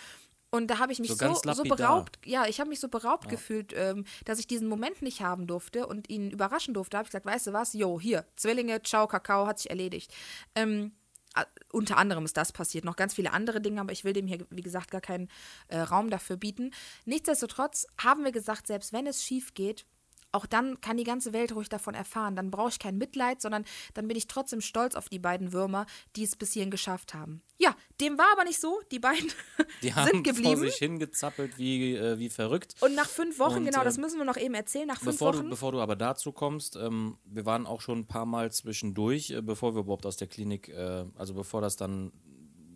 Und 0.55 0.67
da 0.67 0.79
habe 0.79 0.91
ich 0.93 0.99
mich 0.99 1.09
So 1.09 1.15
so, 1.53 1.69
so, 1.69 1.75
beraubt, 1.75 2.19
ja, 2.25 2.45
ich 2.47 2.59
habe 2.59 2.69
mich 2.69 2.79
so 2.79 2.87
beraubt 2.87 3.27
gefühlt, 3.29 3.73
ähm, 3.75 4.05
dass 4.23 4.39
ich 4.39 4.47
diesen 4.47 4.67
Moment 4.67 5.01
nicht 5.01 5.21
haben 5.21 5.47
durfte 5.47 5.85
und 5.85 6.09
ihn 6.09 6.31
überraschen 6.31 6.73
durfte. 6.73 6.97
habe 6.97 7.05
ich 7.05 7.11
gesagt, 7.11 7.25
weißt 7.25 7.47
du 7.47 7.53
was, 7.53 7.73
jo, 7.73 7.99
hier, 7.99 8.25
Zwillinge, 8.35 8.81
ciao, 8.81 9.07
Kakao, 9.07 9.47
hat 9.47 9.59
sich 9.59 9.69
erledigt. 9.69 10.13
Ähm, 10.55 10.93
äh, 11.35 11.43
unter 11.71 11.97
anderem 11.97 12.23
ist 12.25 12.37
das 12.37 12.53
passiert, 12.53 12.85
noch 12.85 12.95
ganz 12.95 13.13
viele 13.13 13.33
andere 13.33 13.59
Dinge, 13.59 13.81
aber 13.81 13.91
ich 13.91 14.05
will 14.05 14.13
dem 14.13 14.27
hier, 14.27 14.45
wie 14.49 14.61
gesagt, 14.61 14.91
gar 14.91 15.01
keinen 15.01 15.29
äh, 15.67 15.79
Raum 15.79 16.09
dafür 16.09 16.37
bieten. 16.37 16.71
Nichtsdestotrotz 17.03 17.85
haben 18.01 18.23
wir 18.23 18.31
gesagt, 18.31 18.67
selbst 18.67 18.93
wenn 18.93 19.07
es 19.07 19.23
schief 19.23 19.53
geht, 19.53 19.85
auch 20.35 20.45
dann 20.45 20.79
kann 20.81 20.97
die 20.97 21.03
ganze 21.03 21.33
Welt 21.33 21.53
ruhig 21.55 21.69
davon 21.69 21.95
erfahren. 21.95 22.35
Dann 22.35 22.51
brauche 22.51 22.69
ich 22.69 22.79
kein 22.79 22.97
Mitleid, 22.97 23.41
sondern 23.41 23.65
dann 23.93 24.07
bin 24.07 24.17
ich 24.17 24.27
trotzdem 24.27 24.61
stolz 24.61 24.95
auf 24.95 25.09
die 25.09 25.19
beiden 25.19 25.53
Würmer, 25.53 25.85
die 26.15 26.23
es 26.23 26.35
bis 26.35 26.53
hierhin 26.53 26.71
geschafft 26.71 27.13
haben. 27.13 27.41
Ja, 27.57 27.75
dem 28.01 28.17
war 28.17 28.27
aber 28.33 28.43
nicht 28.43 28.59
so. 28.59 28.81
Die 28.91 28.99
beiden 28.99 29.31
Die 29.81 29.93
haben 29.93 30.09
sind 30.11 30.23
geblieben. 30.23 30.57
vor 30.57 30.65
sich 30.67 30.75
hingezappelt 30.75 31.57
wie, 31.57 31.95
äh, 31.95 32.19
wie 32.19 32.29
verrückt. 32.29 32.75
Und 32.81 32.95
nach 32.95 33.07
fünf 33.07 33.39
Wochen, 33.39 33.57
Und, 33.59 33.65
genau, 33.65 33.83
das 33.83 33.97
äh, 33.97 34.01
müssen 34.01 34.17
wir 34.17 34.25
noch 34.25 34.37
eben 34.37 34.53
erzählen, 34.53 34.87
nach 34.87 34.99
fünf 34.99 35.13
Bevor 35.17 35.33
Wochen. 35.35 35.43
du, 35.45 35.49
bevor 35.49 35.71
du 35.71 35.79
aber 35.81 35.95
dazu 35.95 36.31
kommst, 36.31 36.75
ähm, 36.75 37.17
wir 37.25 37.45
waren 37.45 37.65
auch 37.65 37.81
schon 37.81 37.99
ein 37.99 38.07
paar 38.07 38.25
Mal 38.25 38.51
zwischendurch, 38.51 39.31
äh, 39.31 39.41
bevor 39.41 39.73
wir 39.75 39.81
überhaupt 39.81 40.05
aus 40.05 40.17
der 40.17 40.27
Klinik, 40.27 40.69
äh, 40.69 41.05
also 41.15 41.33
bevor 41.33 41.61
das 41.61 41.77
dann, 41.77 42.11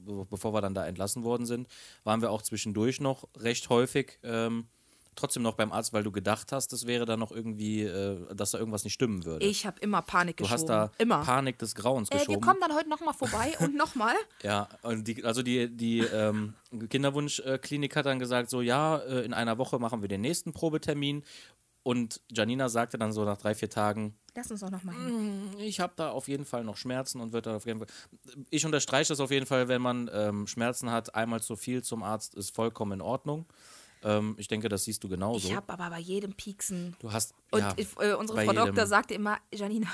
be- 0.05 0.25
bevor 0.29 0.53
wir 0.53 0.61
dann 0.61 0.73
da 0.73 0.87
entlassen 0.87 1.23
worden 1.23 1.45
sind, 1.45 1.67
waren 2.05 2.21
wir 2.21 2.31
auch 2.31 2.41
zwischendurch 2.41 3.01
noch 3.01 3.27
recht 3.37 3.69
häufig 3.69 4.17
ähm, 4.23 4.67
trotzdem 5.15 5.43
noch 5.43 5.55
beim 5.55 5.71
Arzt, 5.71 5.91
weil 5.93 6.03
du 6.03 6.11
gedacht 6.11 6.51
hast, 6.51 6.71
das 6.71 6.85
wäre 6.87 7.05
dann 7.05 7.19
noch 7.19 7.31
irgendwie, 7.31 7.81
äh, 7.83 8.33
dass 8.35 8.51
da 8.51 8.57
irgendwas 8.59 8.83
nicht 8.83 8.93
stimmen 8.93 9.25
würde. 9.25 9.45
ich 9.45 9.65
habe 9.65 9.79
immer 9.81 10.01
Panik 10.01 10.37
du 10.37 10.43
geschoben. 10.43 10.61
hast 10.61 10.69
da 10.69 10.91
immer. 10.97 11.23
Panik 11.23 11.57
des 11.59 11.75
Grauens 11.75 12.09
äh, 12.09 12.13
wir 12.13 12.19
geschoben. 12.19 12.41
kommen 12.41 12.59
dann 12.61 12.73
heute 12.75 12.89
nochmal 12.89 13.13
vorbei 13.13 13.53
und 13.59 13.75
nochmal. 13.75 14.15
Ja, 14.43 14.69
und 14.83 15.07
die, 15.07 15.23
also 15.25 15.41
die, 15.43 15.69
die 15.75 15.99
ähm, 15.99 16.53
Kinderwunschklinik 16.89 17.95
hat 17.95 18.05
dann 18.05 18.19
gesagt, 18.19 18.49
so 18.49 18.61
ja, 18.61 18.97
äh, 18.97 19.25
in 19.25 19.33
einer 19.33 19.57
Woche 19.57 19.79
machen 19.79 20.01
wir 20.01 20.07
den 20.07 20.21
nächsten 20.21 20.53
Probetermin. 20.53 21.23
Und 21.81 22.21
Janina 22.31 22.67
sagte 22.69 22.97
dann 22.97 23.13
so 23.13 23.23
nach 23.23 23.37
drei, 23.37 23.55
vier 23.55 23.69
Tagen, 23.69 24.13
Lass 24.35 24.51
uns 24.51 24.59
doch 24.59 24.69
nochmal 24.69 24.95
hin. 24.95 25.49
ich 25.57 25.79
habe 25.79 25.93
da 25.95 26.11
auf 26.11 26.27
jeden 26.27 26.45
Fall 26.45 26.63
noch 26.63 26.77
Schmerzen 26.77 27.19
und 27.19 27.31
wird 27.33 27.45
da 27.45 27.55
auf 27.55 27.65
jeden 27.65 27.79
Fall. 27.79 27.87
Ich 28.49 28.65
unterstreiche 28.65 29.09
das 29.09 29.19
auf 29.19 29.31
jeden 29.31 29.45
Fall, 29.45 29.69
wenn 29.69 29.81
man 29.81 30.09
ähm, 30.13 30.45
Schmerzen 30.45 30.91
hat, 30.91 31.15
einmal 31.15 31.41
zu 31.41 31.55
viel 31.55 31.81
zum 31.81 32.03
Arzt 32.03 32.35
ist 32.35 32.53
vollkommen 32.53 32.91
in 32.93 33.01
Ordnung. 33.01 33.45
Ähm, 34.03 34.35
ich 34.37 34.47
denke, 34.47 34.69
das 34.69 34.83
siehst 34.83 35.03
du 35.03 35.09
genauso. 35.09 35.47
Ich 35.47 35.55
habe 35.55 35.71
aber 35.73 35.89
bei 35.89 35.99
jedem 35.99 36.33
Pieksen. 36.33 36.95
du 36.99 37.11
hast 37.11 37.33
Und 37.51 37.59
ja, 37.59 37.73
ich, 37.75 37.87
äh, 37.99 38.13
unsere 38.13 38.43
Frau 38.45 38.53
Doktor 38.53 38.87
sagte 38.87 39.13
immer, 39.13 39.37
Janina, 39.53 39.89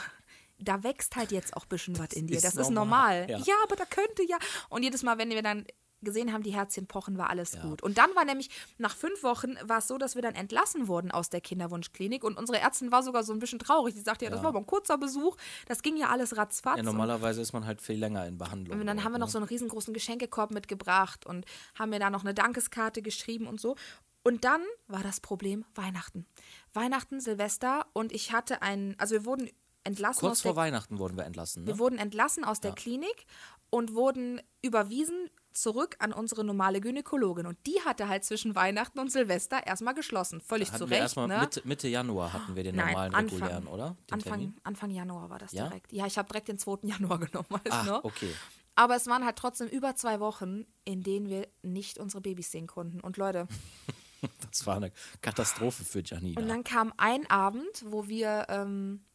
da 0.59 0.83
wächst 0.83 1.15
halt 1.15 1.31
jetzt 1.31 1.55
auch 1.55 1.63
ein 1.63 1.69
bisschen 1.69 1.97
was 1.97 2.13
in 2.13 2.27
dir. 2.27 2.39
Das 2.39 2.55
ist 2.55 2.69
normal, 2.69 3.21
normal. 3.21 3.29
ja. 3.29 3.37
Ja. 3.39 3.55
aber 3.63 3.75
da 3.75 3.85
könnte 3.85 4.23
ja. 4.27 4.37
Und 4.69 4.83
jedes 4.83 5.03
Mal, 5.03 5.17
wenn 5.17 5.29
wir 5.29 5.41
dann 5.41 5.65
gesehen 6.01 6.31
haben, 6.33 6.43
die 6.43 6.53
Herzchen 6.53 6.87
pochen, 6.87 7.17
war 7.17 7.29
alles 7.29 7.59
gut. 7.59 7.81
Und 7.81 7.97
dann 7.97 8.13
war 8.15 8.25
nämlich, 8.25 8.49
nach 8.77 8.95
fünf 8.95 9.23
Wochen 9.23 9.55
war 9.63 9.79
es 9.79 9.87
so, 9.87 9.97
dass 9.97 10.15
wir 10.15 10.21
dann 10.21 10.35
entlassen 10.35 10.87
wurden 10.87 11.09
aus 11.11 11.29
der 11.29 11.41
Kinderwunschklinik. 11.41 12.23
Und 12.23 12.37
unsere 12.37 12.59
Ärztin 12.59 12.91
war 12.91 13.01
sogar 13.03 13.23
so 13.23 13.33
ein 13.33 13.39
bisschen 13.39 13.59
traurig. 13.59 13.95
Die 13.95 14.01
sagte, 14.01 14.25
ja, 14.25 14.31
das 14.31 14.39
Ja. 14.39 14.43
war 14.43 14.49
aber 14.49 14.59
ein 14.59 14.65
kurzer 14.67 14.97
Besuch. 14.97 15.35
Das 15.67 15.81
ging 15.81 15.97
ja 15.97 16.09
alles 16.09 16.37
ratzfatz. 16.37 16.77
ja, 16.77 16.83
normalerweise 16.83 17.41
ist 17.41 17.53
man 17.53 17.65
halt 17.65 17.81
viel 17.81 17.97
länger 17.97 18.25
in 18.27 18.37
Behandlung. 18.37 18.79
Und 18.79 18.85
dann 18.87 19.03
haben 19.03 19.13
wir 19.13 19.19
noch 19.19 19.29
so 19.29 19.37
einen 19.37 19.47
riesengroßen 19.47 19.93
Geschenkekorb 19.93 20.51
mitgebracht 20.51 21.25
und 21.25 21.45
haben 21.77 21.89
mir 21.89 21.99
da 21.99 22.09
noch 22.09 22.21
eine 22.23 22.33
Dankeskarte 22.33 23.01
geschrieben 23.01 23.47
und 23.47 23.59
so. 23.59 23.75
Und 24.23 24.43
dann 24.43 24.61
war 24.87 25.03
das 25.03 25.19
Problem 25.19 25.65
Weihnachten. 25.75 26.25
Weihnachten, 26.73 27.19
Silvester 27.19 27.85
und 27.93 28.11
ich 28.11 28.31
hatte 28.31 28.61
einen, 28.61 28.95
also 28.99 29.13
wir 29.13 29.25
wurden 29.25 29.49
entlassen 29.83 30.21
Kurz 30.21 30.31
aus 30.39 30.41
vor 30.41 30.55
Weihnachten 30.55 30.97
wurden 30.97 31.15
wir 31.15 31.25
entlassen. 31.25 31.63
Ne? 31.63 31.67
wir 31.67 31.79
wurden 31.79 31.99
entlassen 31.99 32.43
aus 32.43 32.59
der 32.59 32.71
Klinik 32.73 33.25
und 33.69 33.93
wurden 33.93 34.41
überwiesen 34.63 35.29
zurück 35.55 35.95
an 35.99 36.13
unsere 36.13 36.43
normale 36.43 36.81
Gynäkologin. 36.81 37.45
Und 37.47 37.57
die 37.65 37.79
hatte 37.85 38.07
halt 38.07 38.23
zwischen 38.23 38.55
Weihnachten 38.55 38.99
und 38.99 39.11
Silvester 39.11 39.65
erstmal 39.65 39.93
geschlossen. 39.93 40.41
Völlig 40.41 40.69
hatten 40.69 40.79
zu 40.79 40.85
Recht. 40.85 41.01
erstmal 41.01 41.27
Ne? 41.27 41.39
Mitte, 41.39 41.61
Mitte 41.65 41.87
Januar 41.87 42.33
hatten 42.33 42.55
wir 42.55 42.63
den 42.63 42.75
Nein, 42.75 42.87
normalen 42.87 43.13
Anfang, 43.15 43.37
regulären, 43.39 43.67
oder? 43.67 43.95
Den 44.09 44.13
Anfang, 44.15 44.31
Termin? 44.33 44.57
Anfang 44.63 44.89
Januar 44.91 45.29
war 45.29 45.39
das 45.39 45.51
Ja? 45.53 45.67
direkt. 45.67 45.91
Ja, 45.93 46.05
ich 46.05 46.17
habe 46.17 46.27
direkt 46.27 46.47
den 46.49 46.59
2. 46.59 46.79
Januar 46.83 47.19
genommen. 47.19 47.47
Weißt 47.49 47.71
Ah, 47.71 47.83
du 47.83 47.89
noch? 47.91 48.03
okay. 48.03 48.29
Aber 48.75 48.95
es 48.97 49.07
waren 49.07 49.23
halt 49.23 49.37
trotzdem 49.37 49.69
über 49.69 49.95
zwei 49.95 50.19
Wochen, 50.19 50.65
in 50.83 51.01
denen 51.01 51.29
wir 51.29 51.47
nicht 51.61 51.97
unsere 51.97 52.19
Babys 52.21 52.51
sehen 52.51 52.67
konnten. 52.67 52.99
Und 52.99 53.17
Leute, 53.17 53.47
Das 54.51 54.65
war 54.65 54.77
eine 54.77 54.91
Katastrophe 55.21 55.83
für 55.85 56.01
Janina. 56.03 56.41
und 56.41 56.47
dann 56.47 56.63
kam 56.63 56.91
ein 56.97 57.29
Abend, 57.29 57.85
wo 57.85 58.07
wir, 58.07 58.47
ähm, 58.49 59.05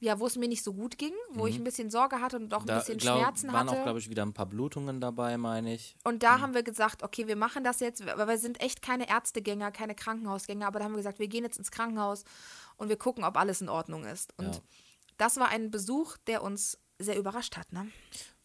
ja, 0.00 0.20
wo 0.20 0.26
es 0.26 0.36
mir 0.36 0.48
nicht 0.48 0.62
so 0.62 0.72
gut 0.74 0.96
ging, 0.98 1.12
wo 1.32 1.46
ich 1.46 1.56
ein 1.56 1.64
bisschen 1.64 1.90
Sorge 1.90 2.20
hatte 2.20 2.36
und 2.36 2.54
auch 2.54 2.60
ein 2.60 2.62
Mhm. 2.64 2.66
da 2.68 2.78
bisschen 2.78 2.98
glaub, 2.98 3.18
Schmerzen 3.18 3.52
waren 3.52 3.68
hatte. 3.68 3.80
auch, 3.80 3.82
glaube 3.84 3.98
ich, 3.98 4.08
wieder 4.08 4.24
ein 4.24 4.32
paar 4.32 4.46
Blutungen 4.46 5.00
dabei, 5.00 5.36
meine 5.38 5.74
ich. 5.74 5.96
und 6.04 6.22
da 6.22 6.40
haben 6.40 6.54
wir 6.54 6.62
gesagt, 6.62 7.02
okay, 7.02 7.26
wir 7.26 7.36
machen 7.36 7.64
das 7.64 7.80
jetzt, 7.80 8.04
weil 8.06 8.28
wir 8.28 8.38
sind 8.38 8.60
echt 8.60 8.80
keine 8.82 9.08
Ärztegänger, 9.08 9.72
keine 9.72 9.94
Krankenhausgänger, 9.94 10.66
aber 10.66 10.78
da 10.78 10.84
haben 10.84 10.92
wir 10.92 10.98
gesagt, 10.98 11.18
wir 11.18 11.28
gehen 11.28 11.42
jetzt 11.44 11.58
ins 11.58 11.70
Krankenhaus 11.70 12.24
und 12.76 12.88
wir 12.88 12.96
gucken, 12.96 13.24
ob 13.24 13.36
alles 13.36 13.60
in 13.60 13.68
Ordnung 13.68 14.04
ist. 14.04 14.32
Und 14.38 14.54
Ja. 14.54 14.60
das 15.16 15.36
war 15.36 15.48
ein 15.48 15.70
Besuch, 15.72 16.16
der 16.28 16.42
uns 16.42 16.78
sehr 17.00 17.18
überrascht 17.18 17.56
hat, 17.56 17.72
ne? 17.72 17.90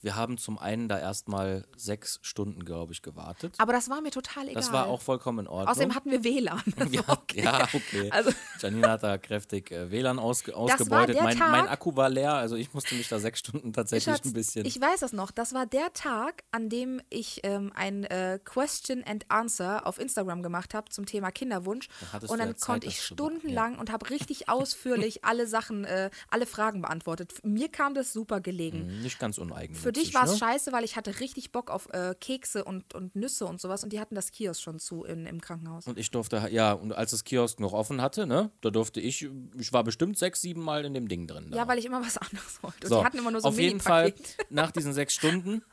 Wir 0.03 0.15
haben 0.17 0.37
zum 0.37 0.57
einen 0.59 0.89
da 0.89 0.99
erstmal 0.99 1.65
sechs 1.77 2.19
Stunden, 2.21 2.65
glaube 2.65 2.91
ich, 2.91 3.01
gewartet. 3.01 3.55
Aber 3.57 3.71
das 3.71 3.89
war 3.89 4.01
mir 4.01 4.11
total 4.11 4.43
egal. 4.43 4.55
Das 4.55 4.73
war 4.73 4.87
auch 4.87 5.01
vollkommen 5.01 5.39
in 5.39 5.47
Ordnung. 5.47 5.69
Außerdem 5.69 5.95
hatten 5.95 6.11
wir 6.11 6.23
WLAN. 6.23 6.61
Ja, 6.91 7.21
ja, 7.33 7.67
okay. 7.73 8.11
Also- 8.11 8.31
Janina 8.59 8.91
hat 8.91 9.03
da 9.03 9.17
kräftig 9.17 9.71
äh, 9.71 9.89
WLAN 9.89 10.19
ausge 10.19 10.55
ausgebeutet. 10.55 11.21
Mein, 11.21 11.37
mein 11.37 11.67
Akku 11.67 11.95
war 11.95 12.09
leer, 12.09 12.33
also 12.33 12.55
ich 12.57 12.73
musste 12.73 12.95
mich 12.95 13.07
da 13.07 13.17
sechs 13.19 13.39
Stunden 13.39 13.71
tatsächlich 13.73 14.13
Schatz, 14.15 14.25
ein 14.25 14.33
bisschen. 14.33 14.65
Ich 14.65 14.79
weiß 14.79 14.99
das 14.99 15.13
noch. 15.13 15.31
Das 15.31 15.53
war 15.53 15.65
der 15.65 15.93
Tag, 15.93 16.43
an 16.51 16.67
dem 16.69 17.01
ich 17.09 17.39
ähm, 17.43 17.71
ein 17.73 18.03
äh, 18.03 18.39
Question 18.43 19.03
and 19.05 19.25
Answer 19.29 19.87
auf 19.87 19.99
Instagram 19.99 20.43
gemacht 20.43 20.73
habe 20.73 20.89
zum 20.89 21.05
Thema 21.05 21.31
Kinderwunsch. 21.31 21.87
hattest 22.11 22.31
Und 22.31 22.39
dann 22.39 22.49
ja 22.49 22.55
Zeit, 22.55 22.67
konnte 22.67 22.87
ich 22.87 23.01
stundenlang 23.01 23.79
und 23.79 23.89
habe 23.91 24.09
richtig 24.09 24.49
ausführlich 24.49 25.23
alle 25.23 25.47
Sachen, 25.47 25.85
äh, 25.85 26.09
alle 26.29 26.45
Fragen 26.45 26.81
beantwortet. 26.81 27.33
Mir 27.43 27.69
kam 27.69 27.93
das 27.93 28.11
super 28.11 28.41
gelegen. 28.41 28.79
Hm, 28.89 29.01
Nicht 29.01 29.17
ganz 29.19 29.37
uneigennützig. 29.37 29.81
Für 29.81 29.92
dich 29.93 30.13
war 30.13 30.25
es 30.25 30.31
ne? 30.31 30.37
scheiße, 30.37 30.71
weil 30.71 30.83
ich 30.83 30.95
hatte 30.95 31.19
richtig 31.19 31.51
Bock 31.51 31.69
auf 31.71 31.87
äh, 31.93 32.15
Kekse 32.19 32.63
und, 32.63 32.93
und 32.93 33.15
Nüsse 33.15 33.45
und 33.45 33.61
sowas 33.61 33.83
und 33.83 33.93
die 33.93 33.99
hatten 33.99 34.15
das 34.15 34.31
Kiosk 34.31 34.61
schon 34.61 34.79
zu 34.79 35.03
in, 35.03 35.25
im 35.25 35.39
Krankenhaus. 35.41 35.87
Und 35.87 35.97
ich 35.97 36.11
durfte, 36.11 36.47
ja, 36.51 36.73
und 36.73 36.93
als 36.93 37.11
das 37.11 37.23
Kiosk 37.23 37.59
noch 37.59 37.73
offen 37.73 38.01
hatte, 38.01 38.25
ne, 38.27 38.51
da 38.61 38.69
durfte 38.69 38.99
ich, 38.99 39.27
ich 39.57 39.73
war 39.73 39.83
bestimmt 39.83 40.17
sechs, 40.17 40.41
sieben 40.41 40.61
Mal 40.61 40.85
in 40.85 40.93
dem 40.93 41.07
Ding 41.07 41.27
drin. 41.27 41.47
Da. 41.51 41.57
Ja, 41.57 41.67
weil 41.67 41.79
ich 41.79 41.85
immer 41.85 42.01
was 42.01 42.17
anderes 42.19 42.61
wollte. 42.61 42.77
Und 42.83 42.89
So, 42.89 42.99
die 42.99 43.05
hatten 43.05 43.17
immer 43.17 43.31
nur 43.31 43.41
so 43.41 43.47
auf 43.47 43.59
jeden 43.59 43.79
Fall 43.79 44.13
nach 44.49 44.71
diesen 44.71 44.93
sechs 44.93 45.13
Stunden. 45.13 45.63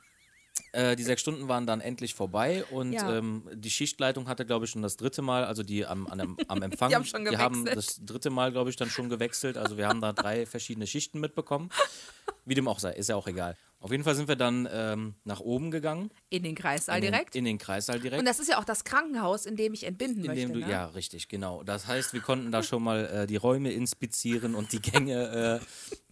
Äh, 0.72 0.94
die 0.96 1.04
sechs 1.04 1.20
Stunden 1.22 1.48
waren 1.48 1.66
dann 1.66 1.80
endlich 1.80 2.14
vorbei 2.14 2.64
und 2.70 2.92
Ja. 2.92 3.16
ähm, 3.16 3.48
die 3.54 3.70
Schichtleitung 3.70 4.28
hatte, 4.28 4.44
glaube 4.44 4.64
ich, 4.66 4.70
schon 4.70 4.82
das 4.82 4.96
dritte 4.96 5.22
Mal, 5.22 5.44
also 5.44 5.62
die 5.62 5.86
am, 5.86 6.06
an, 6.06 6.36
am 6.48 6.62
Empfang, 6.62 6.88
Die 6.90 6.94
haben 6.96 7.04
schon 7.04 7.24
die 7.24 7.36
haben 7.38 7.64
gewechselt. 7.64 7.76
das 7.76 8.04
dritte 8.04 8.30
Mal, 8.30 8.52
glaube 8.52 8.68
ich, 8.70 8.76
dann 8.76 8.90
schon 8.90 9.08
gewechselt. 9.08 9.56
Also 9.56 9.76
wir 9.76 9.88
haben 9.88 10.00
da 10.00 10.12
drei 10.12 10.46
verschiedene 10.46 10.86
Schichten 10.86 11.18
mitbekommen. 11.20 11.70
Wie 12.44 12.54
dem 12.54 12.68
auch 12.68 12.78
sei, 12.78 12.92
ist 12.92 13.08
ja 13.08 13.16
auch 13.16 13.26
egal. 13.26 13.56
Auf 13.80 13.90
jeden 13.90 14.04
Fall 14.04 14.14
sind 14.14 14.28
wir 14.28 14.36
dann 14.36 14.68
ähm, 14.70 15.14
nach 15.24 15.40
oben 15.40 15.70
gegangen. 15.70 16.10
In 16.28 16.42
den 16.42 16.54
Kreissaal 16.54 16.98
in 16.98 17.02
den, 17.02 17.12
direkt. 17.12 17.34
In 17.34 17.44
den 17.46 17.56
Kreissaal 17.56 17.98
direkt. 17.98 18.20
und 18.20 18.26
das 18.26 18.38
ist 18.38 18.48
ja 18.48 18.58
auch 18.58 18.64
das 18.64 18.84
Krankenhaus, 18.84 19.46
in 19.46 19.56
dem 19.56 19.72
ich 19.72 19.84
entbinden 19.84 20.20
In 20.20 20.26
möchte. 20.26 20.46
dem 20.48 20.52
du, 20.52 20.60
ne? 20.60 20.70
Ja, 20.70 20.86
richtig, 20.88 21.28
genau. 21.28 21.62
Das 21.62 21.86
heißt, 21.86 22.12
wir 22.12 22.20
konnten 22.20 22.52
da 22.52 22.62
schon 22.62 22.82
mal 22.82 23.06
äh, 23.06 23.26
die 23.26 23.36
Räume 23.36 23.72
inspizieren 23.72 24.54
und 24.54 24.72
die 24.72 24.82
Gänge 24.82 25.60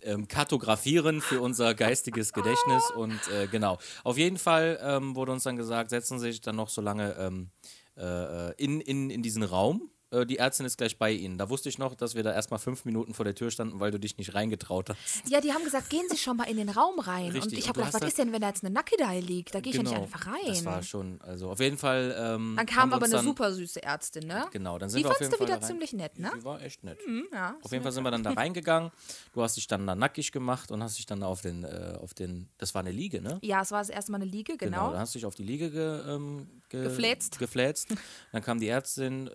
äh, 0.03 0.11
ähm, 0.13 0.29
kartografieren 0.29 1.21
für 1.21 1.43
unser 1.43 1.75
geistiges 1.75 2.33
Gedächtnis. 2.33 2.91
Und 2.97 3.21
äh, 3.29 3.47
genau. 3.49 3.79
Auf 4.05 4.17
jeden 4.17 4.39
Fall 4.39 4.79
ähm, 4.83 5.15
wurde 5.15 5.33
uns 5.33 5.43
dann 5.43 5.57
gesagt, 5.57 5.91
setzen 5.91 6.19
Sie 6.19 6.31
sich 6.31 6.41
dann 6.41 6.57
noch 6.57 6.69
so 6.69 6.81
lange 6.81 7.15
ähm, 7.19 7.51
äh, 7.97 8.55
in, 8.55 8.81
in, 8.81 9.11
in 9.11 9.23
diesen 9.23 9.43
Raum. 9.43 9.91
Äh, 10.11 10.25
die 10.27 10.39
Ärztin 10.39 10.67
ist 10.67 10.79
gleich 10.79 10.99
bei 10.99 11.13
Ihnen. 11.13 11.39
Da 11.39 11.49
wusste 11.51 11.69
ich 11.69 11.79
noch, 11.79 11.95
dass 11.95 12.15
wir 12.15 12.23
da 12.23 12.33
erstmal 12.33 12.59
fünf 12.59 12.85
Minuten 12.85 13.15
vor 13.15 13.25
der 13.25 13.35
Tür 13.35 13.51
standen, 13.51 13.81
weil 13.81 13.91
du 13.91 13.99
dich 13.99 14.17
nicht 14.19 14.35
reingetraut 14.35 14.91
hast. 14.91 15.29
Ja, 15.29 15.41
die 15.41 15.53
haben 15.53 15.65
gesagt, 15.65 15.91
gehen 15.91 16.07
Sie 16.11 16.17
schon 16.17 16.37
mal 16.37 16.45
in 16.45 16.57
den 16.57 16.69
Raum 16.69 16.99
rein. 16.99 17.27
Richtig, 17.33 17.43
Und 17.45 17.53
ich 17.59 17.69
habe 17.69 17.75
du 17.81 17.81
gedacht, 17.81 17.95
was 17.95 18.01
da- 18.01 18.07
ist 18.07 18.19
denn, 18.19 18.33
wenn 18.33 18.41
da 18.41 18.49
jetzt 18.49 18.65
eine 18.65 18.73
Nackedei 18.73 19.21
liegt? 19.21 19.55
Da 19.55 19.61
gehe 19.61 19.71
ich 19.71 19.77
ja 19.77 19.83
nicht 19.83 19.95
einfach 19.95 20.27
rein. 20.27 20.35
Genau. 20.43 20.49
Das 20.55 20.65
war 20.65 20.83
schon, 20.83 21.21
also 21.23 21.51
auf 21.51 21.61
jeden 21.61 21.79
Fall. 21.79 22.15
Ähm, 22.19 22.55
dann 22.57 22.67
kam 22.67 22.93
aber 22.93 23.05
eine 23.07 23.15
dann, 23.15 23.25
super 23.25 23.53
süße 23.53 23.83
Ärztin, 23.83 24.27
ne? 24.27 24.47
Genau, 24.53 24.79
dann 24.79 24.89
sind 24.89 24.99
Die 25.01 25.05
wir 25.05 25.11
auf 25.11 25.17
fandst 25.19 25.23
jeden 25.23 25.33
du 25.33 25.37
Fall 25.39 25.47
wieder 25.47 25.57
da 25.57 25.61
rein. 25.67 25.69
ziemlich 25.73 25.93
nett, 25.93 26.19
ne? 26.19 26.31
Die 26.39 26.45
war 26.45 26.61
echt 26.63 26.85
nett. 26.85 26.99
Ja, 27.33 27.57
Auf 27.63 27.71
jeden 27.73 27.83
Fall 27.83 27.93
sind 27.93 28.05
wir 28.05 28.11
dann 28.11 28.23
da 28.23 28.31
reingegangen. 28.37 28.91
Du 29.33 29.43
hast 29.43 29.57
dich 29.57 29.67
dann 29.67 29.87
da 29.87 29.95
nackig 29.95 30.33
gemacht 30.33 30.71
und 30.71 30.83
hast 30.83 30.99
dich 30.99 31.07
dann 31.07 31.23
auf 31.23 31.41
den, 31.43 31.65
äh, 31.65 31.99
auf 32.01 32.15
den, 32.15 32.49
das 32.59 32.75
war 32.75 32.81
eine 32.81 32.93
Liege, 32.93 33.21
ne? 33.21 33.39
Ja, 33.43 33.63
es 33.63 33.71
war 33.71 33.79
das 33.81 33.89
erste 33.91 34.13
Mal 34.13 34.17
eine 34.17 34.25
Liege, 34.31 34.57
genau. 34.57 34.91
da 34.93 34.99
hast 35.01 35.15
du 35.15 35.19
dich 35.19 35.27
auf 35.27 35.35
die 35.35 35.43
Liege 35.45 35.71
ge, 35.71 36.01
ähm, 36.09 36.49
ge, 36.69 36.83
Gefläzt. 36.85 37.39
gefläzt. 37.39 37.89
Dann 38.33 38.43
kam 38.43 38.59
die 38.61 38.69
Ärztin. 38.69 39.31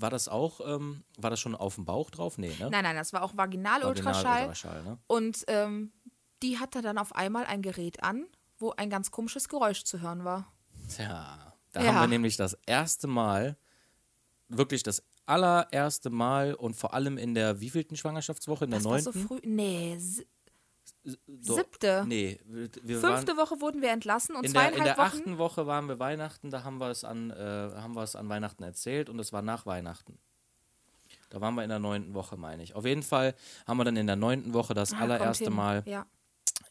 War 0.00 0.10
das 0.10 0.28
auch, 0.28 0.60
ähm, 0.66 1.04
war 1.18 1.30
das 1.30 1.40
schon 1.40 1.54
auf 1.54 1.74
dem 1.74 1.84
Bauch 1.84 2.10
drauf? 2.10 2.38
Nee, 2.38 2.54
ne? 2.58 2.70
Nein, 2.70 2.84
nein, 2.84 2.96
das 2.96 3.12
war 3.12 3.22
auch 3.22 3.36
Vaginalultraschall. 3.36 4.42
Ultraschall, 4.42 4.82
ne? 4.82 4.98
Und 5.06 5.44
ähm, 5.48 5.92
die 6.42 6.58
hatte 6.58 6.80
dann 6.82 6.98
auf 6.98 7.14
einmal 7.14 7.44
ein 7.44 7.62
Gerät 7.62 8.02
an, 8.02 8.26
wo 8.58 8.72
ein 8.72 8.88
ganz 8.90 9.10
komisches 9.10 9.48
Geräusch 9.48 9.84
zu 9.84 10.00
hören 10.00 10.24
war. 10.24 10.52
Tja, 10.88 11.54
da 11.72 11.82
Ja. 11.82 11.88
haben 11.94 12.00
wir 12.00 12.08
nämlich 12.08 12.36
das 12.36 12.56
erste 12.66 13.06
Mal, 13.06 13.56
wirklich 14.48 14.82
das 14.82 15.02
allererste 15.26 16.10
Mal 16.10 16.54
und 16.54 16.74
vor 16.74 16.92
allem 16.94 17.16
in 17.18 17.34
der 17.34 17.60
wievielten 17.60 17.96
Schwangerschaftswoche? 17.96 18.64
In 18.64 18.70
der 18.72 18.84
war 18.84 18.98
so 19.00 19.10
neunten? 19.12 19.28
früh. 19.28 19.40
Nee, 19.44 19.98
So- 21.04 21.56
siebte. 21.56 22.04
Nee, 22.06 22.38
wir, 22.44 22.98
Fünfte 23.00 23.36
Woche 23.36 23.60
wurden 23.60 23.80
wir 23.80 23.90
entlassen 23.90 24.36
und 24.36 24.44
in 24.44 24.52
der, 24.52 24.62
in 24.68 24.68
zweieinhalb 24.74 24.96
der 24.96 25.04
Wochen. 25.06 25.16
achten 25.16 25.38
Woche 25.38 25.66
waren 25.66 25.88
wir 25.88 25.98
Weihnachten, 25.98 26.50
da 26.50 26.62
haben 26.64 26.78
wir 26.78 26.88
es 26.90 27.04
an, 27.04 27.30
äh, 27.30 27.34
haben 27.34 27.94
wir 27.94 28.02
es 28.02 28.16
an 28.16 28.28
Weihnachten 28.28 28.62
erzählt 28.62 29.08
und 29.08 29.18
es 29.18 29.32
war 29.32 29.42
nach 29.42 29.66
Weihnachten. 29.66 30.18
Da 31.30 31.40
waren 31.40 31.54
wir 31.54 31.62
in 31.62 31.68
der 31.70 31.78
neunten 31.78 32.12
Woche, 32.14 32.36
meine 32.36 32.62
ich. 32.62 32.74
Auf 32.74 32.84
jeden 32.84 33.02
Fall 33.02 33.34
haben 33.66 33.78
wir 33.78 33.84
dann 33.84 33.96
in 33.96 34.06
der 34.06 34.16
neunten 34.16 34.52
Woche 34.52 34.74
das 34.74 34.92
Ah, 34.92 34.98
allererste. 34.98 35.48
Mal 35.50 35.82
Ja, 35.86 36.06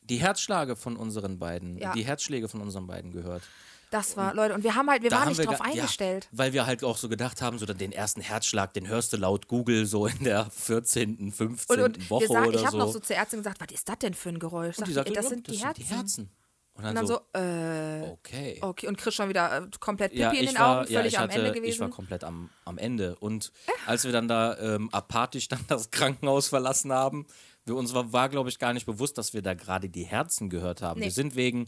die 0.03 0.17
Herzschläge 0.17 0.75
von 0.75 0.95
unseren 0.97 1.39
beiden, 1.39 1.77
Ja. 1.77 1.93
die 1.93 2.03
Herzschläge 2.05 2.49
von 2.49 2.61
unseren 2.61 2.85
beiden 2.87 3.11
gehört. 3.11 3.43
Das 3.89 4.15
war, 4.17 4.33
Leute, 4.33 4.53
und 4.53 4.63
wir 4.63 4.75
haben 4.75 4.89
halt, 4.89 5.01
wir 5.03 5.11
waren 5.11 5.29
nicht 5.29 5.37
wir 5.37 5.45
drauf 5.45 5.59
ge- 5.61 5.73
eingestellt. 5.73 6.27
Ja, 6.31 6.37
weil 6.37 6.53
wir 6.53 6.65
halt 6.65 6.83
auch 6.83 6.97
so 6.97 7.09
gedacht 7.09 7.41
haben, 7.41 7.57
so 7.57 7.65
den 7.65 7.91
ersten 7.91 8.21
Herzschlag, 8.21 8.73
den 8.73 8.87
hörst 8.87 9.13
du 9.13 9.17
laut 9.17 9.47
Google 9.47 9.85
so 9.85 10.05
in 10.07 10.23
der 10.23 10.49
14., 10.51 11.31
15. 11.31 11.75
Und, 11.81 11.97
und 11.97 12.09
Woche 12.09 12.27
sagen, 12.27 12.47
oder 12.47 12.59
ich 12.59 12.65
habe 12.65 12.71
so. 12.73 12.77
noch 12.77 12.91
so 12.91 12.99
zur 12.99 13.15
Ärztin 13.15 13.39
gesagt, 13.39 13.59
was 13.61 13.67
ist 13.73 13.87
das 13.89 13.97
denn 13.99 14.13
für 14.13 14.29
ein 14.29 14.39
Geräusch? 14.39 14.77
und 14.77 14.87
die 14.87 14.93
Sagt 14.93 15.07
sagte, 15.07 15.13
das 15.13 15.25
ja, 15.25 15.29
sind 15.73 15.77
die 15.77 15.83
Herzen. 15.83 16.29
Und 16.73 16.83
dann, 16.85 16.89
Und 16.91 16.95
dann 16.95 17.07
so, 17.07 17.19
so, 17.33 17.39
äh, 17.39 18.09
okay. 18.11 18.57
okay, 18.61 18.87
und 18.87 18.97
Chris 18.97 19.13
schon 19.13 19.27
wieder 19.27 19.57
äh, 19.57 19.67
komplett 19.81 20.11
Pipi 20.11 20.21
Ja, 20.21 20.31
in 20.31 20.45
den 20.45 20.57
war, 20.57 20.79
Augen, 20.81 20.91
ja, 20.93 20.99
völlig 20.99 21.13
ich, 21.13 21.19
am 21.19 21.23
hatte, 21.29 21.39
Ende 21.39 21.51
gewesen. 21.51 21.69
ich 21.73 21.79
war 21.81 21.89
komplett 21.89 22.23
am, 22.23 22.49
am 22.63 22.77
Ende. 22.77 23.15
Und 23.17 23.51
als 23.85 24.05
wir 24.05 24.13
dann 24.13 24.29
da 24.29 24.57
ähm, 24.57 24.87
apathisch 24.93 25.49
dann 25.49 25.59
das 25.67 25.91
Krankenhaus 25.91 26.47
verlassen 26.47 26.93
haben, 26.93 27.27
wir 27.65 27.75
uns 27.75 27.93
war, 27.93 28.13
war 28.13 28.29
glaube 28.29 28.47
ich, 28.49 28.59
gar 28.59 28.71
nicht 28.71 28.85
bewusst, 28.85 29.17
dass 29.17 29.33
wir 29.33 29.41
da 29.41 29.55
gerade 29.55 29.89
die 29.89 30.05
Herzen 30.05 30.49
gehört 30.49 30.81
haben. 30.81 30.99
Nee. 31.01 31.07
Wir 31.07 31.11
sind 31.11 31.35
wegen 31.35 31.67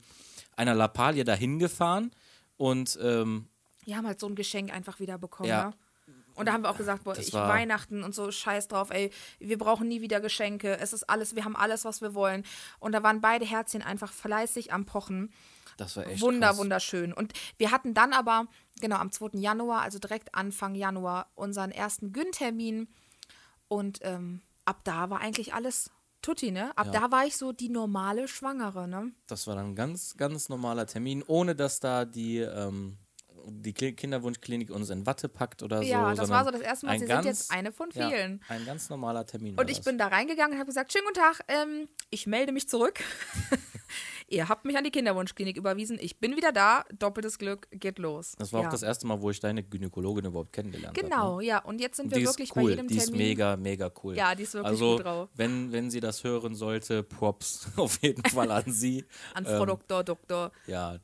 einer 0.56 0.74
Lappalie 0.76 1.24
dahin 1.24 1.60
gefahren 1.60 2.12
und 2.58 2.98
ähm, 3.02 3.48
Die 3.86 3.96
haben 3.96 4.06
halt 4.08 4.20
so 4.20 4.28
ein 4.28 4.36
Geschenk 4.36 4.72
einfach 4.74 5.00
wieder 5.00 5.18
bekommen, 5.18 5.50
Ja. 5.50 5.62
ja. 5.70 5.74
Und 6.34 6.46
da 6.46 6.54
haben 6.54 6.64
wir 6.64 6.70
auch 6.70 6.78
gesagt, 6.78 7.04
boah, 7.04 7.14
Das 7.14 7.28
ich 7.28 7.34
Weihnachten 7.34 8.04
und 8.04 8.16
so, 8.16 8.32
scheiß 8.32 8.70
drauf, 8.70 8.90
ey, 8.92 9.12
wir 9.40 9.58
brauchen 9.58 9.90
nie 9.90 10.00
wieder 10.02 10.22
Geschenke. 10.22 10.78
Es 10.80 10.94
ist 10.94 11.10
alles, 11.10 11.36
wir 11.36 11.44
haben 11.44 11.58
alles, 11.58 11.84
was 11.84 12.02
wir 12.02 12.14
wollen. 12.16 12.44
Und 12.80 12.94
da 12.94 13.04
waren 13.04 13.20
beide 13.20 13.46
Herzchen 13.46 13.82
einfach 13.82 14.12
fleißig 14.14 14.72
am 14.72 14.86
Pochen. 14.86 15.34
das 15.76 15.98
war 15.98 16.08
echt 16.08 16.22
Wunder, 16.22 16.48
krass. 16.48 16.58
wunderschön. 16.58 17.12
Und 17.12 17.34
wir 17.58 17.72
hatten 17.72 17.94
dann 17.94 18.14
aber, 18.14 18.48
genau, 18.80 18.96
am 18.96 19.12
2. 19.12 19.40
Januar, 19.40 19.82
also 19.82 20.00
direkt 20.00 20.34
Anfang 20.34 20.74
Januar, 20.74 21.28
unseren 21.36 21.70
ersten 21.72 22.14
Gyn-Termin. 22.14 22.88
Und 23.68 24.00
ähm, 24.02 24.42
ab 24.64 24.80
da 24.86 25.10
war 25.10 25.20
eigentlich 25.20 25.54
alles 25.54 25.92
tutti, 26.22 26.52
ne? 26.52 26.76
Ab 26.78 26.88
Ja. 26.88 26.92
da 27.02 27.12
war 27.12 27.26
ich 27.26 27.36
so 27.38 27.52
die 27.52 27.70
normale 27.70 28.28
Schwangere, 28.28 28.88
ne? 28.88 29.12
Das 29.28 29.48
war 29.48 29.56
dann 29.56 29.68
ein 29.72 29.76
ganz, 29.76 30.16
ganz 30.18 30.50
normaler 30.50 30.86
Termin, 30.86 31.24
ohne 31.26 31.56
dass 31.56 31.80
da 31.80 32.06
die, 32.06 32.38
ähm, 32.40 32.98
die 33.48 33.74
Kli- 33.74 33.96
Kinderwunschklinik 33.96 34.70
uns 34.70 34.90
in 34.92 35.06
Watte 35.08 35.28
packt 35.28 35.64
oder 35.64 35.78
so. 35.80 35.84
Ja, 35.90 36.14
das 36.14 36.30
war 36.30 36.46
so 36.46 36.52
das 36.52 36.62
erste 36.62 36.86
Mal, 36.86 37.00
Sie 37.00 37.06
ganz, 37.06 37.24
sind 37.24 37.32
jetzt 37.34 37.52
eine 37.52 37.72
von 37.72 37.90
ja, 37.94 38.08
vielen. 38.10 38.42
ein 38.50 38.66
ganz 38.66 38.90
normaler 38.90 39.26
Termin. 39.26 39.58
Und 39.60 39.70
ich 39.70 39.78
das. 39.78 39.86
bin 39.86 39.98
da 39.98 40.08
reingegangen 40.08 40.54
und 40.54 40.60
habe 40.60 40.68
gesagt, 40.68 40.94
schönen 40.94 41.06
guten 41.08 41.20
Tag, 41.20 41.42
ähm, 41.48 41.88
ich 42.12 42.28
melde 42.28 42.52
mich 42.52 42.70
zurück. 42.70 43.00
Ihr 44.32 44.48
habt 44.48 44.64
mich 44.64 44.78
an 44.78 44.86
die 44.86 44.92
Kinderwunschklinik 44.92 45.58
überwiesen. 45.58 45.98
Ich 46.00 46.18
bin 46.18 46.38
wieder 46.38 46.54
da. 46.54 46.86
Doppeltes 46.98 47.38
Glück, 47.38 47.68
geht 47.72 48.00
los. 48.00 48.34
Das 48.38 48.54
war 48.54 48.62
ja. 48.62 48.68
auch 48.68 48.72
das 48.72 48.82
erste 48.82 49.06
Mal, 49.06 49.22
wo 49.22 49.30
ich 49.30 49.42
deine 49.42 49.62
Gynäkologin 49.62 50.26
überhaupt 50.26 50.54
kennengelernt 50.54 50.98
habe. 50.98 51.10
Genau, 51.10 51.42
ja. 51.42 51.60
Und 51.60 51.82
jetzt 51.82 51.98
sind 51.98 52.12
wir 52.12 52.18
die 52.18 52.26
wirklich 52.26 52.50
ist 52.50 52.56
cool, 52.56 52.64
bei 52.64 52.70
jedem 52.70 52.88
die 52.88 52.96
ist 52.96 53.08
Termin. 53.08 53.28
mega, 53.28 53.58
mega 53.58 53.92
cool. 54.02 54.16
Ja, 54.16 54.34
die 54.34 54.44
ist 54.44 54.54
wirklich 54.54 54.72
also, 54.72 54.96
gut 54.96 55.06
drauf. 55.06 55.30
Wenn, 55.36 55.74
wenn 55.74 55.92
sie 55.92 56.00
das 56.00 56.24
hören 56.24 56.56
sollte, 56.56 57.04
Props 57.04 57.68
auf 57.76 58.02
jeden 58.02 58.24
Fall 58.24 58.52
an 58.52 58.72
sie. 58.72 59.04
An 59.34 59.46
Frau 59.46 59.66
Doktor, 59.66 60.06
Doktor. 60.06 60.54
Ja, 60.66 60.98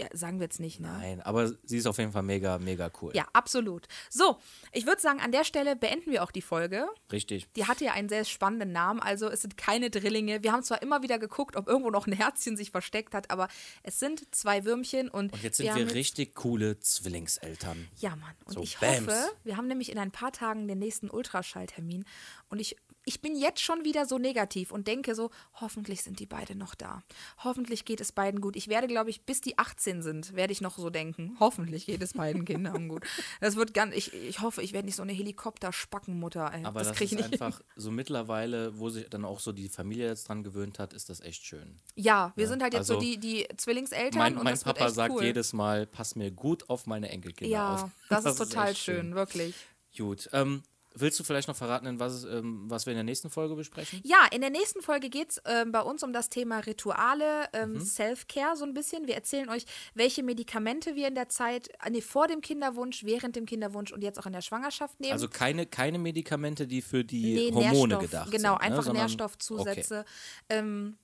Ja, 0.00 0.06
sagen 0.12 0.38
wir 0.38 0.44
jetzt 0.44 0.60
nicht, 0.60 0.80
ne? 0.80 0.88
nein, 0.88 1.20
aber 1.20 1.52
sie 1.64 1.78
ist 1.78 1.86
auf 1.86 1.98
jeden 1.98 2.12
Fall 2.12 2.22
mega, 2.22 2.58
mega 2.58 2.90
cool. 3.00 3.12
Ja, 3.14 3.26
absolut. 3.32 3.86
So, 4.08 4.38
ich 4.72 4.86
würde 4.86 5.00
sagen, 5.00 5.20
an 5.20 5.32
der 5.32 5.44
Stelle 5.44 5.76
beenden 5.76 6.10
wir 6.10 6.22
auch 6.22 6.30
die 6.30 6.42
Folge. 6.42 6.86
Richtig. 7.12 7.46
Die 7.54 7.66
hatte 7.66 7.84
ja 7.84 7.92
einen 7.92 8.08
sehr 8.08 8.24
spannenden 8.24 8.72
Namen, 8.72 9.00
also 9.00 9.28
es 9.28 9.42
sind 9.42 9.56
keine 9.56 9.90
Drillinge. 9.90 10.42
Wir 10.42 10.52
haben 10.52 10.62
zwar 10.62 10.82
immer 10.82 11.02
wieder 11.02 11.18
geguckt, 11.18 11.56
ob 11.56 11.68
irgendwo 11.68 11.90
noch 11.90 12.06
ein 12.06 12.12
Herzchen 12.12 12.56
sich 12.56 12.70
versteckt 12.70 13.14
hat, 13.14 13.30
aber 13.30 13.48
es 13.82 13.98
sind 13.98 14.34
zwei 14.34 14.64
Würmchen 14.64 15.08
und, 15.08 15.32
Und 15.32 15.42
jetzt 15.42 15.56
sind 15.58 15.66
wir, 15.66 15.74
haben 15.74 15.88
richtig 15.88 16.34
coole 16.34 16.78
Zwillingseltern. 16.80 17.88
Ja, 17.98 18.10
Mann. 18.16 18.34
Und 18.44 18.54
So, 18.54 18.62
ich 18.62 18.78
Bams. 18.78 19.06
hoffe, 19.06 19.30
wir 19.44 19.56
haben 19.56 19.66
nämlich 19.66 19.90
in 19.92 19.98
ein 19.98 20.10
paar 20.10 20.32
Tagen 20.32 20.68
den 20.68 20.78
nächsten 20.78 21.10
Ultraschalltermin. 21.10 22.04
Und 22.48 22.60
ich, 22.60 22.76
ich 23.04 23.20
bin 23.20 23.34
jetzt 23.34 23.60
schon 23.60 23.84
wieder 23.84 24.04
so 24.06 24.18
negativ 24.18 24.72
und 24.72 24.86
denke 24.86 25.14
so, 25.14 25.30
hoffentlich 25.54 26.02
sind 26.02 26.20
die 26.20 26.26
beiden 26.26 26.58
noch 26.58 26.74
da. 26.74 27.02
Hoffentlich 27.42 27.84
geht 27.84 28.00
es 28.00 28.12
beiden 28.12 28.40
gut. 28.40 28.56
Ich 28.56 28.68
werde, 28.68 28.86
glaube 28.86 29.10
ich, 29.10 29.22
bis 29.24 29.40
die 29.40 29.58
18 29.58 30.02
sind, 30.02 30.34
werde 30.34 30.52
ich 30.52 30.60
noch 30.60 30.76
so 30.78 30.90
denken. 30.90 31.36
Hoffentlich 31.40 31.86
geht 31.86 32.02
es 32.02 32.12
beiden 32.12 32.44
Kindern 32.44 32.88
gut. 32.88 33.04
Das 33.40 33.56
wird 33.56 33.72
ganz, 33.74 33.94
ich, 33.94 34.12
ich 34.12 34.40
hoffe, 34.40 34.62
ich 34.62 34.72
werde 34.72 34.86
nicht 34.86 34.96
so 34.96 35.02
eine 35.02 35.12
Helikopter-Spackenmutter. 35.12 36.52
Ey. 36.52 36.64
Aber 36.64 36.80
das 36.80 36.88
das, 36.88 36.96
kriege 36.98 37.14
ist 37.16 37.20
ich 37.20 37.30
nicht. 37.30 37.38
hin. 37.38 37.42
einfach 37.46 37.60
so 37.76 37.90
mittlerweile, 37.90 38.78
wo 38.78 38.90
sich 38.90 39.08
dann 39.08 39.24
auch 39.24 39.40
so 39.40 39.52
die 39.52 39.68
Familie 39.68 40.06
jetzt 40.08 40.28
dran 40.28 40.42
gewöhnt 40.42 40.78
hat, 40.78 40.92
ist 40.92 41.08
das 41.08 41.20
echt 41.20 41.44
schön. 41.44 41.80
Ja, 41.94 42.32
wir 42.36 42.48
sind 42.48 42.62
halt 42.62 42.74
jetzt 42.74 42.86
so 42.86 42.94
also 42.96 43.06
die, 43.06 43.18
die 43.18 43.46
Zwillingseltern 43.56 44.18
Mein, 44.18 44.36
und 44.36 44.44
mein 44.44 44.52
das 44.54 44.64
Papa 44.64 44.90
sagt 44.90 45.14
cool. 45.14 45.24
jedes 45.24 45.52
Mal, 45.52 45.86
pass 45.86 46.16
mir 46.16 46.30
gut 46.30 46.68
auf 46.68 46.86
meine 46.86 47.08
Enkelkinder 47.08 47.50
Ja, 47.52 47.74
auf. 47.74 47.90
das, 48.08 48.24
ist 48.26 48.36
total 48.38 48.68
echt 48.70 48.80
schön, 48.80 49.14
wirklich. 49.14 49.54
Gut. 49.96 50.28
Ähm, 50.32 50.62
willst 50.94 51.18
du 51.20 51.24
vielleicht 51.24 51.46
noch 51.48 51.56
verraten, 51.56 52.00
was, 52.00 52.24
ähm, 52.24 52.64
was 52.68 52.84
wir 52.86 52.92
in 52.92 52.96
der 52.96 53.04
nächsten 53.04 53.30
Folge 53.30 53.54
besprechen? 53.54 54.00
Ja, 54.04 54.26
in 54.32 54.40
der 54.40 54.50
nächsten 54.50 54.82
Folge 54.82 55.08
geht 55.08 55.30
es 55.30 55.42
ähm, 55.44 55.70
bei 55.72 55.80
uns 55.80 56.02
um 56.02 56.12
das 56.12 56.28
Thema 56.30 56.58
Rituale, 56.60 57.48
ähm, 57.52 57.74
Mhm. 57.74 57.80
Self-Care 57.80 58.56
so 58.56 58.64
ein 58.64 58.74
bisschen. 58.74 59.06
Wir 59.06 59.14
erzählen 59.14 59.48
euch, 59.48 59.64
welche 59.94 60.22
Medikamente 60.22 60.96
wir 60.96 61.08
in 61.08 61.14
der 61.14 61.28
Zeit, 61.28 61.68
äh, 61.84 61.90
nee, 61.90 62.00
vor 62.00 62.26
dem 62.26 62.40
Kinderwunsch, 62.40 63.04
während 63.04 63.36
dem 63.36 63.46
Kinderwunsch 63.46 63.92
und 63.92 64.02
jetzt 64.02 64.18
auch 64.18 64.26
in 64.26 64.32
der 64.32 64.40
Schwangerschaft 64.42 64.98
nehmen. 65.00 65.12
Also 65.12 65.28
keine, 65.28 65.66
keine 65.66 65.98
Medikamente, 65.98 66.66
die 66.66 66.82
für 66.82 67.04
die 67.04 67.34
Nee, 67.34 67.52
Hormone 67.52 67.94
Nährstoff, 67.94 68.02
gedacht 68.02 68.30
Genau, 68.32 68.52
sind. 68.54 68.62
einfach 68.62 68.86
ne? 68.86 68.92
Nährstoffzusätze. 68.98 70.04
Ähm, 70.48 70.96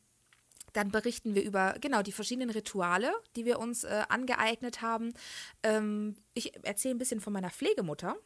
dann 0.73 0.91
berichten 0.91 1.35
wir 1.35 1.43
über 1.43 1.75
genau 1.81 2.03
die 2.03 2.13
verschiedenen 2.13 2.51
Rituale, 2.51 3.11
die 3.35 3.45
wir 3.47 3.59
uns 3.59 3.85
äh, 3.85 4.03
angeeignet 4.11 4.83
haben. 4.83 5.15
Ähm, 5.63 6.17
ich 6.35 6.53
erzähle 6.67 6.95
ein 6.97 6.99
bisschen 6.99 7.21
von 7.21 7.33
meiner 7.33 7.49
Pflegemutter. 7.51 8.17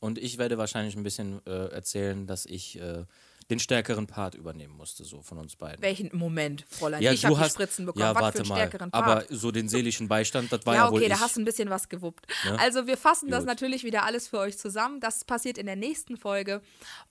Und 0.00 0.18
ich 0.18 0.38
werde 0.38 0.58
wahrscheinlich 0.58 0.96
ein 0.96 1.02
bisschen 1.02 1.40
äh, 1.46 1.70
erzählen, 1.70 2.26
dass 2.26 2.46
ich 2.46 2.80
äh, 2.80 3.04
den 3.50 3.58
stärkeren 3.58 4.06
Part 4.06 4.34
übernehmen 4.34 4.76
musste, 4.76 5.04
so 5.04 5.22
von 5.22 5.38
uns 5.38 5.56
beiden. 5.56 5.80
Welchen 5.82 6.10
Moment, 6.14 6.66
Fräulein? 6.68 7.00
ja, 7.02 7.12
ich 7.12 7.22
du 7.22 7.28
habe 7.28 7.44
die 7.44 7.50
Spritzen 7.50 7.86
bekommen. 7.86 8.04
Ja, 8.04 8.14
Was 8.14 8.22
warte 8.22 8.36
für 8.38 8.42
einen 8.42 8.48
mal. 8.50 8.56
stärkeren 8.56 8.90
Part? 8.90 9.04
Aber 9.04 9.24
so 9.34 9.50
den 9.50 9.68
seelischen 9.70 10.06
Beistand, 10.06 10.52
das 10.52 10.66
war 10.66 10.74
ja, 10.74 10.84
ja, 10.84 10.90
wohl 10.90 10.98
okay, 10.98 11.08
da 11.08 11.14
ich. 11.14 11.20
hast 11.20 11.36
du 11.36 11.40
ein 11.40 11.46
bisschen 11.46 11.70
was 11.70 11.88
gewuppt. 11.88 12.26
Ne? 12.44 12.58
Also 12.58 12.86
wir 12.86 12.98
fassen 12.98 13.30
das 13.30 13.40
Gut. 13.40 13.46
natürlich 13.48 13.84
wieder 13.84 14.04
alles 14.04 14.28
für 14.28 14.38
euch 14.38 14.58
zusammen. 14.58 15.00
Das 15.00 15.24
passiert 15.24 15.56
in 15.56 15.64
der 15.64 15.76
nächsten 15.76 16.18
Folge. 16.18 16.60